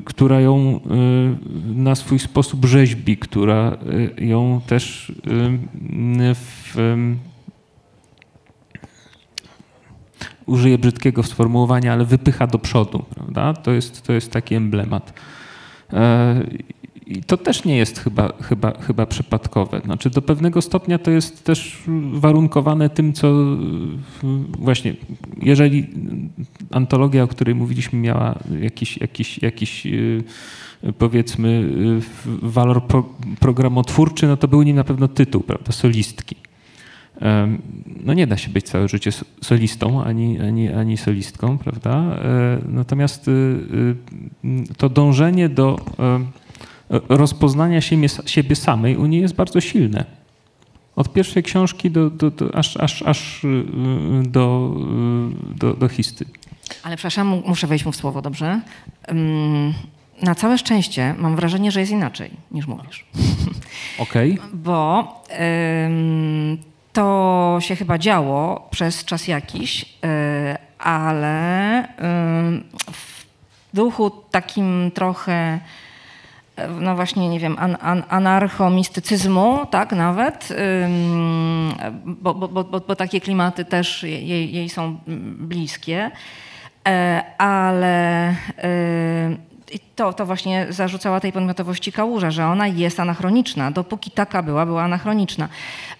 która 0.04 0.40
ją 0.40 0.80
e, 0.80 1.74
na 1.74 1.94
swój 1.94 2.18
sposób 2.18 2.64
rzeźbi, 2.64 3.16
która 3.16 3.76
e, 4.18 4.24
ją 4.24 4.60
też 4.66 5.12
w, 6.34 6.74
użyję 10.46 10.78
brzydkiego 10.78 11.22
sformułowania, 11.22 11.92
ale 11.92 12.04
wypycha 12.04 12.46
do 12.46 12.58
przodu, 12.58 13.04
prawda? 13.14 13.54
To 13.54 13.72
jest, 13.72 14.02
to 14.02 14.12
jest 14.12 14.32
taki 14.32 14.54
emblemat. 14.54 15.12
I 17.06 17.22
to 17.22 17.36
też 17.36 17.64
nie 17.64 17.76
jest 17.76 17.98
chyba, 17.98 18.32
chyba, 18.42 18.72
chyba 18.80 19.06
przypadkowe. 19.06 19.80
Znaczy 19.84 20.10
do 20.10 20.22
pewnego 20.22 20.62
stopnia 20.62 20.98
to 20.98 21.10
jest 21.10 21.44
też 21.44 21.78
warunkowane 22.12 22.90
tym, 22.90 23.12
co 23.12 23.34
właśnie, 24.58 24.94
jeżeli 25.42 25.86
antologia, 26.70 27.22
o 27.22 27.28
której 27.28 27.54
mówiliśmy, 27.54 27.98
miała 27.98 28.38
jakiś, 28.60 28.98
jakiś, 28.98 29.42
jakiś 29.42 29.86
y, 29.86 30.24
powiedzmy 30.98 31.48
y, 32.26 32.48
walor 32.48 32.86
pro, 32.86 33.04
programotwórczy, 33.40 34.26
no 34.26 34.36
to 34.36 34.48
był 34.48 34.62
nim 34.62 34.76
na 34.76 34.84
pewno 34.84 35.08
tytuł, 35.08 35.40
prawda, 35.40 35.72
solistki. 35.72 36.36
No 38.04 38.14
nie 38.14 38.26
da 38.26 38.36
się 38.36 38.50
być 38.50 38.64
całe 38.64 38.88
życie 38.88 39.10
solistą 39.40 40.04
ani, 40.04 40.40
ani, 40.40 40.72
ani 40.72 40.96
solistką, 40.96 41.58
prawda? 41.58 41.94
E, 41.94 42.58
natomiast 42.68 43.28
y, 43.28 43.94
to 44.76 44.88
dążenie 44.88 45.48
do 45.48 45.80
rozpoznania 47.08 47.80
siebie, 47.80 48.08
siebie 48.26 48.56
samej 48.56 48.96
u 48.96 49.06
niej 49.06 49.22
jest 49.22 49.34
bardzo 49.34 49.60
silne. 49.60 50.04
Od 50.96 51.12
pierwszej 51.12 51.42
książki 51.42 51.90
do, 51.90 52.10
do, 52.10 52.30
do 52.30 52.54
aż, 52.54 52.76
aż, 52.76 53.02
aż 53.02 53.44
y, 53.44 53.64
do, 54.22 54.74
y, 55.52 55.54
do, 55.58 55.74
do 55.74 55.88
histy. 55.88 56.24
Ale 56.82 56.96
przepraszam, 56.96 57.42
muszę 57.46 57.66
wejść 57.66 57.84
mu 57.84 57.92
w 57.92 57.96
słowo, 57.96 58.22
dobrze? 58.22 58.60
Na 60.22 60.34
całe 60.34 60.58
szczęście 60.58 61.14
mam 61.18 61.36
wrażenie, 61.36 61.70
że 61.72 61.80
jest 61.80 61.92
inaczej 61.92 62.30
niż 62.50 62.66
mówisz. 62.66 63.06
Okej. 63.98 64.32
Okay. 64.32 64.48
Bo 64.54 65.04
ym, 65.86 66.58
to 66.92 67.58
się 67.60 67.76
chyba 67.76 67.98
działo 67.98 68.68
przez 68.70 69.04
czas 69.04 69.28
jakiś, 69.28 69.82
y, 69.82 69.86
ale 70.78 71.88
w 72.92 73.26
duchu 73.74 74.10
takim 74.10 74.90
trochę 74.94 75.60
no 76.80 76.96
właśnie, 76.96 77.28
nie 77.28 77.40
wiem, 77.40 77.56
an, 77.58 77.76
an, 77.80 78.02
anarchomistycyzmu, 78.08 79.66
tak 79.70 79.92
nawet, 79.92 80.48
bo, 82.04 82.34
bo, 82.34 82.48
bo, 82.48 82.80
bo, 82.80 82.96
takie 82.96 83.20
klimaty 83.20 83.64
też 83.64 84.02
jej, 84.02 84.52
jej 84.52 84.68
są 84.68 84.98
bliskie, 85.38 86.10
e, 86.88 87.22
ale 87.38 88.34
i 89.72 89.78
to, 89.96 90.12
to 90.12 90.26
właśnie 90.26 90.66
zarzucała 90.70 91.20
tej 91.20 91.32
podmiotowości 91.32 91.92
Kałuża, 91.92 92.30
że 92.30 92.46
ona 92.46 92.66
jest 92.66 93.00
anachroniczna. 93.00 93.70
Dopóki 93.70 94.10
taka 94.10 94.42
była, 94.42 94.66
była 94.66 94.82
anachroniczna. 94.82 95.48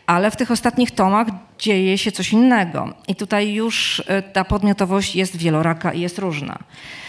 Ale 0.06 0.30
w 0.30 0.36
tych 0.36 0.50
ostatnich 0.50 0.90
tomach 0.90 1.26
dzieje 1.58 1.98
się 1.98 2.12
coś 2.12 2.32
innego. 2.32 2.88
I 3.08 3.14
tutaj 3.14 3.52
już 3.52 4.02
e, 4.06 4.22
ta 4.22 4.44
podmiotowość 4.44 5.16
jest 5.16 5.36
wieloraka 5.36 5.92
i 5.92 6.00
jest 6.00 6.18
różna. 6.18 6.58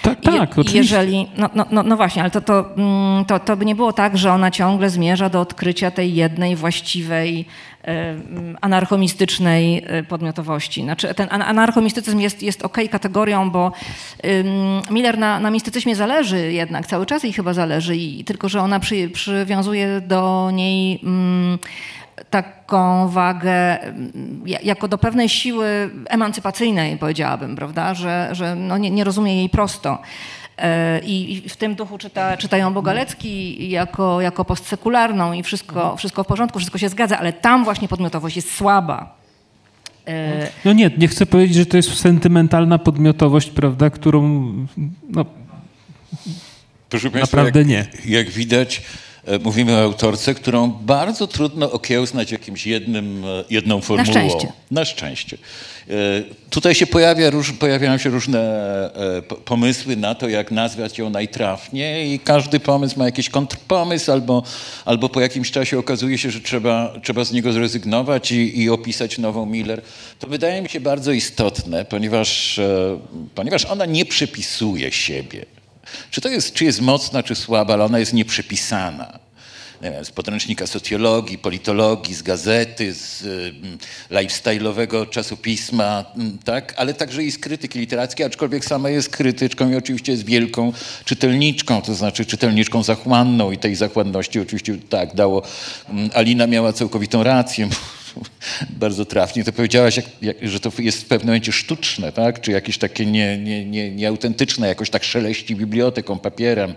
Tak, 0.02 0.22
tak, 0.22 0.36
i 0.36 0.40
oczywiście. 0.40 0.78
Jeżeli, 0.78 1.28
no, 1.38 1.50
no, 1.56 1.66
no, 1.72 1.84
no 1.84 1.98
właśnie, 1.98 2.22
ale 2.22 2.32
to, 2.32 2.42
to, 2.42 2.66
mm, 2.78 3.26
to, 3.26 3.40
to 3.40 3.58
by 3.58 3.66
nie 3.66 3.76
było 3.76 3.94
tak, 3.94 4.18
że 4.18 4.34
ona 4.34 4.52
ciągle 4.52 4.90
zmierza 4.90 5.30
do 5.30 5.42
odkrycia 5.42 5.92
tej 5.92 6.16
jednej 6.16 6.56
właściwej, 6.56 7.46
anarchomistycznej 8.62 9.84
e, 9.88 10.04
podmiotowości. 10.04 10.84
Znaczy, 10.84 11.14
ten 11.14 11.28
an- 11.32 11.42
anarchomistycyzm 11.42 12.20
jest, 12.20 12.44
jest 12.44 12.64
okej 12.64 12.90
kategorią, 12.90 13.50
bo 13.50 13.72
Miller 14.92 15.18
na, 15.18 15.40
na 15.40 15.52
mistycyzmie 15.52 15.96
zależy 15.96 16.52
jednak, 16.54 16.88
cały 16.88 17.06
czas 17.06 17.24
jej 17.24 17.34
chyba 17.34 17.54
zależy, 17.54 17.96
i, 17.96 18.24
tylko 18.24 18.50
że 18.50 18.62
ona 18.62 18.80
przy, 18.80 19.10
przywiązuje 19.10 20.02
do 20.02 20.52
niej 20.54 21.00
mm, 21.04 21.60
taką 22.30 23.08
wagę 23.10 23.78
ja- 24.46 24.60
jako 24.64 24.88
do 24.88 24.98
pewnej 24.98 25.30
siły 25.30 25.90
emancypacyjnej, 26.10 26.98
powiedziałabym, 26.98 27.56
prawda, 27.56 27.94
że, 27.94 28.30
że 28.32 28.56
no 28.56 28.78
nie, 28.78 28.92
nie 28.92 29.04
rozumie 29.04 29.36
jej 29.38 29.50
prosto. 29.50 30.02
E, 30.58 31.00
I 31.00 31.50
w 31.50 31.58
tym 31.58 31.76
duchu 31.76 31.98
czyta, 31.98 32.38
czytają 32.38 32.74
Bogalecki 32.74 33.70
jako, 33.70 34.22
jako 34.22 34.46
postsekularną 34.46 35.34
i 35.34 35.44
wszystko, 35.44 35.98
wszystko 35.98 36.24
w 36.24 36.28
porządku, 36.28 36.60
wszystko 36.60 36.78
się 36.78 36.90
zgadza, 36.90 37.20
ale 37.20 37.34
tam 37.34 37.64
właśnie 37.64 37.88
podmiotowość 37.88 38.36
jest 38.36 38.56
słaba. 38.56 39.18
E, 40.08 40.48
No 40.66 40.74
nie, 40.74 40.92
nie 40.98 41.08
chcę 41.08 41.26
powiedzieć, 41.26 41.58
że 41.58 41.66
to 41.66 41.78
jest 41.78 42.00
sentymentalna 42.00 42.78
podmiotowość, 42.78 43.50
prawda, 43.50 43.90
którą 43.90 44.52
no, 45.10 45.26
Proszę 46.90 47.12
Państwa, 47.12 47.38
Naprawdę 47.38 47.60
jak, 47.60 47.68
nie. 47.68 47.88
Jak 48.06 48.30
widać, 48.30 48.82
mówimy 49.44 49.74
o 49.76 49.82
autorce, 49.82 50.36
którą 50.36 50.68
bardzo 50.68 51.28
trudno 51.28 51.72
okiełznać 51.72 52.32
jakimś 52.32 52.68
jednym, 52.68 53.26
e, 53.26 53.44
jedną 53.50 53.82
formułą. 53.82 54.12
szczęście. 54.12 54.52
Na 54.72 54.86
szczęście. 54.86 55.38
E, 55.90 55.94
Tutaj 56.50 56.76
się 56.76 56.88
pojawia, 56.88 57.32
pojawiają 57.60 57.98
się 57.98 58.10
różne 58.10 58.40
e, 59.18 59.22
po- 59.22 59.36
pomysły 59.36 59.96
na 59.96 60.16
to, 60.16 60.30
jak 60.30 60.52
nazwać 60.52 60.98
ją 60.98 61.10
najtrafniej 61.10 62.12
i 62.14 62.20
każdy 62.20 62.60
pomysł 62.60 63.00
ma 63.00 63.06
jakiś 63.06 63.30
kontrpomysł 63.30 64.12
albo, 64.12 64.44
albo 64.86 65.10
po 65.10 65.22
jakimś 65.22 65.52
czasie 65.52 65.80
okazuje 65.80 66.18
się, 66.18 66.32
że 66.32 66.42
trzeba, 66.42 66.94
trzeba 67.04 67.24
z 67.24 67.32
niego 67.32 67.52
zrezygnować 67.54 68.32
i, 68.32 68.62
i 68.62 68.70
opisać 68.70 69.18
nową 69.18 69.46
Miller. 69.46 69.82
To 70.20 70.28
wydaje 70.28 70.62
mi 70.62 70.70
się 70.70 70.80
bardzo 70.80 71.12
istotne, 71.12 71.86
ponieważ, 71.86 72.60
e, 72.60 73.00
ponieważ 73.36 73.66
ona 73.66 73.86
nie 73.86 74.06
przepisuje 74.06 74.92
siebie. 74.92 75.46
Czy 76.12 76.22
to 76.22 76.30
jest, 76.30 76.54
czy 76.54 76.66
jest 76.66 76.82
mocna, 76.82 77.24
czy 77.24 77.36
słaba, 77.36 77.74
ale 77.74 77.86
ona 77.86 78.00
jest 78.00 78.14
nieprzepisana. 78.14 79.20
Nie 79.82 79.92
wiem, 79.92 80.06
z 80.06 80.12
podręcznika 80.12 80.68
socjologii, 80.68 81.38
politologii, 81.38 82.16
z 82.16 82.22
gazety, 82.22 82.94
z 82.94 83.22
y, 83.22 83.54
lifestyle'owego 84.12 85.10
czasopisma, 85.10 86.06
mm, 86.16 86.38
tak? 86.38 86.74
ale 86.78 86.94
także 86.94 87.24
i 87.24 87.32
z 87.32 87.38
krytyki 87.38 87.80
literackiej, 87.80 88.26
aczkolwiek 88.26 88.66
sama 88.66 88.90
jest 88.90 89.10
krytyczką 89.10 89.72
i 89.72 89.76
oczywiście 89.76 90.12
jest 90.12 90.26
wielką 90.26 90.74
czytelniczką, 91.06 91.82
to 91.82 91.96
znaczy 91.96 92.26
czytelniczką 92.26 92.84
zachłanną 92.84 93.52
i 93.52 93.58
tej 93.58 93.76
zachłanności 93.76 94.40
oczywiście 94.40 94.78
tak 94.90 95.16
dało. 95.16 95.44
mm, 95.90 96.10
Alina 96.14 96.48
miała 96.48 96.74
całkowitą 96.74 97.24
rację. 97.24 97.70
Bardzo 98.70 99.06
trafnie 99.06 99.44
to 99.44 99.54
powiedziałaś, 99.54 99.98
jak, 99.98 100.06
jak, 100.22 100.50
że 100.50 100.60
to 100.60 100.72
jest 100.80 101.02
w 101.02 101.06
pewnym 101.06 101.28
momencie 101.28 101.52
sztuczne, 101.52 102.12
tak? 102.12 102.42
czy 102.42 102.52
jakieś 102.52 102.78
takie 102.78 103.06
nie, 103.06 103.38
nie, 103.38 103.66
nie, 103.66 103.92
nieautentyczne, 103.92 104.68
jakoś 104.68 104.90
tak 104.90 105.04
szeleści 105.04 105.56
biblioteką, 105.56 106.20
papierem. 106.20 106.74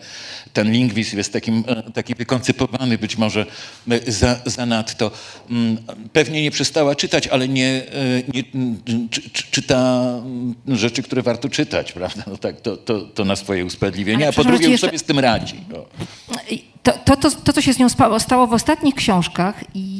Ten 0.52 0.72
lingwizm 0.72 1.16
jest 1.18 1.32
takim, 1.32 1.64
e, 1.66 1.92
taki 1.92 2.14
wykoncypowany 2.14 2.98
być 2.98 3.18
może 3.18 3.46
e, 3.90 4.12
za, 4.12 4.40
zanadto. 4.46 5.10
Mm, 5.50 5.76
Pewnie 6.12 6.42
nie 6.42 6.50
przestała 6.50 6.94
czytać, 6.94 7.28
ale 7.28 7.48
nie, 7.48 7.66
e, 7.68 8.22
nie 8.34 8.42
czy, 9.10 9.30
czy, 9.30 9.50
czyta 9.50 10.02
mm, 10.24 10.54
rzeczy, 10.68 11.02
które 11.02 11.22
warto 11.22 11.48
czytać, 11.48 11.92
prawda? 12.00 12.22
No 12.26 12.36
tak, 12.36 12.60
to, 12.60 12.76
to, 12.76 13.00
to 13.00 13.24
na 13.24 13.36
swoje 13.36 13.64
usprawiedliwienie, 13.64 14.24
Ale 14.24 14.28
a 14.28 14.32
po 14.32 14.44
drugie 14.44 14.64
już 14.64 14.72
jeszcze- 14.72 14.86
sobie 14.86 14.98
z 14.98 15.02
tym 15.02 15.18
radzi. 15.18 15.60
O. 15.74 15.86
To, 16.82 16.92
to, 17.04 17.16
to, 17.16 17.30
to, 17.30 17.52
co 17.52 17.60
się 17.62 17.72
z 17.72 17.78
nią 17.78 17.88
stało 18.18 18.46
w 18.46 18.52
ostatnich 18.52 18.94
książkach, 18.94 19.54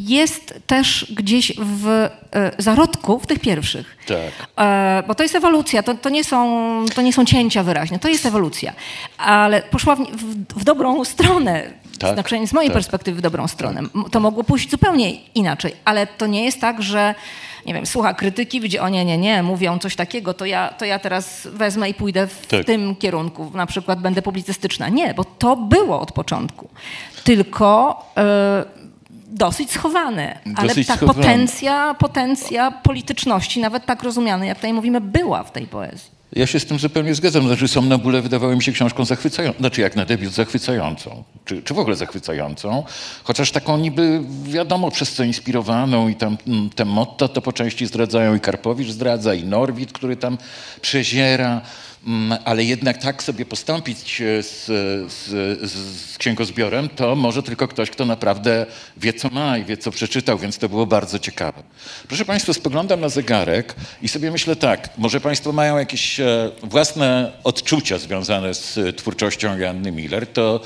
jest 0.07 0.55
też 0.67 1.13
gdzieś 1.17 1.53
w 1.59 1.87
e, 1.89 2.11
zarodku, 2.59 3.19
w 3.21 3.27
tych 3.27 3.39
pierwszych. 3.39 3.97
Tak. 4.07 4.49
E, 4.67 5.03
bo 5.07 5.15
to 5.15 5.23
jest 5.23 5.35
ewolucja, 5.35 5.83
to, 5.83 5.95
to, 5.95 6.09
nie 6.09 6.25
są, 6.25 6.87
to 6.95 7.03
nie 7.03 7.13
są 7.13 7.25
cięcia 7.25 7.63
wyraźne, 7.63 7.99
to 7.99 8.09
jest 8.09 8.27
ewolucja. 8.27 8.73
Ale 9.19 9.63
poszła 9.63 9.97
w, 9.97 10.01
w, 10.01 10.35
w 10.61 10.65
dobrą 10.65 11.05
stronę, 11.05 11.63
Tak, 11.99 12.17
na 12.17 12.23
przynajmniej 12.23 12.49
z 12.49 12.53
mojej 12.53 12.69
tak. 12.71 12.75
perspektywy 12.75 13.19
w 13.19 13.23
dobrą 13.23 13.49
stronę. 13.49 13.81
M- 13.81 13.91
To 14.11 14.21
mogło 14.21 14.45
pójść 14.45 14.71
zupełnie 14.71 15.13
inaczej, 15.35 15.73
ale 15.85 16.07
to 16.07 16.27
nie 16.27 16.45
jest 16.45 16.61
tak, 16.61 16.83
że 16.83 17.15
nie 17.67 17.75
wiem, 17.75 17.87
słucha 17.87 18.15
krytyki, 18.15 18.61
widzi, 18.61 18.79
o 18.79 18.89
nie, 18.89 19.05
nie, 19.05 19.19
nie, 19.19 19.43
mówią 19.43 19.79
coś 19.79 19.97
takiego, 19.97 20.35
to 20.35 20.47
ja, 20.47 20.69
to 20.69 20.85
ja 20.85 20.99
teraz 20.99 21.49
wezmę 21.53 21.91
i 21.91 21.95
pójdę 21.95 22.27
w 22.27 22.47
Tak. 22.47 22.65
tym 22.65 22.97
kierunku, 22.97 23.51
na 23.55 23.67
przykład 23.67 24.01
będę 24.01 24.23
publicystyczna. 24.23 24.89
Nie, 24.89 25.15
bo 25.15 25.25
to 25.25 25.57
było 25.57 26.01
od 26.01 26.13
początku. 26.13 26.69
Tylko 27.25 28.03
e, 28.17 28.65
dosyć 29.27 29.71
schowane. 29.71 30.39
Ale 30.57 30.69
Dosyć 30.69 30.87
ta 30.87 30.97
potencja, 30.97 31.95
potencja 31.95 32.71
polityczności, 32.71 33.61
nawet 33.61 33.87
tak 33.87 34.03
rozumianej, 34.03 34.49
jak 34.49 34.59
tutaj 34.59 34.73
mówimy, 34.73 35.01
była 35.01 35.43
w 35.43 35.53
tej 35.53 35.67
poezji. 35.67 36.20
Ja 36.33 36.47
się 36.47 36.61
z 36.61 36.67
tym 36.67 36.79
zupełnie 36.79 37.15
zgadzam. 37.15 37.47
Znaczy, 37.47 37.69
Somnambule 37.69 38.23
wydawały 38.23 38.57
mi 38.57 38.63
się 38.63 38.73
książką 38.73 39.05
zachwycającą, 39.05 39.59
znaczy 39.59 39.81
jak 39.81 39.97
na 39.97 40.05
debiut 40.05 40.33
zachwycającą, 40.33 41.25
czy, 41.45 41.63
czy 41.63 41.75
w 41.75 41.79
ogóle 41.79 41.97
zachwycającą, 41.97 42.85
chociaż 43.25 43.51
taką 43.51 43.79
niby 43.79 44.21
wiadomo 44.45 44.91
przez 44.91 45.13
co 45.13 45.25
inspirowaną 45.25 46.09
i 46.09 46.15
tam 46.15 46.37
mm, 46.47 46.71
te 46.71 46.85
motto 46.85 47.29
to 47.29 47.43
po 47.43 47.53
części 47.53 47.87
zdradzają 47.87 48.35
i 48.35 48.41
Karpowicz 48.41 48.89
zdradza 48.89 49.35
i 49.35 49.45
Norwid, 49.45 49.93
który 49.93 50.17
tam 50.17 50.39
przeziera, 50.81 51.61
ale 52.45 52.65
jednak 52.65 52.99
tak 52.99 53.23
sobie 53.23 53.47
postąpić 53.47 54.21
e, 54.21 54.43
z, 54.43 54.67
z, 55.13 55.71
z, 55.71 56.19
księgozbiorem, 56.19 56.89
to 56.89 57.17
może 57.17 57.43
tylko 57.43 57.69
ktoś, 57.69 57.91
kto 57.91 58.05
naprawdę 58.05 58.67
wie, 58.97 59.13
co 59.13 59.29
ma 59.29 59.59
i 59.59 59.65
wie, 59.65 59.77
co 59.77 59.91
przeczytał, 59.91 60.39
więc 60.39 60.59
to 60.59 60.69
było 60.69 60.87
bardzo 60.87 61.19
ciekawe. 61.19 61.63
Proszę 62.09 62.25
Państwa, 62.25 62.53
spoglądam 62.53 63.01
na 63.01 63.09
zegarek 63.09 63.75
i 64.03 64.09
sobie 64.09 64.31
myślę 64.31 64.57
tak, 64.57 64.99
może 64.99 65.21
Państwo 65.21 65.53
mają 65.53 65.79
jakieś 65.79 66.21
e, 66.21 66.51
własne 66.63 67.33
odczucia 67.45 67.99
związane 67.99 68.55
z 68.55 68.79
e, 68.79 68.93
twórczością 68.93 69.59
Joanny 69.59 69.93
Miller, 69.93 70.27
to 70.27 70.61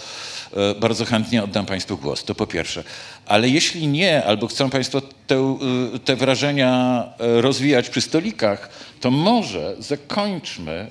bardzo 0.80 1.04
chętnie 1.04 1.44
oddam 1.44 1.66
Państwu 1.66 1.96
głos, 1.98 2.24
to 2.24 2.34
po 2.34 2.46
pierwsze. 2.46 2.84
Ale 3.26 3.48
jeśli 3.48 3.86
nie, 3.86 4.24
albo 4.24 4.46
chcą 4.46 4.70
Państwo 4.70 5.02
te, 5.26 5.58
te 6.04 6.16
wrażenia 6.16 7.04
rozwijać 7.18 7.88
przy 7.88 8.00
stolikach, 8.00 8.68
to 9.00 9.10
może 9.10 9.76
zakończmy 9.78 10.90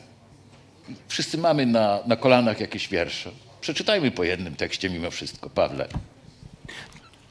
Wszyscy 1.07 1.37
mamy 1.37 1.65
na, 1.65 1.99
na 2.07 2.15
kolanach 2.15 2.59
jakieś 2.59 2.87
wiersze. 2.87 3.29
Przeczytajmy 3.61 4.11
po 4.11 4.23
jednym 4.23 4.55
tekście 4.55 4.89
mimo 4.89 5.11
wszystko. 5.11 5.49
Pawle. 5.49 5.87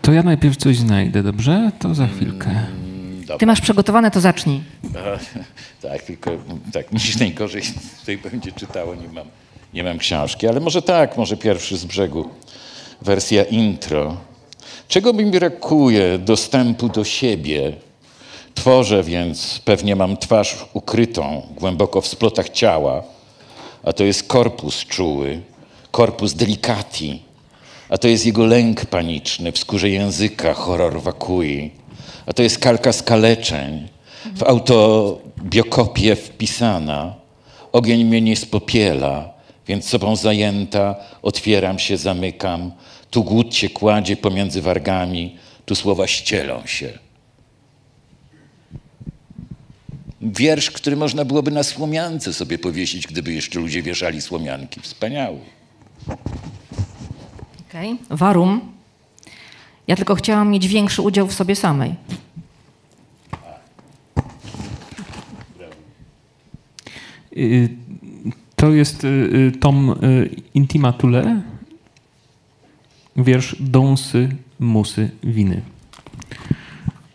to 0.03 0.13
ja 0.13 0.23
najpierw 0.23 0.57
coś 0.57 0.77
znajdę, 0.77 1.23
dobrze? 1.23 1.71
To 1.79 1.95
za 1.95 2.07
chwilkę. 2.07 2.51
Mm, 2.51 3.21
Ty 3.21 3.27
Dobra. 3.27 3.47
masz 3.47 3.61
przygotowane, 3.61 4.11
to 4.11 4.21
zacznij. 4.21 4.61
Tak, 5.83 6.03
tylko 6.03 6.31
tak, 6.73 6.93
mi 6.93 7.01
się 7.01 7.19
najgorzej 7.19 7.63
tutaj 8.01 8.19
będzie 8.19 8.53
czytało, 8.53 8.95
nie 8.95 9.09
mam, 9.09 9.27
nie 9.75 9.85
mam 9.85 9.99
książki. 9.99 10.47
Ale 10.49 10.61
może 10.61 10.83
tak, 10.83 11.17
może 11.17 11.37
pierwszy 11.37 11.77
z 11.77 11.85
brzegu. 11.85 12.29
Wersja 13.03 13.45
intro. 13.45 14.17
Czego 14.89 15.13
mi 15.13 15.25
brakuje 15.31 16.19
dostępu 16.19 16.89
do 16.89 17.05
siebie? 17.05 17.73
Tworzę 18.55 19.03
więc, 19.03 19.61
pewnie 19.65 19.97
mam 19.97 20.17
twarz 20.17 20.67
ukrytą 20.73 21.43
głęboko 21.57 22.01
w 22.01 22.07
splotach 22.07 22.49
ciała, 22.49 23.03
a 23.83 23.93
to 23.93 24.05
jest 24.05 24.29
korpus 24.29 24.85
czuły, 24.87 25.41
korpus 25.91 26.35
delicati, 26.35 27.23
a 27.89 27.99
to 27.99 28.09
jest 28.09 28.27
jego 28.27 28.47
lęk 28.47 28.87
paniczny 28.87 29.53
w 29.53 29.59
skórze 29.59 29.91
języka, 29.91 30.55
horror 30.55 31.03
wakui, 31.03 31.71
a 32.27 32.33
to 32.33 32.43
jest 32.43 32.59
kalka 32.59 32.93
skaleczeń, 32.93 33.89
w 34.35 34.43
autobiokopię 34.43 36.17
wpisana. 36.17 37.15
Ogień 37.73 38.05
mnie 38.05 38.21
nie 38.21 38.37
spopiela, 38.37 39.31
więc 39.67 39.89
sobą 39.89 40.17
zajęta 40.17 40.97
otwieram 41.23 41.79
się, 41.79 41.97
zamykam. 41.97 42.73
Tu 43.11 43.25
głód 43.25 43.55
się 43.55 43.71
kładzie 43.71 44.17
pomiędzy 44.17 44.63
wargami, 44.63 45.37
tu 45.67 45.75
słowa 45.75 46.07
ścielą 46.07 46.67
się. 46.67 46.99
Wiersz, 50.23 50.71
który 50.71 50.97
można 50.97 51.25
byłoby 51.25 51.51
na 51.51 51.63
słomiance 51.63 52.33
sobie 52.33 52.59
powiesić, 52.59 53.07
gdyby 53.07 53.33
jeszcze 53.33 53.61
ludzie 53.61 53.83
wieszali 53.83 54.21
słomianki. 54.21 54.81
Wspaniały. 54.81 55.39
Okay. 57.69 57.97
Warum. 58.11 58.61
Ja 59.87 59.97
tylko 59.97 60.15
chciałam 60.15 60.51
mieć 60.51 60.69
większy 60.69 61.03
udział 61.03 61.27
w 61.27 61.35
sobie 61.35 61.57
samej. 61.57 61.95
Y, 67.37 67.69
To 68.57 68.71
jest 68.73 69.05
y, 69.05 69.09
y, 69.09 69.53
tom 69.61 69.95
Intima 70.55 70.93
Thule, 70.93 71.43
wiersz 73.17 73.57
Dąsy, 73.61 74.29
musy, 74.61 75.11
winy. 75.25 75.63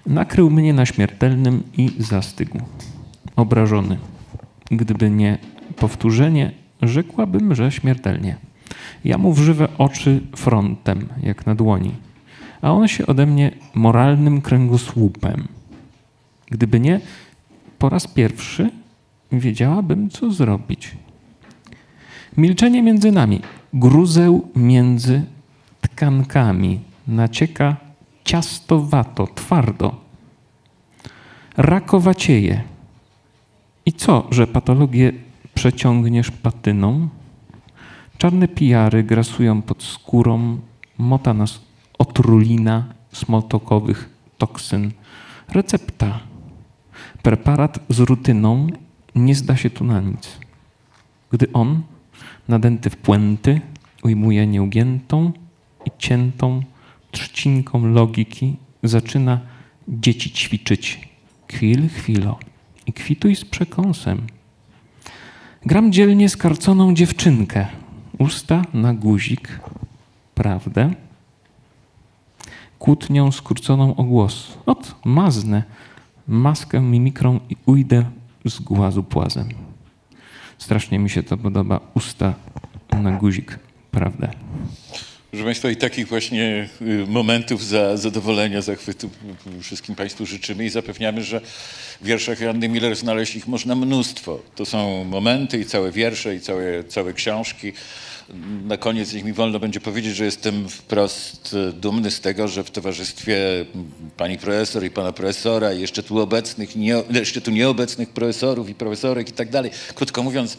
Nakrył 0.05 0.49
mnie 0.49 0.73
na 0.73 0.85
śmiertelnym 0.85 1.63
i 1.77 1.91
zastygł. 1.99 2.59
Obrażony. 3.37 3.97
Gdyby 4.71 5.09
nie 5.09 5.37
powtórzenie, 5.75 6.51
rzekłabym, 6.81 7.55
że 7.55 7.71
śmiertelnie. 7.71 8.35
Ja 9.05 9.17
mu 9.17 9.33
w 9.33 9.39
żywe 9.39 9.67
oczy 9.77 10.21
frontem, 10.35 11.07
jak 11.23 11.45
na 11.45 11.55
dłoni, 11.55 11.91
a 12.61 12.71
on 12.71 12.87
się 12.87 13.05
ode 13.05 13.25
mnie 13.25 13.51
moralnym 13.73 14.41
kręgosłupem. 14.41 15.47
Gdyby 16.51 16.79
nie, 16.79 16.99
po 17.79 17.89
raz 17.89 18.07
pierwszy 18.07 18.69
wiedziałabym, 19.31 20.09
co 20.09 20.31
zrobić. 20.31 20.91
Milczenie 22.37 22.83
między 22.83 23.11
nami, 23.11 23.41
gruzeł 23.73 24.47
między 24.55 25.25
tkankami, 25.81 26.79
nacieka 27.07 27.77
ciastowato, 28.23 29.27
twardo. 29.27 29.95
Rakowacieje. 31.57 32.76
I 33.87 33.93
co, 33.93 34.27
że 34.31 34.47
patologię 34.47 35.13
przeciągniesz 35.55 36.31
patyną? 36.31 37.09
Czarne 38.17 38.47
pijary 38.47 39.03
grasują 39.03 39.61
pod 39.61 39.83
skórą, 39.83 40.59
mota 40.97 41.33
nas 41.33 41.61
otrulina 41.97 42.93
smoltokowych 43.11 44.09
toksyn. 44.37 44.91
Recepta. 45.49 46.19
Preparat 47.21 47.79
z 47.89 47.99
rutyną 47.99 48.67
nie 49.15 49.35
zda 49.35 49.55
się 49.55 49.69
tu 49.69 49.83
na 49.83 50.01
nic. 50.01 50.37
Gdy 51.31 51.51
on, 51.53 51.81
nadęty 52.47 52.89
w 52.89 52.97
puenty, 52.97 53.61
ujmuje 54.03 54.47
nieugiętą 54.47 55.31
i 55.85 55.91
ciętą 55.97 56.61
trzcinką 57.11 57.87
logiki, 57.87 58.55
zaczyna 58.83 59.39
dzieci 59.87 60.31
ćwiczyć. 60.31 61.07
Chwil, 61.47 61.89
chwilo 61.89 62.39
i 62.87 62.93
kwituj 62.93 63.35
z 63.35 63.45
przekąsem. 63.45 64.27
Gram 65.65 65.91
dzielnie 65.91 66.29
skarconą 66.29 66.93
dziewczynkę. 66.93 67.67
Usta 68.17 68.61
na 68.73 68.93
guzik. 68.93 69.59
Prawdę? 70.35 70.93
Kłótnią 72.79 73.31
skróconą 73.31 73.95
o 73.95 74.03
głos. 74.03 74.57
Ot, 74.65 74.95
maznę 75.05 75.63
maskę 76.27 76.81
mimikrą 76.81 77.39
i 77.49 77.55
ujdę 77.65 78.05
z 78.45 78.59
głazu 78.59 79.03
płazem. 79.03 79.49
Strasznie 80.57 80.99
mi 80.99 81.09
się 81.09 81.23
to 81.23 81.37
podoba. 81.37 81.79
Usta 81.93 82.33
na 83.01 83.11
guzik. 83.11 83.59
Prawdę? 83.91 84.31
Proszę 85.37 85.45
Państwa, 85.45 85.69
i 85.69 85.75
takich 85.75 86.07
właśnie 86.07 86.69
y, 86.81 87.05
momentów 87.07 87.65
za 87.65 87.97
zadowolenia, 87.97 88.61
zachwytu 88.61 89.09
wszystkim 89.61 89.95
Państwu 89.95 90.25
życzymy 90.25 90.65
i 90.65 90.69
zapewniamy, 90.69 91.23
że 91.23 91.41
w 92.01 92.05
wierszach 92.05 92.39
Joanny 92.39 92.69
Miller 92.69 92.95
znaleźć 92.95 93.35
ich 93.35 93.47
można 93.47 93.75
mnóstwo. 93.75 94.39
To 94.55 94.65
są 94.65 95.03
momenty 95.03 95.59
i 95.59 95.65
całe 95.65 95.91
wiersze 95.91 96.35
i 96.35 96.39
całe, 96.39 96.83
całe 96.83 97.13
książki. 97.13 97.73
Na 98.63 98.77
koniec 98.77 99.13
niech 99.13 99.23
mi 99.23 99.33
wolno 99.33 99.59
będzie 99.59 99.79
powiedzieć, 99.79 100.15
że 100.15 100.25
jestem 100.25 100.69
wprost 100.69 101.53
y, 101.53 101.73
dumny 101.73 102.11
z 102.11 102.21
tego, 102.21 102.47
że 102.47 102.63
w 102.63 102.71
towarzystwie 102.71 103.37
pani 104.17 104.37
profesor 104.37 104.83
i 104.83 104.89
pana 104.89 105.11
profesora 105.11 105.73
i 105.73 105.81
jeszcze 105.81 106.03
tu 106.03 106.19
obecnych, 106.19 106.75
nie, 106.75 107.03
jeszcze 107.09 107.41
tu 107.41 107.51
nieobecnych 107.51 108.09
profesorów 108.09 108.69
i 108.69 108.75
profesorek 108.75 109.29
i 109.29 109.33
tak 109.33 109.49
dalej, 109.49 109.71
krótko 109.95 110.23
mówiąc, 110.23 110.57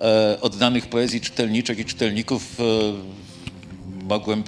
e, 0.00 0.38
oddanych 0.40 0.86
poezji 0.86 1.20
czytelniczek 1.20 1.78
i 1.78 1.84
czytelników 1.84 2.60
e, 2.60 3.23
mogłem 4.04 4.44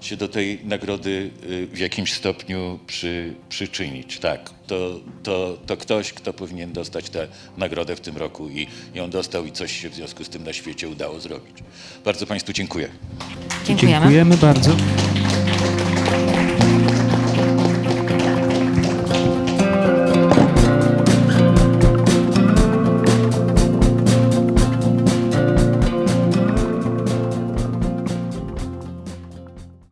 się 0.00 0.16
do 0.16 0.28
tej 0.28 0.60
nagrody 0.64 1.30
y, 1.50 1.66
w 1.66 1.78
jakimś 1.78 2.12
stopniu 2.12 2.78
przy, 2.86 3.34
przyczynić. 3.48 4.18
Tak, 4.18 4.50
to, 4.66 5.00
to, 5.22 5.58
to 5.66 5.76
ktoś, 5.76 6.12
kto 6.12 6.32
powinien 6.32 6.72
dostać 6.72 7.10
tę 7.10 7.28
nagrodę 7.56 7.96
w 7.96 8.00
tym 8.00 8.16
roku 8.16 8.48
i 8.48 8.66
ją 8.94 9.10
dostał 9.10 9.46
i 9.46 9.52
coś 9.52 9.80
się 9.80 9.90
w 9.90 9.94
związku 9.94 10.24
z 10.24 10.28
tym 10.28 10.44
na 10.44 10.52
świecie 10.52 10.88
udało 10.88 11.20
zrobić. 11.20 11.56
Bardzo 12.04 12.26
Państwu 12.26 12.52
dziękuję. 12.52 12.88
Dziękujemy. 13.66 14.00
Dziękujemy 14.00 14.36
bardzo. 14.36 14.76